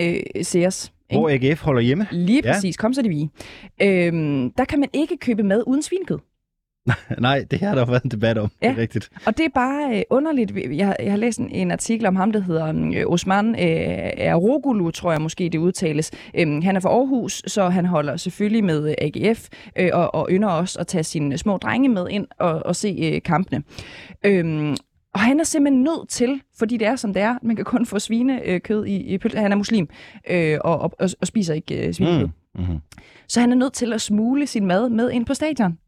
[0.00, 1.20] øh, Sears, ikke?
[1.20, 2.06] Hvor AGF holder hjemme.
[2.12, 2.52] lige Ja.
[2.52, 3.28] præcis, kom så det vi,
[3.82, 6.18] øhm, der kan man ikke købe mad uden svinekød.
[7.20, 8.48] Nej, det her har der været en debat om.
[8.48, 8.78] Det er Ja.
[8.78, 9.10] rigtigt.
[9.26, 10.52] Og det er bare øh, underligt.
[10.76, 14.30] Jeg, har- jeg har læst en, en artikel om ham, der hedder øh, Osman øh,
[14.32, 16.10] Arogulu, tror jeg måske det udtales.
[16.34, 20.28] Øhm, han er fra Aarhus, så han holder selvfølgelig med øh, AGF, øh, og, og
[20.30, 23.62] ynder også at tage sine små drenge med ind og, og se øh, kampene.
[24.24, 24.76] Øhm,
[25.14, 27.86] og han er simpelthen nødt til, fordi det er som det er, man kan kun
[27.86, 29.38] få svinekød i, i pølse.
[29.38, 29.88] Han er muslim
[30.30, 32.26] øh, og, og, og, og spiser ikke øh, svinekød.
[32.26, 32.60] Mm.
[32.60, 32.78] Mm-hmm.
[33.28, 35.78] Så han er nødt til at smule sin mad med ind på stadion.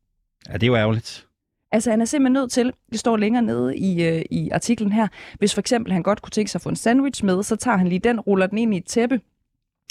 [0.49, 1.27] Ja, det er jo ærgerligt.
[1.73, 5.09] Altså, han er simpelthen nødt til, det står længere nede i, øh, i artiklen her,
[5.39, 7.77] hvis for eksempel han godt kunne tænke sig at få en sandwich med, så tager
[7.77, 9.21] han lige den, ruller den ind i et tæppe,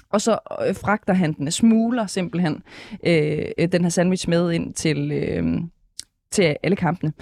[0.09, 2.63] og så øh, fragter han den, smuler simpelthen
[3.05, 5.61] øh, den her sandwich med ind til, øh,
[6.31, 7.13] til alle kampene.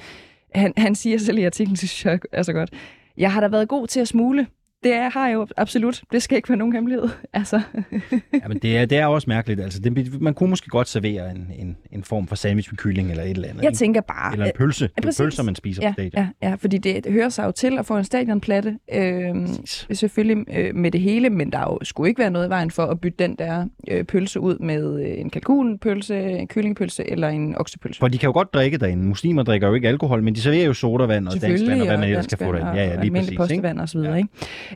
[0.56, 2.70] Han, han siger selv i artiklen, synes jeg er så godt,
[3.18, 4.48] jeg har da været god til at smule.
[4.84, 6.02] Det er, har jeg jo absolut.
[6.12, 7.10] Det skal ikke være nogen hemmelighed.
[7.34, 7.62] Altså,
[8.34, 9.62] Ja, men det er, det er også mærkeligt.
[9.62, 13.12] Altså, det, man kunne måske godt servere en, en, en form for sandwich med kylling
[13.12, 13.62] eller et eller andet.
[13.62, 13.78] jeg ikke?
[13.78, 14.34] tænker bare...
[14.34, 14.86] Eller en pølse.
[14.88, 15.18] Det er præcis.
[15.22, 16.28] pølser, man spiser ja, på stadion.
[16.42, 18.78] ja, ja, fordi det, det hører sig jo til at få en stadionplatte.
[18.94, 19.88] Øh, Præcis.
[20.00, 22.72] selvfølgelig øh, med det hele, men der er jo, skulle ikke være noget i vejen
[22.72, 27.30] for at bytte den der øh, pølse ud med øh, en kalkunpølse, en kyllingepølse eller
[27.30, 28.00] en oksepølse.
[28.00, 29.04] For de kan jo godt drikke derinde.
[29.04, 31.98] Muslimer drikker jo ikke alkohol, men de serverer jo sodavand og dansk vand og hvad
[31.98, 32.72] man ellers kan få derinde.
[32.72, 33.52] Ja, ja, lige præcis.
[33.52, 33.74] Ikke?
[33.80, 34.30] og så videre, ikke?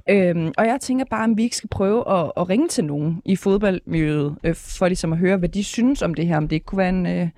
[0.09, 3.21] Øhm, og jeg tænker bare, om vi ikke skal prøve at, at ringe til nogen
[3.25, 6.55] i fodboldmiljøet, øh, for ligesom at høre, hvad de synes om det her, om det
[6.55, 7.29] ikke kunne være en, øh,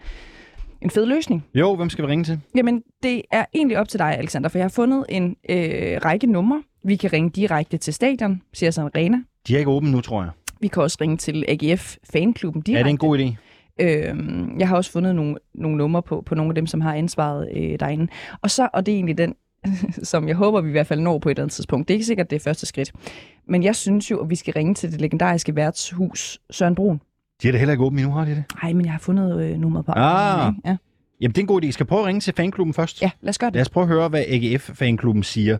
[0.82, 1.45] en fed løsning.
[1.55, 2.39] Jo, hvem skal vi ringe til?
[2.55, 6.28] Jamen, det er egentlig op til dig, Alexander, for jeg har fundet en øh, række
[6.28, 6.64] numre.
[6.84, 9.18] Vi kan ringe direkte til stadion, siger sådan Arena.
[9.47, 10.32] De er ikke åbne nu, tror jeg.
[10.62, 12.80] Vi kan også ringe til AGF fanklubben direkte.
[12.80, 13.36] Er det en god idé?
[13.82, 16.93] Øhm, jeg har også fundet nogle, nogle numre på, på nogle af dem, som har
[16.93, 18.07] ansvaret øh, derinde.
[18.41, 19.36] Og så, og det er egentlig den,
[20.03, 21.88] som jeg håber, vi i hvert fald når på et eller andet tidspunkt.
[21.88, 22.91] Det er ikke sikkert, det er første skridt.
[23.47, 27.01] Men jeg synes jo, at vi skal ringe til det legendariske værtshus Søren Brun.
[27.41, 28.43] De er da heller ikke åbne nu, har de det?
[28.64, 29.91] Nej, men jeg har fundet øh, nummeret på.
[29.95, 30.53] Ah.
[30.66, 30.76] Ja.
[31.22, 31.72] Jamen, det er en god idé.
[31.72, 33.01] Skal prøve at ringe til fanklubben først?
[33.01, 33.62] ja, lad os gøre Lad det.
[33.62, 35.57] os prøve at høre, hvad AGF-fanklubben siger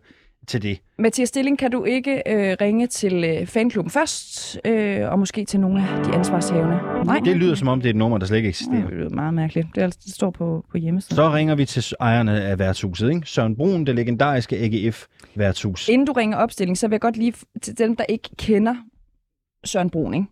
[0.48, 0.80] til det.
[1.00, 5.60] Mathias Stilling, kan du ikke øh, ringe til øh, fanklubben først, øh, og måske til
[5.60, 6.80] nogle af de ansvarshavende?
[7.06, 8.90] Nej, Det lyder som om, det er et nummer, der slet ikke det eksisterer.
[8.90, 9.68] lyder meget mærkeligt.
[9.76, 11.16] Det, er, altså- det står på, på hjemmesiden.
[11.16, 13.22] Så ringer vi til ejerne af værtshuset, ikke?
[13.30, 15.90] Søren Brun, det legendariske AGF-værtshus.
[15.90, 18.76] Inden du ringer opstilling, så vil jeg godt lige til dem, der ikke kender
[19.66, 20.26] Søren Brun, ikke?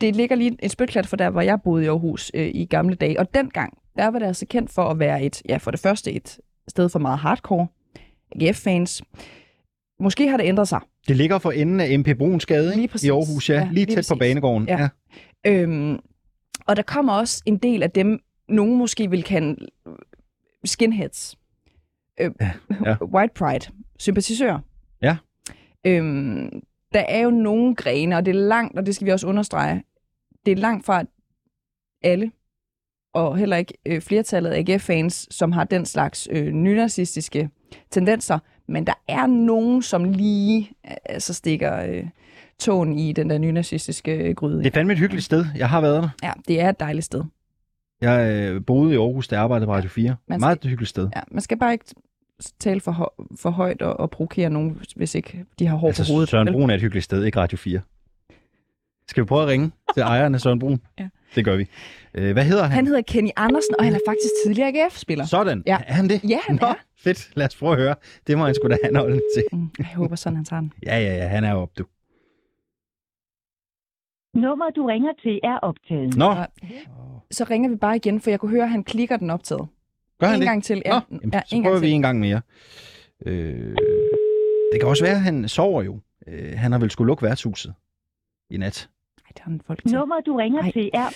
[0.00, 2.94] Det ligger lige et spytklat for der, hvor jeg boede i Aarhus øh, i gamle
[2.94, 3.20] dage.
[3.20, 6.12] Og dengang, der var det altså kendt for at være et, ja, for det første
[6.12, 6.38] et
[6.68, 7.66] sted for meget hardcore
[8.40, 9.02] AGF-fans.
[10.00, 10.80] Måske har det ændret sig.
[11.08, 13.06] Det ligger for enden af MP Bruns Gade, Lige præcis.
[13.06, 13.54] I Aarhus, ja.
[13.54, 14.18] Ja, Lige lige tæt på præcis.
[14.18, 14.68] banegården.
[14.68, 14.88] Ja.
[15.44, 15.52] Ja.
[15.52, 15.98] Øhm,
[16.66, 19.66] og der kommer også en del af dem, nogen måske vil kalde
[20.64, 21.36] skinheads.
[22.20, 22.50] Øh, Ja,
[22.84, 22.96] ja.
[23.04, 23.72] White Pride.
[23.98, 24.58] Sympatisører.
[25.02, 25.16] Ja.
[25.86, 26.50] Øhm,
[26.94, 29.82] der er jo nogle grene, og det er langt, og det skal vi også understrege,
[30.46, 31.04] det er langt fra
[32.02, 32.30] alle,
[33.14, 37.50] og heller ikke øh, flertallet af AGF-fans, som har den slags øh, nynazistiske
[37.90, 38.38] tendenser,
[38.68, 40.70] men der er nogen, som lige
[41.04, 42.04] altså stikker øh,
[42.58, 44.58] tåen i den der nynazistiske øh, gryde.
[44.58, 45.44] Det er fandme et hyggeligt sted.
[45.56, 46.08] Jeg har været der.
[46.22, 47.24] Ja, det er et dejligt sted.
[48.00, 50.16] Jeg øh, boede i Aarhus, der arbejdede på Radio 4.
[50.28, 51.08] Man Meget et hyggeligt sted.
[51.16, 51.84] Ja, man skal bare ikke
[52.60, 55.86] tale for, hø- for højt og, og provokere nogen, hvis ikke de har hår på
[55.86, 56.28] Altså, hovedet.
[56.28, 56.52] Søren?
[56.52, 57.80] Brun er et hyggeligt sted, ikke Radio 4.
[59.08, 60.80] Skal vi prøve at ringe til ejeren af Søren Brun?
[60.98, 61.08] Ja.
[61.34, 61.66] Det gør vi.
[62.14, 62.72] Øh, hvad hedder han?
[62.72, 65.24] Han hedder Kenny Andersen, og han er faktisk tidligere AGF-spiller.
[65.24, 65.62] Sådan.
[65.66, 65.78] Ja.
[65.86, 66.20] Er han det?
[66.28, 66.74] Ja, han Nå, er.
[66.98, 67.30] fedt.
[67.36, 67.94] Lad os prøve at høre.
[68.26, 69.44] Det må han sgu da have en holdning til.
[69.52, 70.72] Mm, Jeg håber sådan, han tager den.
[70.86, 71.26] Ja, ja, ja.
[71.26, 71.84] Han er op, du.
[74.34, 76.16] Nummer, du ringer til, er optaget.
[76.16, 76.34] Nå,
[77.30, 79.68] Så ringer vi bare igen, for jeg kunne høre, at han klikker den optaget.
[80.20, 80.48] gør han en det?
[80.48, 80.76] gang til.
[80.86, 81.94] Nå, Ja, jamen, ja, så en prøver gang vi til.
[81.94, 82.40] en gang mere.
[83.26, 83.76] Øh,
[84.72, 86.00] det kan også være, at han sover jo.
[86.26, 87.74] Øh, han har vel skulle lukke værtshuset
[88.50, 88.88] i nat.
[89.44, 89.96] Han folk til.
[89.96, 90.70] Nummer, du ringer Ej.
[90.72, 91.06] til, er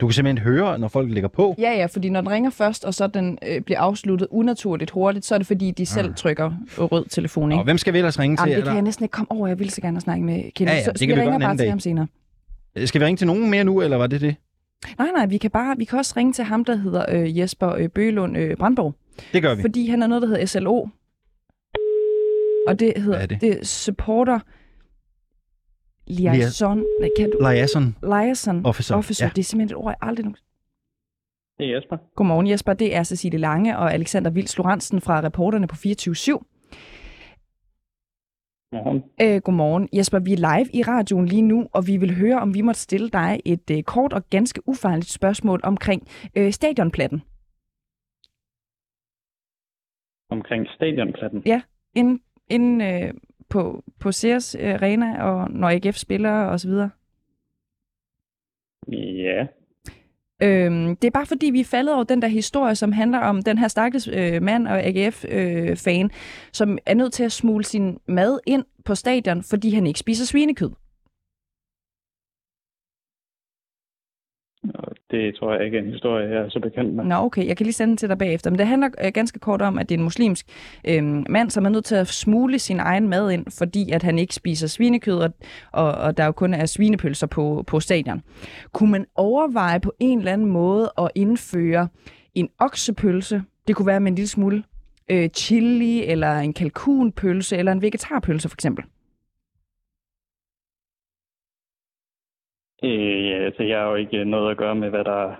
[0.00, 1.54] Du kan simpelthen høre, når folk lægger på.
[1.58, 5.24] Ja, ja, fordi når den ringer først, og så den øh, bliver afsluttet unaturligt hurtigt,
[5.24, 6.14] så er det fordi, de selv Ah.
[6.14, 7.60] trykker rød telefon, ikke?
[7.60, 8.40] Og hvem skal vi ellers ringe til?
[8.40, 9.46] Jamen, det Er kan jeg næsten ikke komme over.
[9.48, 10.70] Jeg vil så gerne snakke med Kenny.
[10.70, 11.70] Ja, ja, så, det så kan vi ringer bare til dag.
[11.70, 12.06] ham senere.
[12.84, 14.36] Skal vi ringe til nogen mere nu, eller var det det?
[14.98, 17.68] Nej, nej, vi kan bare vi kan også ringe til ham, der hedder øh, Jesper
[17.74, 18.94] øh, Bøgelund øh, Brandborg.
[19.32, 19.60] Det gør vi.
[19.62, 20.86] Fordi han er noget, der hedder SLO.
[22.68, 23.40] Og det hedder Hvad er det?
[23.40, 24.38] det er Supporter
[26.06, 27.38] Liaison, nej, kan du?
[27.40, 28.96] Liaison Liaison Officer.
[28.96, 29.26] Officer.
[29.26, 29.30] Ja.
[29.30, 30.36] Det er simpelthen et ord, jeg aldrig nogen...
[31.58, 31.96] Det er Jesper.
[32.16, 36.14] Godmorgen Jesper, det er Cecilie Lange og Alexander Vils Lorentzen fra reporterne på 24
[38.74, 39.04] Morgen.
[39.22, 39.88] Øh, godmorgen.
[39.92, 42.80] Jesper, vi er live i radioen lige nu, og vi vil høre, om vi måtte
[42.80, 46.02] stille dig et øh, kort og ganske ufarligt spørgsmål omkring
[46.36, 47.22] øh, stadionplatten.
[50.30, 51.42] Omkring stadionplatten.
[51.46, 51.62] Ja.
[51.94, 53.14] Inden, inden øh,
[53.54, 56.90] på, på Sears øh, Arena, og når AGF spiller og så videre.
[58.92, 59.46] Ja.
[60.42, 63.42] Øhm, det er bare fordi, vi er faldet over den der historie, som handler om
[63.42, 66.10] den her stakkels øh, mand og AGF-fan, øh,
[66.52, 70.26] som er nødt til at smule sin mad ind på stadion, fordi han ikke spiser
[70.26, 70.70] svinekød.
[74.74, 77.04] Og det tror jeg ikke er en historie, jeg er så bekendt med.
[77.04, 78.50] Nå, okay, jeg kan lige sende den til dig bagefter.
[78.50, 80.46] Men det handler øh, ganske kort om, at det er en muslimsk
[80.88, 84.18] øh, mand, som er nødt til at smule sin egen mad ind, fordi at han
[84.18, 85.30] ikke spiser svinekød, og,
[85.72, 88.22] og, og der jo kun er svinepølser på, på stadion.
[88.72, 91.88] Kunne man overveje på en eller anden måde at indføre
[92.34, 93.42] en oksepølse?
[93.68, 94.62] Det kunne være med en lille smule
[95.10, 98.84] øh, chili, eller en kalkunpølse, eller en vegetarpølse for eksempel.
[102.84, 105.34] Øh, ja, altså, jeg har jo ikke noget at gøre med, hvad der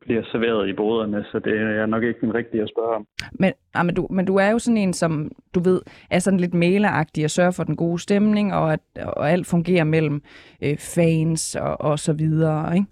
[0.00, 3.06] bliver serveret i boderne, så det er nok ikke den rigtige at spørge om.
[3.32, 6.40] Men, ah, men, du, men du er jo sådan en, som du ved, er sådan
[6.40, 10.22] lidt maileragtig og sørger for den gode stemning, og at og alt fungerer mellem
[10.62, 12.86] øh, fans og, og så videre, ikke?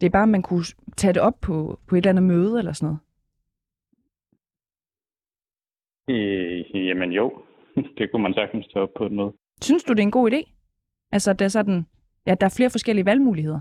[0.00, 0.64] Det er bare, at man kunne
[0.96, 3.00] tage det op på, på et eller andet møde eller sådan noget.
[6.10, 7.32] Øh, jamen jo,
[7.98, 9.32] det kunne man sagtens tage op på et møde.
[9.62, 10.40] Synes du, det er en god idé?
[11.12, 11.86] Altså, det er sådan,
[12.26, 13.60] ja, der er flere forskellige valgmuligheder.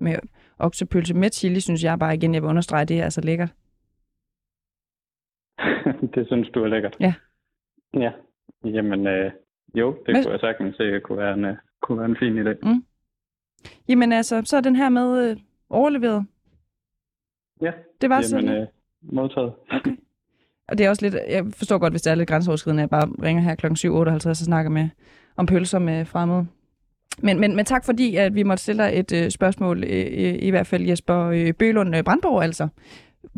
[0.00, 0.16] Med
[0.58, 3.52] oksepølse med chili, synes jeg bare igen, jeg vil understrege, det er altså lækkert.
[6.14, 6.96] det synes du er lækkert?
[7.00, 7.14] Ja.
[7.94, 8.10] Ja,
[8.64, 9.32] jamen øh,
[9.74, 12.38] jo, det Men- kunne jeg sagtens se kunne være en, øh, kunne være en fin
[12.46, 12.54] idé.
[12.74, 12.84] Mm.
[13.88, 15.36] Jamen altså, så er den her med øh,
[15.70, 16.26] overleveret.
[17.62, 18.48] Ja, Det var jamen sådan.
[18.48, 18.66] øh,
[19.02, 19.52] modtaget.
[19.70, 19.96] Okay.
[20.68, 23.00] Og det er også lidt, jeg forstår godt, hvis det er lidt grænseoverskridende, at jeg
[23.00, 23.66] bare ringer her kl.
[23.66, 24.88] 7.58 og snakker med,
[25.36, 26.46] om pølser med fremmede.
[27.22, 30.34] Men, men, men tak fordi, at vi måtte stille dig et øh, spørgsmål, øh, øh,
[30.42, 32.68] i hvert fald Jesper øh, Bølund øh, Brandborg altså.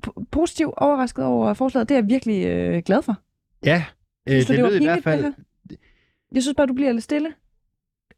[0.06, 3.16] P- positiv overrasket over forslaget, det er jeg virkelig øh, glad for.
[3.64, 3.84] Ja,
[4.28, 5.24] øh, Synes det, det lød i hvert fald?
[6.34, 7.28] Jeg synes bare, du bliver lidt stille.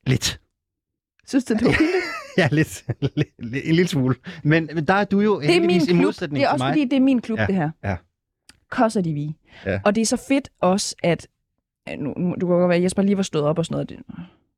[0.06, 0.40] lidt.
[1.26, 2.04] Synes du, det var pinligt?
[2.38, 3.28] Ja, lidt, lidt, lidt.
[3.66, 4.14] En lille smule.
[4.44, 6.02] Men, men der er du jo Det er min heldigvis i klub.
[6.02, 7.70] modsætning Det er også fordi, det er min klub, Ja, det her.
[7.84, 7.96] ja.
[8.70, 9.34] Kosser de vi.
[9.66, 9.80] Ja.
[9.84, 11.26] Og det er så fedt også, at
[11.98, 14.02] nu, nu- du kan godt være, at Jesper lige var stået op og sådan noget.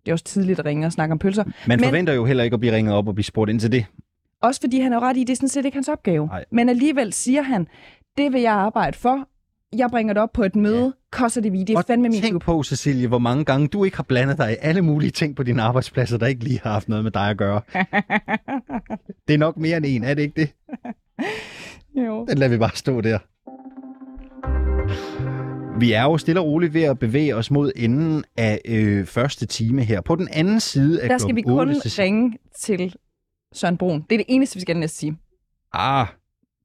[0.05, 1.45] Det, er også tidligt at ringe og snakke om pølser.
[1.45, 3.73] Man Men- forventer jo heller ikke at blive ringet op og blive spurgt ind til
[3.73, 3.87] det.
[4.43, 6.27] Også fordi han er ret i, det er sådan set ikke hans opgave.
[6.27, 6.45] Nej.
[6.53, 7.67] Men alligevel siger han,
[8.19, 9.27] det vil jeg arbejde for.
[9.77, 10.85] Jeg bringer det op på et møde.
[10.85, 10.91] Ja.
[11.13, 11.59] Kosser det vi.
[11.65, 12.43] Det er og fandme min tænk klub.
[12.43, 15.43] på, Cecilie, hvor mange gange du ikke har blandet dig i alle mulige ting på
[15.43, 17.61] dine arbejdspladser, der ikke lige har haft noget med dig at gøre.
[19.29, 20.51] Det er nok mere end en, er det ikke det?
[22.07, 22.27] jo.
[22.29, 23.19] Den lader vi bare stå der.
[25.81, 29.47] Vi er jo stille og roligt ved at bevæge os mod enden af øh, første
[29.47, 30.01] time her.
[30.01, 32.95] På den anden side af Der skal vi kun otte, Cecilie- ringe til
[33.55, 34.01] Søren Brun.
[34.11, 35.17] Det er det eneste, vi skal næste sige.
[35.73, 36.07] Ah,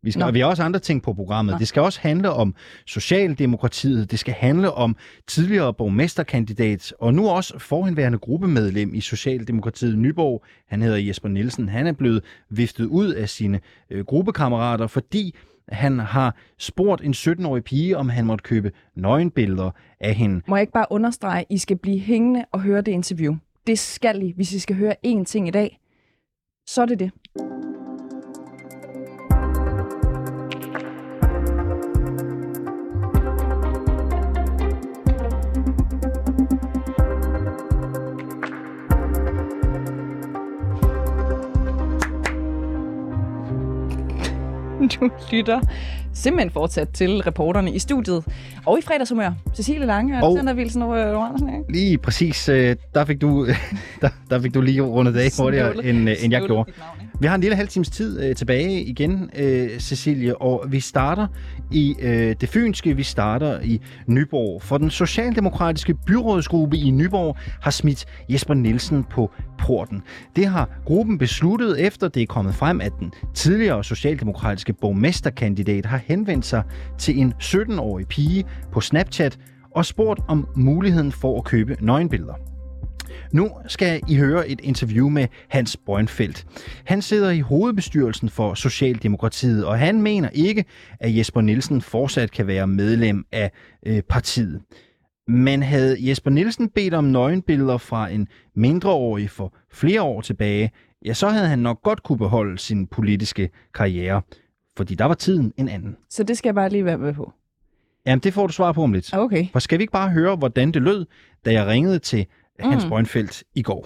[0.06, 0.32] vi, skal, Nå.
[0.32, 1.54] vi har også andre ting på programmet.
[1.54, 1.60] Nå.
[1.60, 4.12] Det skal også handle om Socialdemokratiet.
[4.12, 4.96] Det skal handle om
[5.28, 10.44] tidligere borgmesterkandidat og nu også forhenværende gruppemedlem i Socialdemokratiet Nyborg.
[10.68, 11.70] Han hedder Jesper Nielsen.
[11.70, 15.36] Han er blevet viftet ud af sine øh, gruppekammerater, fordi
[15.70, 20.42] han har spurgt en 17-årig pige, om han måtte købe nøgenbilleder af hende.
[20.48, 23.36] Må jeg ikke bare understrege, at I skal blive hængende og høre det interview.
[23.68, 25.80] Det skal I, hvis I skal høre én ting i dag.
[26.68, 27.12] Så er det det.
[44.96, 45.60] Du lytter
[46.14, 48.24] simpelthen fortsat til reporterne i studiet.
[48.66, 49.32] Og i fredagshumør.
[49.56, 51.72] Cecilie Lange og Alexander Wilson og Lorentzen, ikke?
[51.72, 53.46] Lige præcis, øh, der fik du,
[54.02, 56.72] der, der fik du lige rundet af hurtigere, end, øh, end jeg gjorde.
[56.80, 57.15] navn?
[57.20, 61.28] Vi har en lille halv times tid øh, tilbage igen, øh, Cecilie, og vi starter
[61.72, 64.62] i øh, det fynske, vi starter i Nyborg.
[64.62, 70.02] For den socialdemokratiske byrådsgruppe i Nyborg har smidt Jesper Nielsen på porten.
[70.36, 76.02] Det har gruppen besluttet efter det er kommet frem, at den tidligere socialdemokratiske borgmesterkandidat har
[76.06, 76.64] henvendt sig
[77.00, 79.38] til en 17-årig pige på Snapchat
[79.76, 82.55] og spurgt om muligheden for at købe nøgenbilleder.
[83.34, 86.46] Nu skal I høre et interview med Hans Brønfeldt.
[86.86, 90.66] Han sidder i hovedbestyrelsen for Socialdemokratiet, og han mener ikke,
[91.00, 93.52] at Jesper Nielsen fortsat kan være medlem af
[93.86, 94.62] øh, partiet.
[95.28, 100.72] Men havde Jesper Nielsen bedt om nøgenbilleder fra en mindreårig for flere år tilbage,
[101.06, 104.22] ja, så havde han nok godt kunne beholde sin politiske karriere,
[104.78, 105.96] fordi der var tiden en anden.
[106.10, 107.34] Så det skal jeg bare lige være med på.
[108.06, 109.14] Jamen, det får du svar på om lidt.
[109.14, 109.48] Okay.
[109.52, 111.06] For skal vi ikke bare høre, hvordan det lød,
[111.46, 112.26] da jeg ringede til
[112.60, 112.70] mm.
[112.72, 113.84] Hans Brøndfeldt i går?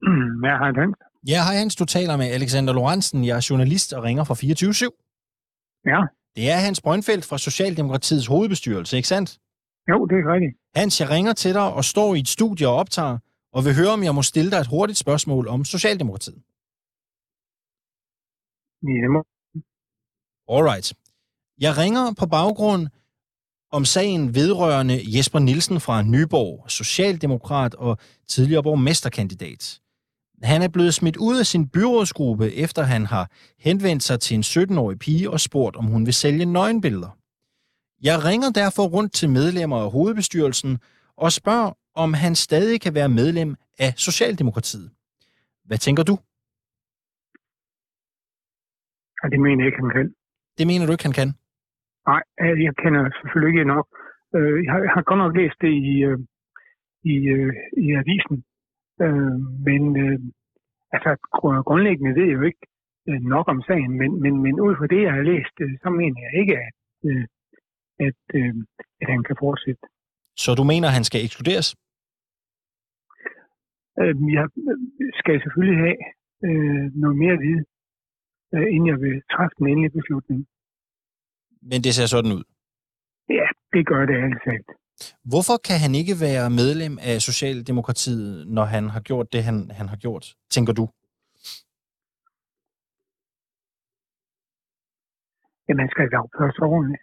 [0.46, 0.96] Ja, hej Hans.
[1.28, 3.24] Ja, hej Hans, du taler med Alexander Lorentzen.
[3.24, 5.84] Jeg er journalist og ringer fra 24-7.
[5.92, 6.00] Ja,
[6.36, 9.38] Det er Hans Brøndfeldt fra Socialdemokratiets hovedbestyrelse, ikke sandt?
[9.88, 10.54] jo, det er rigtigt.
[10.74, 13.18] Hans, jeg ringer til dig og står i et studie og optager,
[13.52, 16.38] og vil høre, om jeg må stille dig et hurtigt spørgsmål om Socialdemokratiet.
[18.88, 19.20] Ja, det må...
[20.54, 20.86] Alright.
[21.64, 22.82] Jeg ringer på baggrund
[23.70, 27.98] om sagen vedrørende Jesper Nielsen fra Nyborg, socialdemokrat og
[28.28, 29.80] tidligere borgmesterkandidat.
[30.42, 34.42] Han er blevet smidt ud af sin byrådsgruppe, efter han har henvendt sig til en
[34.42, 37.18] 17-årig pige og spurgt, om hun vil sælge nøgenbilleder.
[38.02, 40.78] Jeg ringer derfor rundt til medlemmer af hovedbestyrelsen
[41.16, 44.90] og spørger, om han stadig kan være medlem af Socialdemokratiet.
[45.64, 46.18] Hvad tænker du?
[49.22, 50.14] Ja, det mener jeg ikke, han kan.
[50.58, 51.34] Det mener du ikke, han kan?
[52.06, 53.86] Nej, øh, jeg kender selvfølgelig ikke nok.
[54.36, 56.18] Øh, Jeg har, godt nok læst det i, øh,
[57.12, 57.14] i,
[57.84, 58.36] i avisen,
[59.68, 59.82] men
[60.94, 62.66] altså gr- grundlæggende ved jeg jo ikke
[63.34, 66.40] nok om sagen, men, men, men ud fra det, jeg har læst, så mener jeg
[66.40, 66.72] ikke, at,
[68.06, 68.20] at,
[69.00, 69.82] at han kan fortsætte.
[70.36, 71.76] Så du mener, han skal ekskluderes?
[74.38, 74.46] Jeg
[75.20, 75.96] skal selvfølgelig have
[77.02, 77.64] noget mere at vide,
[78.74, 80.46] inden jeg vil træffe den endelige beslutning.
[81.62, 82.44] Men det ser sådan ud.
[83.28, 84.70] Ja, det gør det talt.
[85.24, 89.88] Hvorfor kan han ikke være medlem af Socialdemokratiet, når han har gjort det, han, han
[89.88, 90.84] har gjort, tænker du?
[95.68, 97.02] Jamen, han skal da opføre sig ordentligt.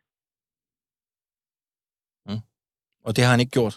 [3.07, 3.75] Og det har han ikke gjort.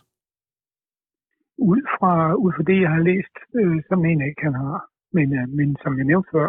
[1.72, 2.12] Ud fra,
[2.44, 4.78] ud fra det, jeg har læst, øh, så mener jeg ikke, han har.
[5.16, 6.48] Men, øh, men som jeg nævnte før,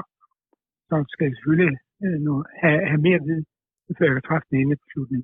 [0.87, 3.45] så skal jeg selvfølgelig øh, nu have, have mere viden,
[3.97, 5.23] kan træffe den endelige beslutning.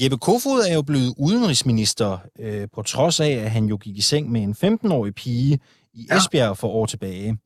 [0.00, 4.00] Jeppe Kofod er jo blevet udenrigsminister, øh, på trods af, at han jo gik i
[4.00, 5.60] seng med en 15-årig pige
[5.92, 7.38] i Esbjerg for år tilbage.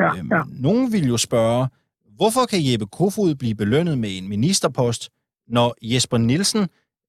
[0.00, 0.42] Ja, Øhm, ja.
[0.48, 1.68] Nogen vil jo spørge,
[2.16, 5.10] hvorfor kan Jeppe Kofod blive belønnet med en ministerpost,
[5.48, 6.62] når Jesper Nielsen,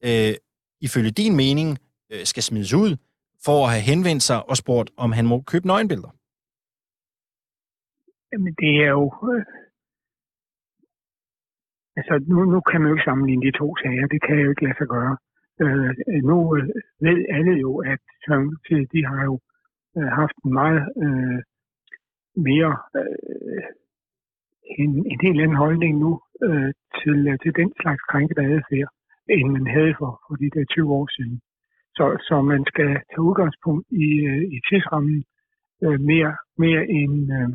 [0.06, 0.34] øh,
[0.82, 1.78] ifølge din mening,
[2.12, 2.98] øh, skal smides ud
[3.46, 6.12] for at have henvendt sig og spurgt, om han må købe nøgenbilleder?
[8.34, 9.04] Jamen, det er jo...
[12.00, 14.08] Altså, nu, nu kan man jo ikke sammenligne de to sager.
[14.14, 15.16] Det kan jeg jo ikke lade sig gøre.
[15.62, 15.92] Øh,
[16.30, 16.64] nu øh,
[17.06, 19.36] ved alle jo, at Socialdemokratiet, de har jo
[19.98, 21.40] øh, haft en meget øh,
[22.48, 22.74] mere...
[22.98, 23.64] Øh,
[24.78, 26.72] en, en helt anden holdning nu øh,
[27.02, 28.90] til, øh, til den slags krænkede adfærd,
[29.30, 31.42] end man havde for, for de der 20 år siden.
[31.98, 35.24] Så, så man skal tage udgangspunkt i, øh, i tidsrammen
[35.84, 37.50] øh, mere, mere end, øh,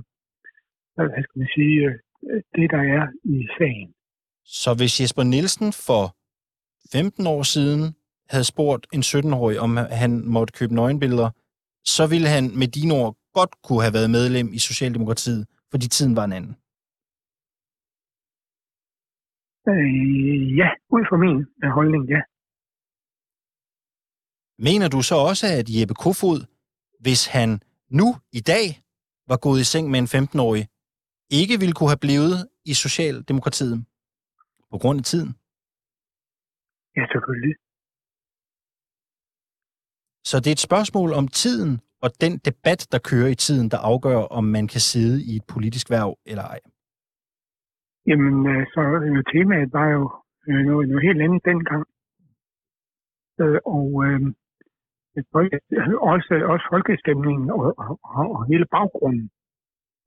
[0.95, 3.95] hvad skal man sige, øh, det der er i sagen.
[4.45, 6.05] Så hvis Jesper Nielsen for
[6.93, 7.95] 15 år siden
[8.29, 11.31] havde spurgt en 17-årig, om han måtte købe nøgenbilleder,
[11.85, 16.17] så ville han med dine ord godt kunne have været medlem i Socialdemokratiet, fordi tiden
[16.17, 16.55] var en anden.
[19.71, 22.21] Øh, ja, ud fra min øh, holdning, ja.
[24.69, 26.41] Mener du så også, at Jeppe Kofod,
[27.01, 27.61] hvis han
[28.01, 28.67] nu i dag
[29.31, 30.65] var gået i seng med en 15-årig,
[31.31, 33.85] ikke ville kunne have blevet i Socialdemokratiet
[34.75, 35.31] på grund af tiden?
[36.97, 37.55] Ja, selvfølgelig.
[40.31, 41.73] Så det er et spørgsmål om tiden
[42.05, 45.47] og den debat, der kører i tiden, der afgør, om man kan sidde i et
[45.55, 46.61] politisk værv eller ej.
[48.09, 50.03] Jamen, øh, så øh, temaet var jo
[50.49, 51.85] øh, noget, noget helt andet dengang.
[53.43, 54.21] Øh, og øh,
[56.15, 59.27] også, også folkestemningen og, og, og, og hele baggrunden,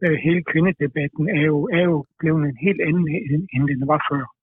[0.03, 3.05] øh, hele kvindedebatten er jo, er jo blevet en helt anden,
[3.53, 4.36] end den var før.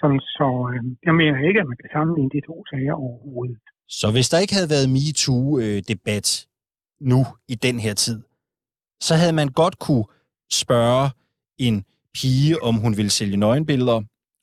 [0.00, 3.58] Sådan, så øh, jeg mener ikke, at man kan sammenligne de to sager overhovedet.
[3.88, 6.28] Så hvis der ikke havde været MeToo-debat
[7.00, 8.18] nu i den her tid,
[9.06, 10.06] så havde man godt kunne
[10.62, 11.04] spørge
[11.66, 11.76] en
[12.16, 13.98] pige, om hun ville sælge nøgenbilleder,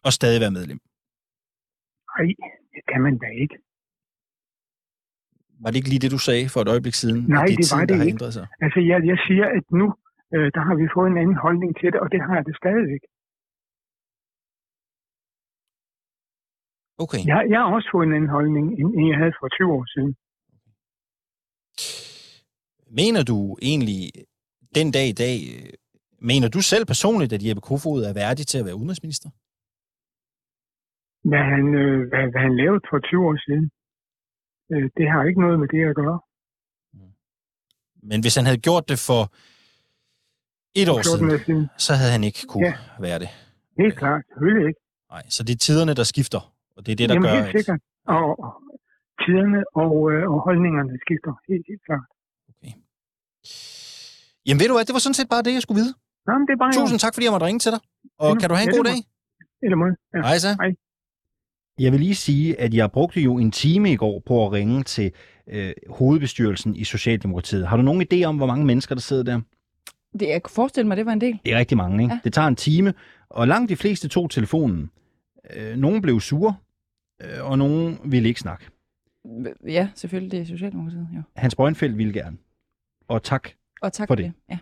[0.05, 0.79] og stadig være medlem.
[2.11, 2.27] Nej,
[2.73, 3.57] det kan man da ikke.
[5.61, 7.19] Var det ikke lige det, du sagde for et øjeblik siden?
[7.37, 8.31] Nej, det, er det var tiden, det der har ikke.
[8.37, 8.47] sig.
[8.65, 9.87] Altså, jeg, jeg siger, at nu,
[10.35, 12.55] øh, der har vi fået en anden holdning til det, og det har jeg det
[12.63, 13.03] stadigvæk.
[17.03, 17.21] Okay.
[17.31, 18.65] Jeg, jeg har også fået en anden holdning,
[18.97, 20.11] end jeg havde for 20 år siden.
[23.01, 24.11] Mener du egentlig
[24.75, 25.69] den dag i dag, øh,
[26.31, 29.29] mener du selv personligt, at Jeppe Kofod er værdig til at være udenrigsminister?
[31.31, 33.65] hvad han, øh, hvad, hvad han lavede for 20 år siden.
[34.71, 36.19] Øh, det har ikke noget med det at gøre.
[38.09, 39.21] Men hvis han havde gjort det for
[40.81, 41.69] et år 14 siden, år siden.
[41.77, 42.73] så havde han ikke kunne Ja.
[42.99, 43.29] være det.
[43.81, 44.79] Helt klart, selvfølgelig ikke.
[45.13, 47.57] Nej, så det er tiderne, der skifter, og det er det, der Jamen, gør, helt
[47.57, 47.79] sikkert.
[48.15, 48.51] Og, og
[49.23, 52.07] tiderne og, øh, og holdningerne skifter helt, helt klart.
[54.47, 55.93] Jamen ved du hvad, det var sådan set bare det, jeg skulle vide.
[56.27, 57.79] Nå, men det er bare Tusind tak, fordi jeg måtte ringe til dig.
[58.19, 58.99] Og Endnu- kan du have en ja, god dag?
[59.63, 59.93] Eller måde.
[60.15, 60.21] Ja.
[60.21, 60.47] Hej så.
[60.61, 60.71] Hej.
[61.79, 64.83] Jeg vil lige sige, at jeg brugte jo en time i går på at ringe
[64.83, 65.11] til
[65.47, 67.67] øh, hovedbestyrelsen i Socialdemokratiet.
[67.67, 69.41] Har du nogen idé om, hvor mange mennesker, der sidder der?
[70.19, 71.39] Det, jeg kunne forestille mig, det var en del.
[71.45, 72.13] Det er rigtig mange, ikke?
[72.13, 72.19] Ja.
[72.23, 72.93] Det tager en time,
[73.29, 74.91] og langt de fleste tog telefonen.
[75.55, 76.55] Øh, nogle blev sure,
[77.41, 78.65] og nogen ville ikke snakke.
[79.67, 81.21] Ja, selvfølgelig, det er Socialdemokratiet, jo.
[81.35, 82.37] Hans Brøndfeldt ville gerne.
[83.07, 83.49] Og tak.
[83.81, 84.25] Og tak For for, det.
[84.25, 84.33] det.
[84.49, 84.57] Ja.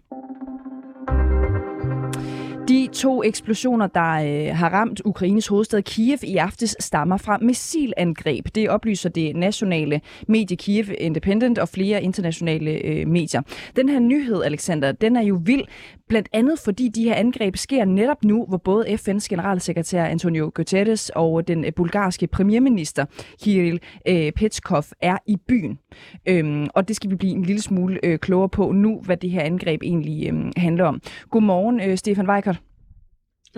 [2.67, 4.11] De to eksplosioner, der
[4.49, 8.45] øh, har ramt Ukraines hovedstad Kiev i aftes, stammer fra missilangreb.
[8.55, 13.41] Det oplyser det nationale medie Kiev Independent og flere internationale øh, medier.
[13.75, 15.63] Den her nyhed, Alexander, den er jo vild,
[16.09, 21.11] blandt andet fordi de her angreb sker netop nu, hvor både FN's generalsekretær Antonio Guterres
[21.15, 23.05] og den øh, bulgarske premierminister
[23.41, 25.79] Kirill øh, Petskov er i byen.
[26.25, 29.29] Øhm, og det skal vi blive en lille smule øh, klogere på nu, hvad det
[29.29, 31.01] her angreb egentlig øh, handler om.
[31.29, 32.61] Godmorgen, øh, Stefan Weikert.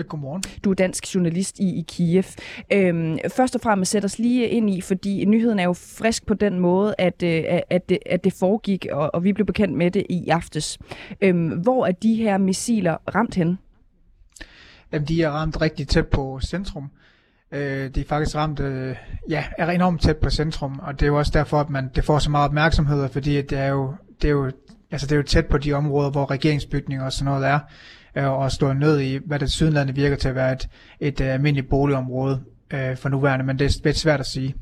[0.03, 0.43] Godmorgen.
[0.63, 2.23] Du er dansk journalist i, i Kiev.
[2.73, 6.33] Øhm, først og fremmest sæt os lige ind i, fordi nyheden er jo frisk på
[6.33, 9.91] den måde, at, øh, at, det, at det foregik, og, og vi blev bekendt med
[9.91, 10.77] det i aftes.
[11.21, 13.57] Øhm, hvor er de her missiler ramt hen?
[14.91, 16.89] Jamen, de er ramt rigtig tæt på centrum.
[17.51, 18.95] Øh, de er faktisk ramt, øh,
[19.29, 22.03] ja, er enormt tæt på centrum, og det er jo også derfor, at man, det
[22.03, 24.51] får så meget opmærksomhed, fordi det er jo, det er jo,
[24.91, 27.59] altså det er jo tæt på de områder, hvor regeringsbygninger og sådan noget er,
[28.15, 30.67] øh, og står ned i, hvad det sydlandet virker til at være et,
[30.99, 32.41] et øh, almindeligt boligområde
[32.73, 34.55] øh, for nuværende, men det er lidt svært at sige.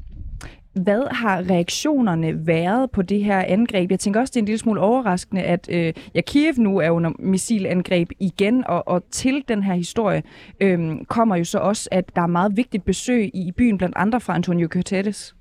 [0.73, 3.91] Hvad har reaktionerne været på det her angreb?
[3.91, 6.89] Jeg tænker også, det er en lille smule overraskende, at øh, ja, Kiev nu er
[6.89, 10.23] under missilangreb igen, og, og til den her historie
[10.59, 14.21] øh, kommer jo så også, at der er meget vigtigt besøg i byen, blandt andre
[14.21, 15.35] fra Antonio Guterres.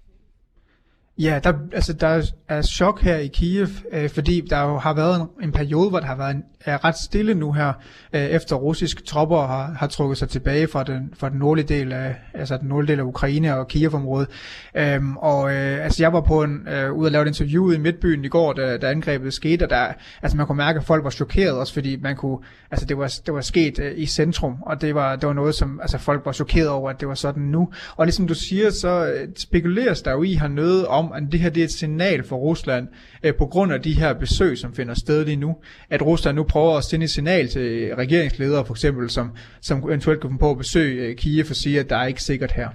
[1.18, 2.06] Ja, der, altså, der
[2.48, 6.00] er- chok her i Kiev, øh, fordi der jo har været en, en periode, hvor
[6.00, 7.72] der har været en, er ret stille nu her,
[8.12, 11.92] øh, efter russiske tropper har, har trukket sig tilbage fra den, fra den nordlige del
[11.92, 14.28] af, altså den nordlige del af Ukraine og Kiev-området.
[14.76, 17.78] Øhm, og øh, altså, jeg var på en, øh, ude at lave et interview i
[17.78, 19.86] Midtbyen i går, da, da angrebet skete, og der,
[20.22, 22.38] altså, man kunne mærke, at folk var chokeret også, fordi man kunne,
[22.70, 25.54] altså, det var, det var sket øh, i centrum, og det var, det var noget,
[25.54, 27.68] som altså, folk var chokeret over, at det var sådan nu.
[27.96, 31.40] Og ligesom du siger, så øh, spekuleres der jo i hernede om, om, at det
[31.40, 32.88] her det er et signal for Rusland,
[33.22, 35.56] øh, på grund af de her besøg, som finder sted lige nu,
[35.90, 39.30] at Rusland nu prøver at sende et signal til regeringsledere, for eksempel, som,
[39.60, 42.52] som eventuelt kan på at besøge øh, Kiev og sige, at der er ikke sikkert
[42.52, 42.68] her.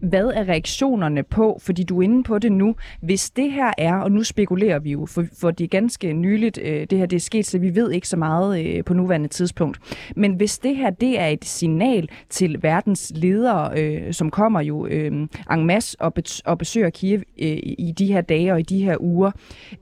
[0.00, 3.94] Hvad er reaktionerne på, fordi du er inde på det nu, hvis det her er,
[3.96, 7.16] og nu spekulerer vi jo, for, for det er ganske nyligt, øh, det her det
[7.16, 9.78] er sket, så vi ved ikke så meget øh, på nuværende tidspunkt.
[10.16, 14.86] Men hvis det her det er et signal til verdens ledere, øh, som kommer jo
[14.86, 15.12] øh,
[15.52, 18.84] en masse og, bet- og besøger Kiev øh, i de her dage og i de
[18.84, 19.30] her uger,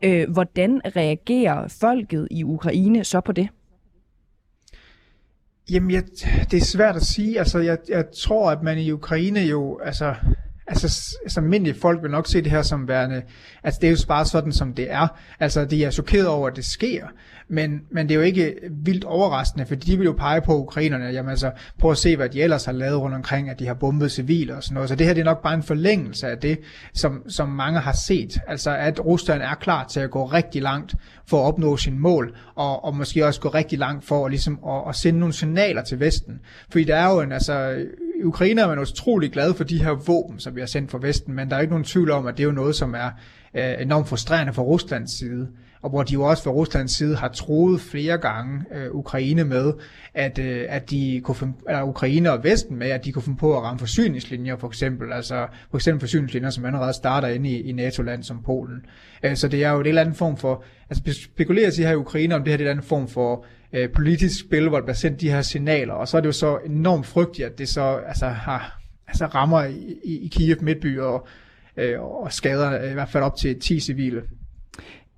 [0.03, 3.49] øh, hvordan reagerer folket i Ukraine så på det?
[5.71, 6.03] Jamen, jeg,
[6.51, 7.39] det er svært at sige.
[7.39, 10.15] Altså, jeg, jeg tror, at man i Ukraine jo, altså,
[10.67, 13.23] altså, altså almindelige folk vil nok se det her som værende,
[13.65, 15.09] altså det er jo bare sådan, som det er.
[15.41, 17.07] Altså, de er chokeret over, at det sker,
[17.49, 21.05] men, men det er jo ikke vildt overraskende, for de vil jo pege på ukrainerne,
[21.05, 23.75] jamen altså, prøv at se, hvad de ellers har lavet rundt omkring, at de har
[23.75, 24.89] bombet civile og sådan noget.
[24.89, 26.59] Så det her det er nok bare en forlængelse af det,
[26.95, 28.39] som, som mange har set.
[28.49, 30.95] Altså, at Rusland er klar til at gå rigtig langt
[31.27, 34.59] for at opnå sin mål, og, og måske også gå rigtig langt for at, ligesom,
[34.69, 36.41] at, at sende nogle signaler til Vesten.
[36.71, 37.85] Fordi der er jo en, altså,
[38.21, 40.99] i Ukraine er man utrolig glad for de her våben, som vi har sendt fra
[41.03, 43.11] Vesten, men der er ikke nogen tvivl om, at det er jo noget, som er
[43.55, 45.49] øh, enormt frustrerende fra Ruslands side,
[45.85, 49.73] og hvor de jo også fra Ruslands side har troet flere gange øh, Ukraine med,
[50.15, 53.39] at, øh, at de kunne finde, eller Ukraine og Vesten med, at de kunne finde
[53.39, 57.61] på at ramme forsyningslinjer for eksempel, altså for eksempel forsyningslinjer, som allerede starter inde i,
[57.61, 58.87] i NATO-land som Polen.
[59.23, 61.97] Øh, så det er jo et eller andet form for, altså spekuleres i her i
[61.97, 64.85] Ukraine, om det her er en eller anden form for øh, politisk spil, hvor der
[64.85, 67.69] bliver sendt de her signaler, og så er det jo så enormt frygtigt, at det
[67.69, 71.27] så altså, har, altså rammer i, i, i Kiev midtby og,
[71.77, 74.23] øh, og skader øh, i hvert fald op til 10 civile.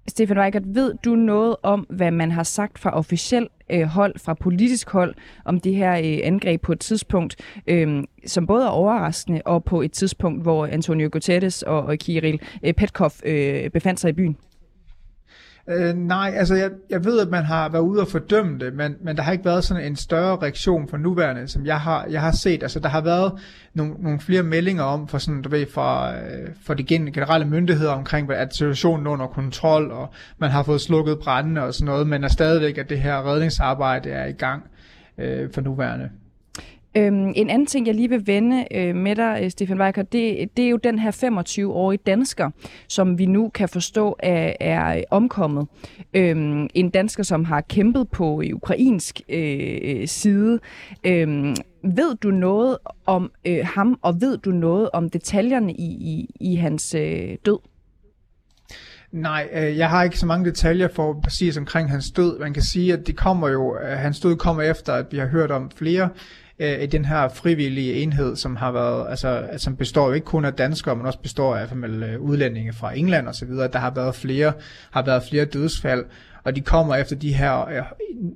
[0.09, 4.35] Stefan Weikert, ved du noget om, hvad man har sagt fra officiel øh, hold, fra
[4.35, 7.37] politisk hold, om det her øh, angreb på et tidspunkt,
[7.67, 12.41] øh, som både er overraskende, og på et tidspunkt, hvor Antonio Guterres og, og Kirill
[12.63, 14.37] øh, Petkov øh, befandt sig i byen?
[15.69, 18.97] Øh, nej, altså jeg, jeg ved, at man har været ude og fordømme det, men,
[19.01, 22.21] men der har ikke været sådan en større reaktion fra nuværende, som jeg har, jeg
[22.21, 22.63] har set.
[22.63, 23.33] Altså der har været
[23.75, 27.93] nogle, nogle flere meldinger om, for sådan, du ved, fra, øh, for de generelle myndigheder
[27.93, 32.07] omkring, at situationen er under kontrol, og man har fået slukket brændende og sådan noget,
[32.07, 34.63] men er stadigvæk, at det her redningsarbejde er i gang
[35.19, 36.11] øh, for nuværende.
[36.97, 40.49] Øhm, en anden ting, jeg lige vil vende øh, med dig, øh, Stefan Weicker, det,
[40.57, 42.51] det er jo den her 25-årige dansker,
[42.89, 45.67] som vi nu kan forstå er, er omkommet.
[46.15, 50.59] Øhm, en dansker, som har kæmpet på øh, ukrainsk øh, øh, side.
[51.05, 56.31] Øhm, ved du noget om øh, ham, og ved du noget om detaljerne i, i,
[56.41, 57.59] i hans øh, død?
[59.13, 62.39] Nej, øh, jeg har ikke så mange detaljer for præcis omkring hans død.
[62.39, 65.27] Man kan sige, at det kommer jo, øh, hans død kommer efter, at vi har
[65.27, 66.09] hørt om flere
[66.59, 70.45] øh, i den her frivillige enhed, som har været, altså, som består jo ikke kun
[70.45, 73.49] af danskere, men også består af med, øh, udlændinge fra England osv.
[73.49, 74.53] Der har været flere,
[74.91, 76.05] har været flere dødsfald,
[76.45, 77.83] og de kommer efter de her øh,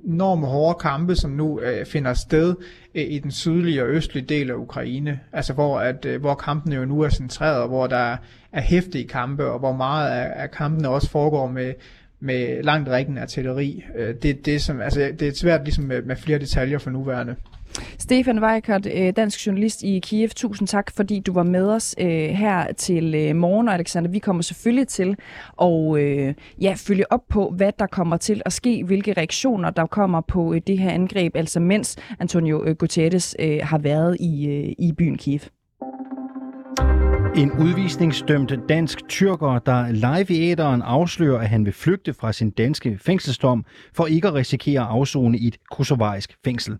[0.05, 2.55] enorme hårde kampe, som nu øh, finder sted
[2.95, 6.75] øh, i den sydlige og østlige del af Ukraine, altså hvor, at, øh, hvor kampene
[6.75, 8.17] jo nu er centreret, og hvor der
[8.51, 11.73] er hæftige kampe, og hvor meget af, af kampene også foregår med,
[12.19, 13.83] med langt rækken artilleri.
[13.95, 17.35] Øh, det, det, som, altså, det er svært ligesom med, med flere detaljer for nuværende.
[17.99, 22.07] Stefan Weikert, øh, dansk journalist i Kiev, tusind tak, fordi du var med os øh,
[22.07, 23.67] her til øh, morgen.
[23.67, 25.15] Og Alexander, vi kommer selvfølgelig til
[25.61, 29.85] at øh, ja, følge op på, hvad der kommer til at ske, hvilke reaktioner der
[29.85, 35.17] kommer på øh, det her angreb, altså mens Antonio Guterres har været i, i byen
[35.17, 35.41] Kiev.
[37.35, 42.49] En udvisningsdømt dansk tyrker, der live i æderen afslører, at han vil flygte fra sin
[42.49, 46.77] danske fængselsdom for ikke at risikere at afzone i et kosovarisk fængsel.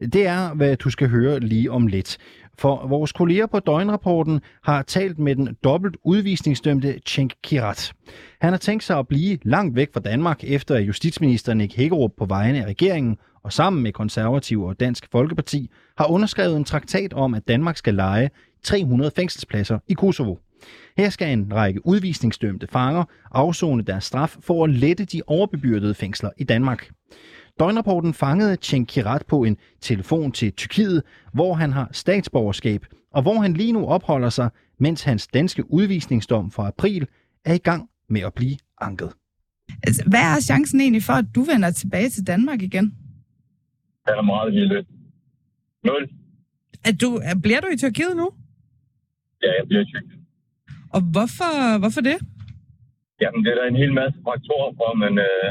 [0.00, 2.18] Det er, hvad du skal høre lige om lidt.
[2.58, 7.92] For vores kolleger på Døgnrapporten har talt med den dobbelt udvisningsdømte Cenk Kirat.
[8.40, 12.10] Han har tænkt sig at blive langt væk fra Danmark, efter at justitsminister Nick Hækkerup
[12.18, 17.12] på vegne af regeringen og sammen med konservative og Dansk Folkeparti har underskrevet en traktat
[17.12, 18.30] om, at Danmark skal lege
[18.64, 20.36] 300 fængselspladser i Kosovo.
[20.96, 26.30] Her skal en række udvisningsdømte fanger afzone deres straf for at lette de overbebyrdede fængsler
[26.38, 26.90] i Danmark.
[27.58, 31.02] Døgnrapporten fangede Cenk Kirat på en telefon til Tyrkiet,
[31.32, 36.50] hvor han har statsborgerskab, og hvor han lige nu opholder sig, mens hans danske udvisningsdom
[36.50, 37.06] fra april
[37.44, 39.12] er i gang med at blive anket.
[39.82, 42.84] Altså, hvad er chancen egentlig for, at du vender tilbage til Danmark igen?
[44.06, 44.84] Den er meget lille.
[45.84, 46.10] Nul.
[46.84, 48.30] At du, bliver du i Tyrkiet nu?
[49.44, 50.06] Ja, jeg bliver syg.
[50.96, 52.18] Og hvorfor, hvorfor det?
[53.22, 55.48] Jamen, det er der en hel masse faktorer for, men øh,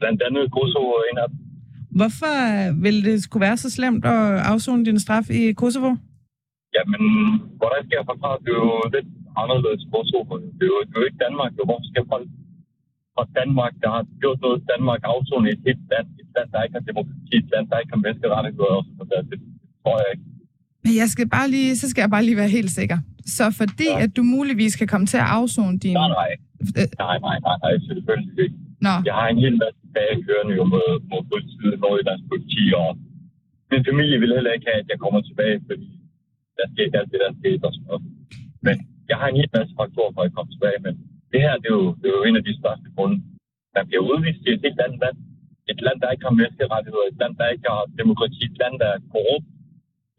[0.00, 1.38] blandt andet Kosovo er en af dem.
[1.98, 2.36] Hvorfor
[2.84, 4.22] vil det skulle være så slemt at
[4.52, 5.90] afzone din straf i Kosovo?
[6.76, 7.02] Jamen,
[7.60, 8.42] hvordan skal jeg forklare?
[8.44, 9.10] Det er jo lidt
[9.42, 10.34] anderledes Kosovo.
[10.58, 11.50] Det er jo, det er jo ikke Danmark.
[11.58, 11.62] Jo.
[11.68, 12.28] Hvorfor skal folk
[13.14, 16.64] fra Danmark, der har gjort noget Danmark afzone i et helt land, et land, der
[16.64, 19.26] ikke har demokrati, et land, der ikke har menneskerettigheder og sådan noget.
[19.30, 19.38] Det
[19.82, 20.26] tror jeg ikke.
[20.84, 22.98] Men jeg skal bare lige, så skal jeg bare lige være helt sikker.
[23.38, 24.02] Så fordi ja.
[24.04, 25.94] at du muligvis kan komme til at afzone din...
[26.00, 26.30] Nej, nej.
[27.04, 28.58] Nej, nej, nej, nej, selvfølgelig ikke.
[28.86, 28.94] Nå.
[29.08, 32.88] Jeg har en hel masse dage kørende jo mod, mod politiet, Nordjyllands politi, og
[33.72, 35.88] min familie vil heller ikke have, at jeg kommer tilbage, fordi
[36.56, 38.02] der sker ikke alt det, der sker og sådan noget.
[38.66, 38.76] Men
[39.10, 40.94] jeg har en hel masse faktorer for at komme tilbage, men
[41.32, 43.16] det her, det er jo, det er jo en af de største grunde.
[43.76, 45.16] Man bliver udvist til et helt andet land.
[45.72, 48.88] Et land, der ikke har menneskerettigheder, et land, der ikke har demokrati, et land, der
[48.94, 49.48] er korrupt,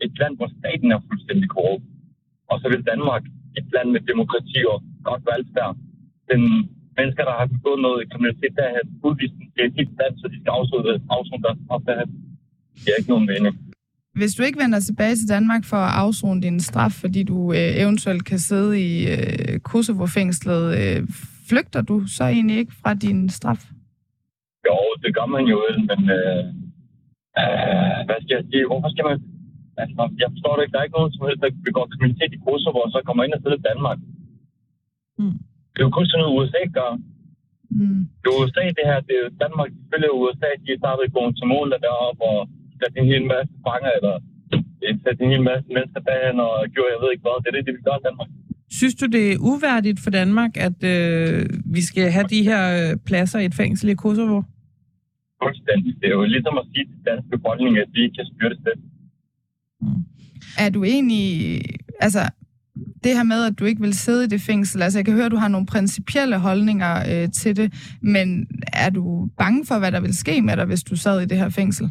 [0.06, 1.88] et land, hvor staten er fuldstændig korrupt.
[2.52, 3.24] Og så vil Danmark,
[3.60, 5.74] et land med demokrati og godt velfærd,
[6.32, 6.42] den
[6.98, 10.38] mennesker, der har begået noget kriminalitet, der har udvist til et helt land, så de
[10.42, 12.10] skal afsone deres straf derhen.
[12.82, 13.54] Det er ikke nogen mening.
[14.20, 17.72] Hvis du ikke vender tilbage til Danmark for at afzone din straf, fordi du øh,
[17.84, 21.00] eventuelt kan sidde i øh, Kosovo-fængslet, øh,
[21.50, 23.62] flygter du så egentlig ikke fra din straf?
[24.68, 25.58] Jo, det gør man jo,
[25.90, 26.44] men øh,
[27.42, 28.68] øh, hvad skal jeg sige?
[28.70, 29.18] Hvorfor skal man
[29.82, 30.74] Altså, jeg forstår det ikke.
[30.74, 33.36] Der er ikke nogen som helst, der begår kriminalitet i Kosovo, og så kommer ind
[33.36, 34.00] og sidder i Danmark.
[35.20, 35.38] Mm.
[35.72, 36.92] Det er jo kun sådan noget, USA gør.
[37.78, 38.02] Mm.
[38.22, 39.00] Det er USA, det her.
[39.10, 41.06] Det er Danmark, selvfølgelig USA, de er startet
[41.40, 42.40] til mål deroppe og
[42.80, 44.16] sat en hel masse fanger, eller
[45.04, 47.38] sat en hel masse mennesker derhen og gjorde, jeg ved ikke hvad.
[47.42, 48.30] Det er det, det vi gør i Danmark.
[48.80, 51.40] Synes du, det er uværdigt for Danmark, at øh,
[51.76, 54.38] vi skal have de her øh, pladser i et fængsel i Kosovo?
[55.44, 55.92] Fuldstændig.
[56.00, 58.80] Det er jo ligesom at sige til dansk befolkning, at vi kan styre det selv.
[60.58, 61.62] Er du egentlig,
[62.00, 62.30] altså
[63.04, 65.26] det her med, at du ikke vil sidde i det fængsel, altså jeg kan høre,
[65.26, 69.92] at du har nogle principielle holdninger øh, til det, men er du bange for, hvad
[69.92, 71.90] der vil ske med dig, hvis du sad i det her fængsel?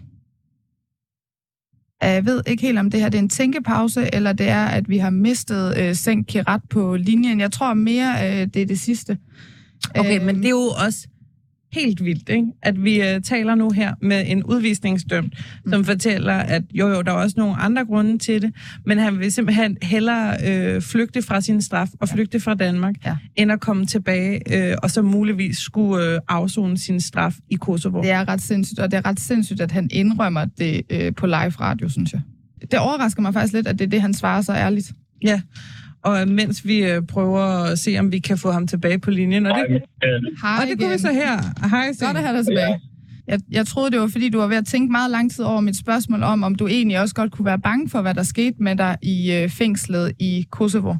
[2.02, 4.88] Jeg ved ikke helt, om det her det er en tænkepause, eller det er, at
[4.88, 7.40] vi har mistet øh, Senk Kirat på linjen.
[7.40, 9.18] Jeg tror mere, øh, det er det sidste.
[9.94, 11.08] Okay, øh, men det er jo også
[11.72, 12.46] helt vildt, ikke?
[12.62, 15.34] at vi uh, taler nu her med en udvisningsdømt,
[15.64, 15.72] mm.
[15.72, 18.54] som fortæller, at jo jo, der er også nogle andre grunde til det,
[18.86, 23.16] men han vil simpelthen hellere øh, flygte fra sin straf og flygte fra Danmark, ja.
[23.36, 28.02] end at komme tilbage øh, og så muligvis skulle øh, afzone sin straf i Kosovo.
[28.02, 31.26] Det er ret sindssygt, og det er ret sindssygt, at han indrømmer det øh, på
[31.26, 32.20] live radio, synes jeg.
[32.70, 34.92] Det overrasker mig faktisk lidt, at det er det, han svarer så ærligt.
[35.22, 35.40] Ja,
[36.08, 39.46] og mens vi øh, prøver at se, om vi kan få ham tilbage på linjen.
[39.46, 39.82] Og det,
[40.42, 41.34] Hej og det kunne vi så her.
[41.72, 42.76] Hej, Godt at have dig tilbage.
[43.32, 45.60] Jeg, jeg troede, det var, fordi du var ved at tænke meget lang tid over
[45.68, 48.58] mit spørgsmål om, om du egentlig også godt kunne være bange for, hvad der skete
[48.66, 50.92] med dig i øh, fængslet i Kosovo.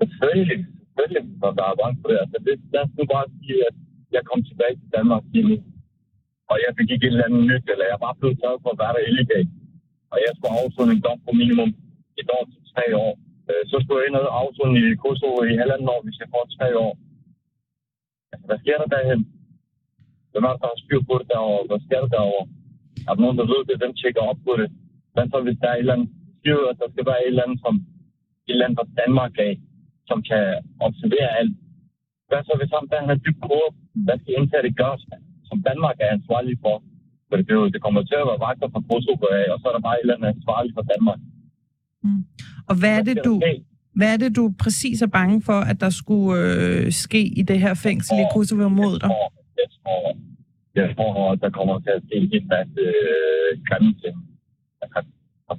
[0.00, 0.58] Selvfølgelig.
[0.86, 2.18] Selvfølgelig var jeg bange for det.
[2.24, 2.54] Altså, det.
[2.74, 3.74] Lad os nu bare sige, at
[4.16, 5.56] jeg kom tilbage til Danmark lige nu.
[6.50, 8.78] Og jeg fik ikke et eller andet nyt, eller jeg var blevet taget for at
[8.82, 9.50] være der illegalt.
[10.12, 11.70] Og jeg skulle afsone en dom på minimum
[12.20, 13.12] et år til tre år.
[13.50, 16.44] Øh, så skulle jeg ind og afsone i Kosovo i halvanden år, hvis jeg får
[16.56, 16.92] tre år.
[18.32, 19.20] Altså, hvad sker der derhen?
[20.30, 21.68] Hvem er der, der har styr på det derovre?
[21.70, 22.44] Hvad sker der derovre?
[23.06, 23.80] Er der nogen, der ved det?
[23.80, 24.68] Hvem tjekker op på det?
[25.12, 27.44] Hvad så, hvis der er et eller andet, styr, at der skal være et eller
[27.46, 27.74] andet, som
[28.46, 29.52] et eller andet fra Danmark af,
[30.08, 30.44] som kan
[30.86, 31.54] observere alt.
[32.28, 33.78] Hvad så, hvis ham der han er dybt korrupt?
[34.06, 35.02] Hvad skal indsatte gøres,
[35.48, 36.76] som Danmark er ansvarlig for?
[37.28, 39.86] For det, det kommer til at være vagter fra Kosovo af, og så er der
[39.86, 41.20] bare et eller andet ansvarligt for Danmark.
[42.04, 42.22] Mm.
[42.70, 43.34] Og hvad er det, du,
[43.98, 47.58] hvad er det, du præcis er bange for, at der skulle øh, ske i det
[47.64, 49.10] her fængsel i Kosovo mod dig?
[49.60, 50.02] Jeg tror,
[50.80, 54.16] jeg tror, at der kommer til at ske en masse øh, grimme ting.
[54.82, 55.00] Altså,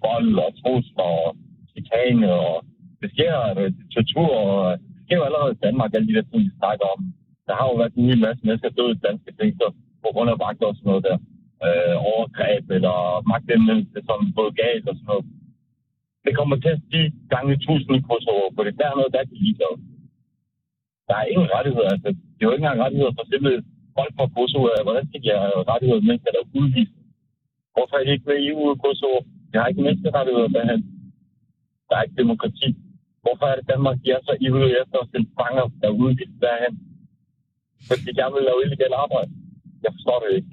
[0.06, 1.30] vold og trusler og
[1.72, 2.56] chikane og
[3.02, 6.42] det sker øh, tortur og det sker jo allerede i Danmark, alle de der ting,
[6.48, 7.00] vi snakker om.
[7.48, 9.70] Der har jo været en hel masse mennesker døde i danske fængsler
[10.04, 11.18] på grund af vagter og sådan noget der.
[11.66, 12.96] Øh, overgreb eller
[13.32, 15.26] magtanvendelse, som både galt og sådan noget
[16.26, 19.30] det kommer til at stige gange tusind i Kosovo, for det er noget, der er
[19.31, 19.77] de ligeglade.
[21.07, 21.89] Der er ingen rettigheder.
[21.95, 23.64] Altså, det er jo ikke engang rettigheder for simpelthen
[23.98, 24.65] folk fra Kosovo.
[24.88, 26.95] Hvordan skal de have rettigheder, mens der er udvist?
[27.76, 29.18] Hvorfor er de ikke med i EU i Kosovo?
[29.49, 30.81] De har ikke menneskerettigheder derhen.
[31.88, 32.69] Der er ikke demokrati.
[33.23, 36.35] Hvorfor er det Danmark, de er så ivrige efter at sende fanger, der er udvist
[36.45, 36.73] derhen?
[37.88, 39.31] Fordi de gerne vil lave illegal arbejde.
[39.84, 40.49] Jeg forstår det ikke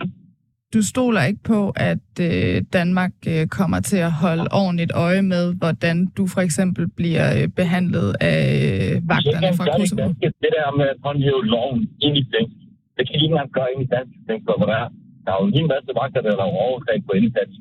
[0.75, 5.45] du stoler ikke på, at øh, Danmark øh, kommer til at holde ordentligt øje med,
[5.61, 10.07] hvordan du for eksempel bliver øh, behandlet af øh, vagterne fra Kosovo?
[10.45, 12.61] Det der med at håndhæve loven ind i fængsel,
[12.97, 14.89] det kan ikke engang gøre ind i dansk fængsel, hvor der er.
[15.25, 17.55] Der er jo en masse vagter, der laver overgreb på indsats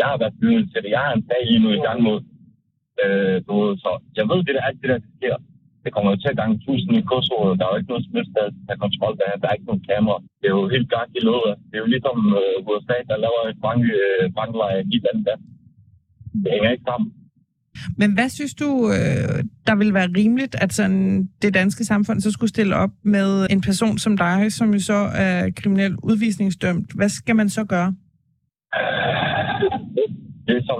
[0.00, 0.90] Jeg har været bygget til det.
[0.96, 2.20] Jeg har en sag lige nu i gang mod.
[3.02, 3.36] Øh,
[3.82, 5.36] så jeg ved, det der, alt det der, der sker
[5.88, 7.44] det kommer jo til at gange tusind i Kosovo.
[7.58, 9.40] Der er jo ikke noget smidt der er kontrol der.
[9.40, 10.18] Der er ikke nogen kamera.
[10.40, 11.54] Det er jo helt gang i låget.
[11.68, 15.38] Det er jo ligesom øh, USA, der laver et bank, øh, banklejr i landet der.
[16.42, 17.08] Det hænger ikke sammen.
[18.00, 19.38] Men hvad synes du, øh,
[19.68, 23.60] der vil være rimeligt, at sådan det danske samfund så skulle stille op med en
[23.68, 26.88] person som dig, som jo så er kriminel udvisningsdømt?
[26.98, 27.90] Hvad skal man så gøre?
[30.50, 30.78] Det, som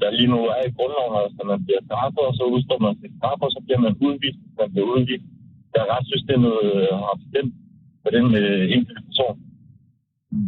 [0.00, 3.12] der lige nu er i grundloven, altså man bliver straffet, og så udstår man sin
[3.18, 5.26] straf, og så bliver man udvist, man bliver udvist.
[5.74, 7.52] Der retssystemet øh, har bestemt
[8.02, 9.36] for den øh, enkelte person.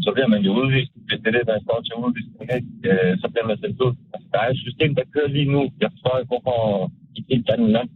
[0.05, 0.93] Så bliver man jo udvist.
[1.07, 2.47] Hvis det er det, der står til udvisning,
[2.89, 3.93] øh, så bliver man sendt ud.
[4.15, 5.61] Altså, der er et system, der kører lige nu.
[5.83, 6.59] Jeg forstår ikke, hvorfor
[7.19, 7.89] i et andet land.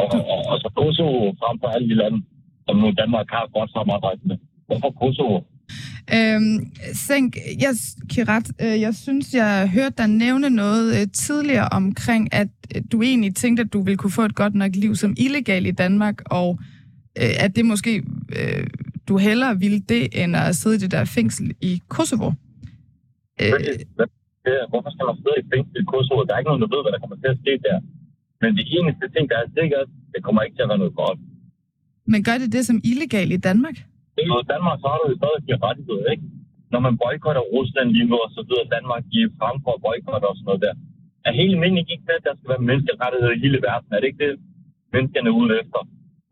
[0.00, 2.18] Og, og, og så Kosovo frem for alle de lande,
[2.66, 4.36] som nu Danmark har godt samarbejde med.
[4.66, 5.38] Hvorfor Kosovo?
[6.16, 6.56] Øhm,
[6.92, 7.72] Senk, jeg,
[8.08, 13.02] Kirat, øh, jeg synes, jeg hørte dig nævne noget øh, tidligere omkring, at øh, du
[13.02, 16.16] egentlig tænkte, at du ville kunne få et godt nok liv som illegal i Danmark,
[16.26, 16.58] og
[17.20, 17.92] øh, at det måske,
[18.38, 18.66] øh,
[19.08, 22.28] du hellere ville det, end at sidde i det der fængsel i Kosovo.
[23.42, 23.52] Øh,
[24.72, 26.20] Hvorfor skal man sidde i fængsel i Kosovo?
[26.26, 27.78] Der er ikke nogen, der ved, hvad der kommer til at ske der.
[28.42, 31.18] Men det eneste ting, der er sikkert, det kommer ikke til at være noget godt.
[32.12, 33.76] Men gør det det som illegal i Danmark?
[34.18, 34.22] I
[34.52, 36.26] Danmark så har du jo stadig de rettigheder, ikke?
[36.72, 40.26] Når man boykotter Rusland lige nu, og så videre Danmark i frem for at boykotte
[40.30, 40.74] og sådan noget der.
[41.26, 43.88] Er hele meningen ikke det, at der skal være menneskerettigheder i hele verden?
[43.94, 44.32] Er det ikke det,
[44.94, 45.80] menneskerne er ude efter?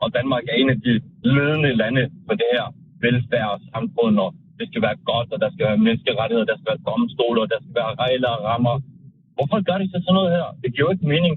[0.02, 0.94] Og Danmark er en af de
[1.34, 2.66] ledende lande for det her
[3.04, 6.70] velfærd og samfund, og det skal være godt, og der skal være menneskerettigheder, der skal
[6.72, 8.74] være domstoler, og der skal være regler og rammer.
[9.36, 10.46] Hvorfor gør de så sådan noget her?
[10.62, 11.34] Det giver jo ikke mening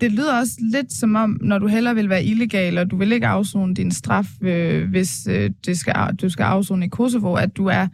[0.00, 3.12] det lyder også lidt som om, når du heller vil være illegal, og du vil
[3.12, 7.56] ikke afzone din straf, øh, hvis øh, det skal, du skal afzone i Kosovo, at
[7.56, 7.86] du er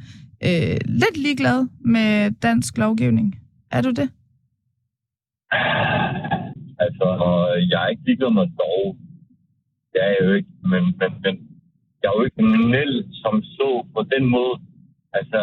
[0.46, 3.38] øh, lidt ligeglad med dansk lovgivning.
[3.70, 4.08] Er du det?
[6.84, 7.06] Altså,
[7.70, 8.96] jeg er ikke ligeglad med lov.
[9.92, 11.34] Det er jeg jo ikke, men, men, men
[12.00, 14.54] jeg er jo ikke kriminel som så på den måde.
[15.18, 15.40] Altså,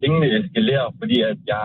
[0.00, 1.64] tingene eskalerer, fordi at jeg,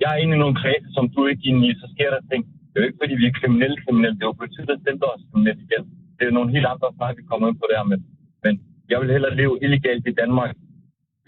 [0.00, 2.20] jeg er inde i nogle kredse, som du ikke er inde i, så sker der
[2.30, 2.42] ting
[2.74, 4.16] det er jo ikke, fordi vi er kriminelle kriminelle.
[4.18, 5.84] Det er jo politiet, der stemte os kriminelle igen.
[6.18, 7.82] Det er nogle helt andre snak, vi kommer ind på der.
[7.90, 8.00] Men,
[8.44, 8.54] men
[8.90, 10.52] jeg vil hellere leve illegalt i Danmark,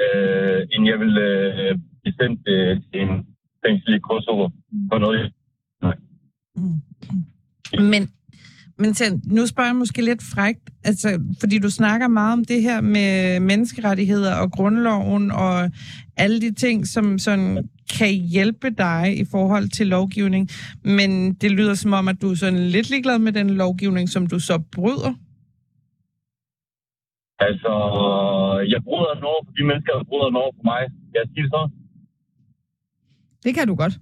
[0.05, 3.13] øh, end jeg vil øh, blive sendt øh, til en
[3.65, 4.47] fængsel i Kosovo
[4.91, 5.33] for noget.
[5.83, 5.97] Nej.
[6.57, 6.79] Mm.
[7.93, 8.03] Men,
[8.79, 9.07] men til,
[9.37, 11.09] nu spørger jeg måske lidt frægt, altså,
[11.41, 15.71] fordi du snakker meget om det her med menneskerettigheder og grundloven og
[16.17, 17.69] alle de ting, som sådan
[17.99, 20.49] kan hjælpe dig i forhold til lovgivning,
[20.99, 24.27] men det lyder som om, at du er sådan lidt ligeglad med den lovgivning, som
[24.27, 25.13] du så bryder.
[27.49, 27.73] Altså,
[28.73, 30.81] jeg bryder den over for de mennesker, der bryder den over for mig.
[31.15, 31.63] Jeg sige det så?
[33.45, 33.95] Det kan du godt.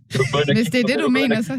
[0.58, 1.54] Hvis det er det, du mener, så...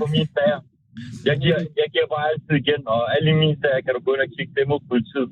[1.30, 4.24] Jeg giver, jeg giver bare altid igen, og alle mine sager kan du gå ind
[4.28, 5.30] og kigge dem ud på politiet.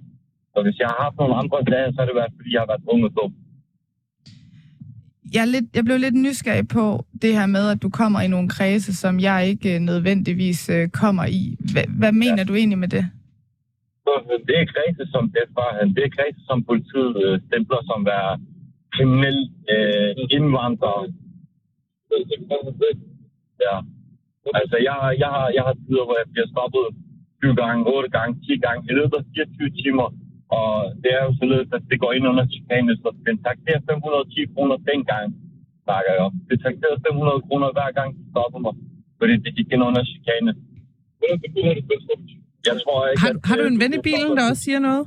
[0.54, 2.70] Så hvis jeg har haft nogle andre sager, så er det været, fordi jeg har
[2.74, 3.32] været ung og dum.
[5.36, 6.86] Jeg, er lidt, jeg blev lidt nysgerrig på
[7.22, 10.84] det her med, at du kommer i nogle kredse, som jeg ikke øh, nødvendigvis øh,
[11.02, 11.42] kommer i.
[11.74, 12.50] Hvad, hvad mener ja.
[12.50, 13.06] du egentlig med det?
[14.48, 15.46] Det er kredse som det
[15.96, 18.32] det er kredse som politiet øh, stempler som være
[18.96, 19.40] kriminel
[19.74, 20.98] øh, indvandrer.
[23.66, 23.76] Ja.
[24.60, 26.86] Altså, jeg, jeg, har, jeg har tider, hvor jeg bliver stoppet
[27.44, 30.08] 20 gange, 8 gange, 10 gange i løbet af 24 timer.
[30.56, 30.72] Og
[31.02, 34.78] det er jo således, at det går ind under chikane, så den taxerer 510 kroner
[34.92, 35.26] dengang,
[35.86, 36.34] snakker jeg om.
[36.50, 38.76] Det taxerer 500 kroner hver gang, de stopper mig,
[39.20, 40.52] fordi det gik ind under chikane.
[42.70, 45.04] Jeg tror ikke, har, har du en ven i bilen, der også siger noget?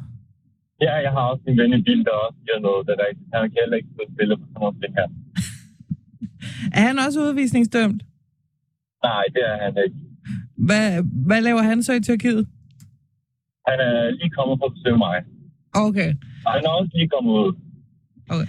[0.86, 2.80] Ja, jeg har også en ven i bilen, der også siger noget.
[2.86, 5.08] Det er Han kan heller ikke spille på sådan noget her.
[6.78, 8.00] er han også udvisningsdømt?
[9.08, 9.96] Nej, det er han ikke.
[10.66, 10.86] Hvad,
[11.28, 12.42] hvad laver han så i Tyrkiet?
[13.68, 15.16] Han er lige kommet for at besøge mig.
[15.84, 16.10] Okay.
[16.46, 17.52] Og han er også lige kommet ud.
[18.34, 18.48] Okay.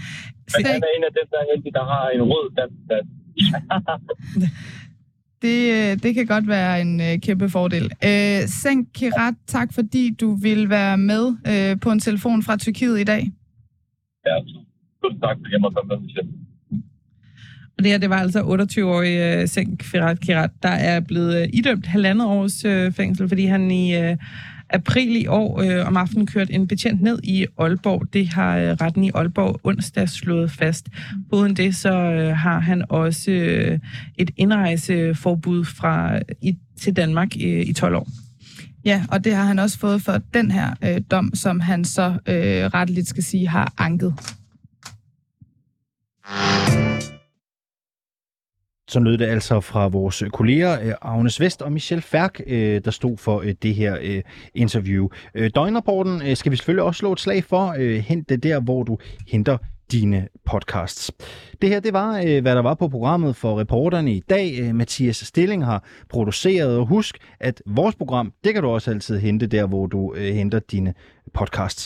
[0.53, 2.77] Men han er en af dem, der er heldig, der har en rød dansk
[5.41, 7.83] det, øh, det kan godt være en øh, kæmpe fordel.
[7.83, 12.99] Øh, Senk Kirat, tak fordi du vil være med øh, på en telefon fra Tyrkiet
[12.99, 13.31] i dag.
[14.25, 14.35] Ja,
[15.03, 16.27] tusind tak, fordi jeg måtte være med.
[17.77, 21.47] Og det her, det var altså 28-årig uh, Senk Firat Kirat, der er blevet uh,
[21.53, 24.17] idømt halvandet års uh, fængsel, fordi han i uh,
[24.69, 28.13] april i år uh, om aftenen kørte en betjent ned i Aalborg.
[28.13, 30.89] Det har uh, retten i Aalborg onsdag slået fast.
[31.31, 33.79] Uden det, så uh, har han også uh,
[34.17, 38.07] et indrejseforbud fra i, til Danmark uh, i 12 år.
[38.87, 42.19] Ja, og det har han også fået for den her øh, dom, som han så
[42.27, 44.13] øh, retteligt skal sige har anket.
[48.89, 52.91] Så lød det altså fra vores kolleger øh, Agnes Vest og Michel Færk, øh, der
[52.91, 54.21] stod for øh, det her
[54.55, 55.07] interview.
[55.55, 57.99] Døgnrapporten skal vi selvfølgelig også slå et slag for.
[57.99, 58.97] Hent det der, hvor du
[59.27, 59.57] henter
[59.91, 61.11] dine podcasts.
[61.61, 64.75] Det her, det var, hvad der var på programmet for reporterne i dag.
[64.75, 69.47] Mathias Stilling har produceret, og husk, at vores program, det kan du også altid hente
[69.47, 70.93] der, hvor du henter dine
[71.33, 71.85] podcasts.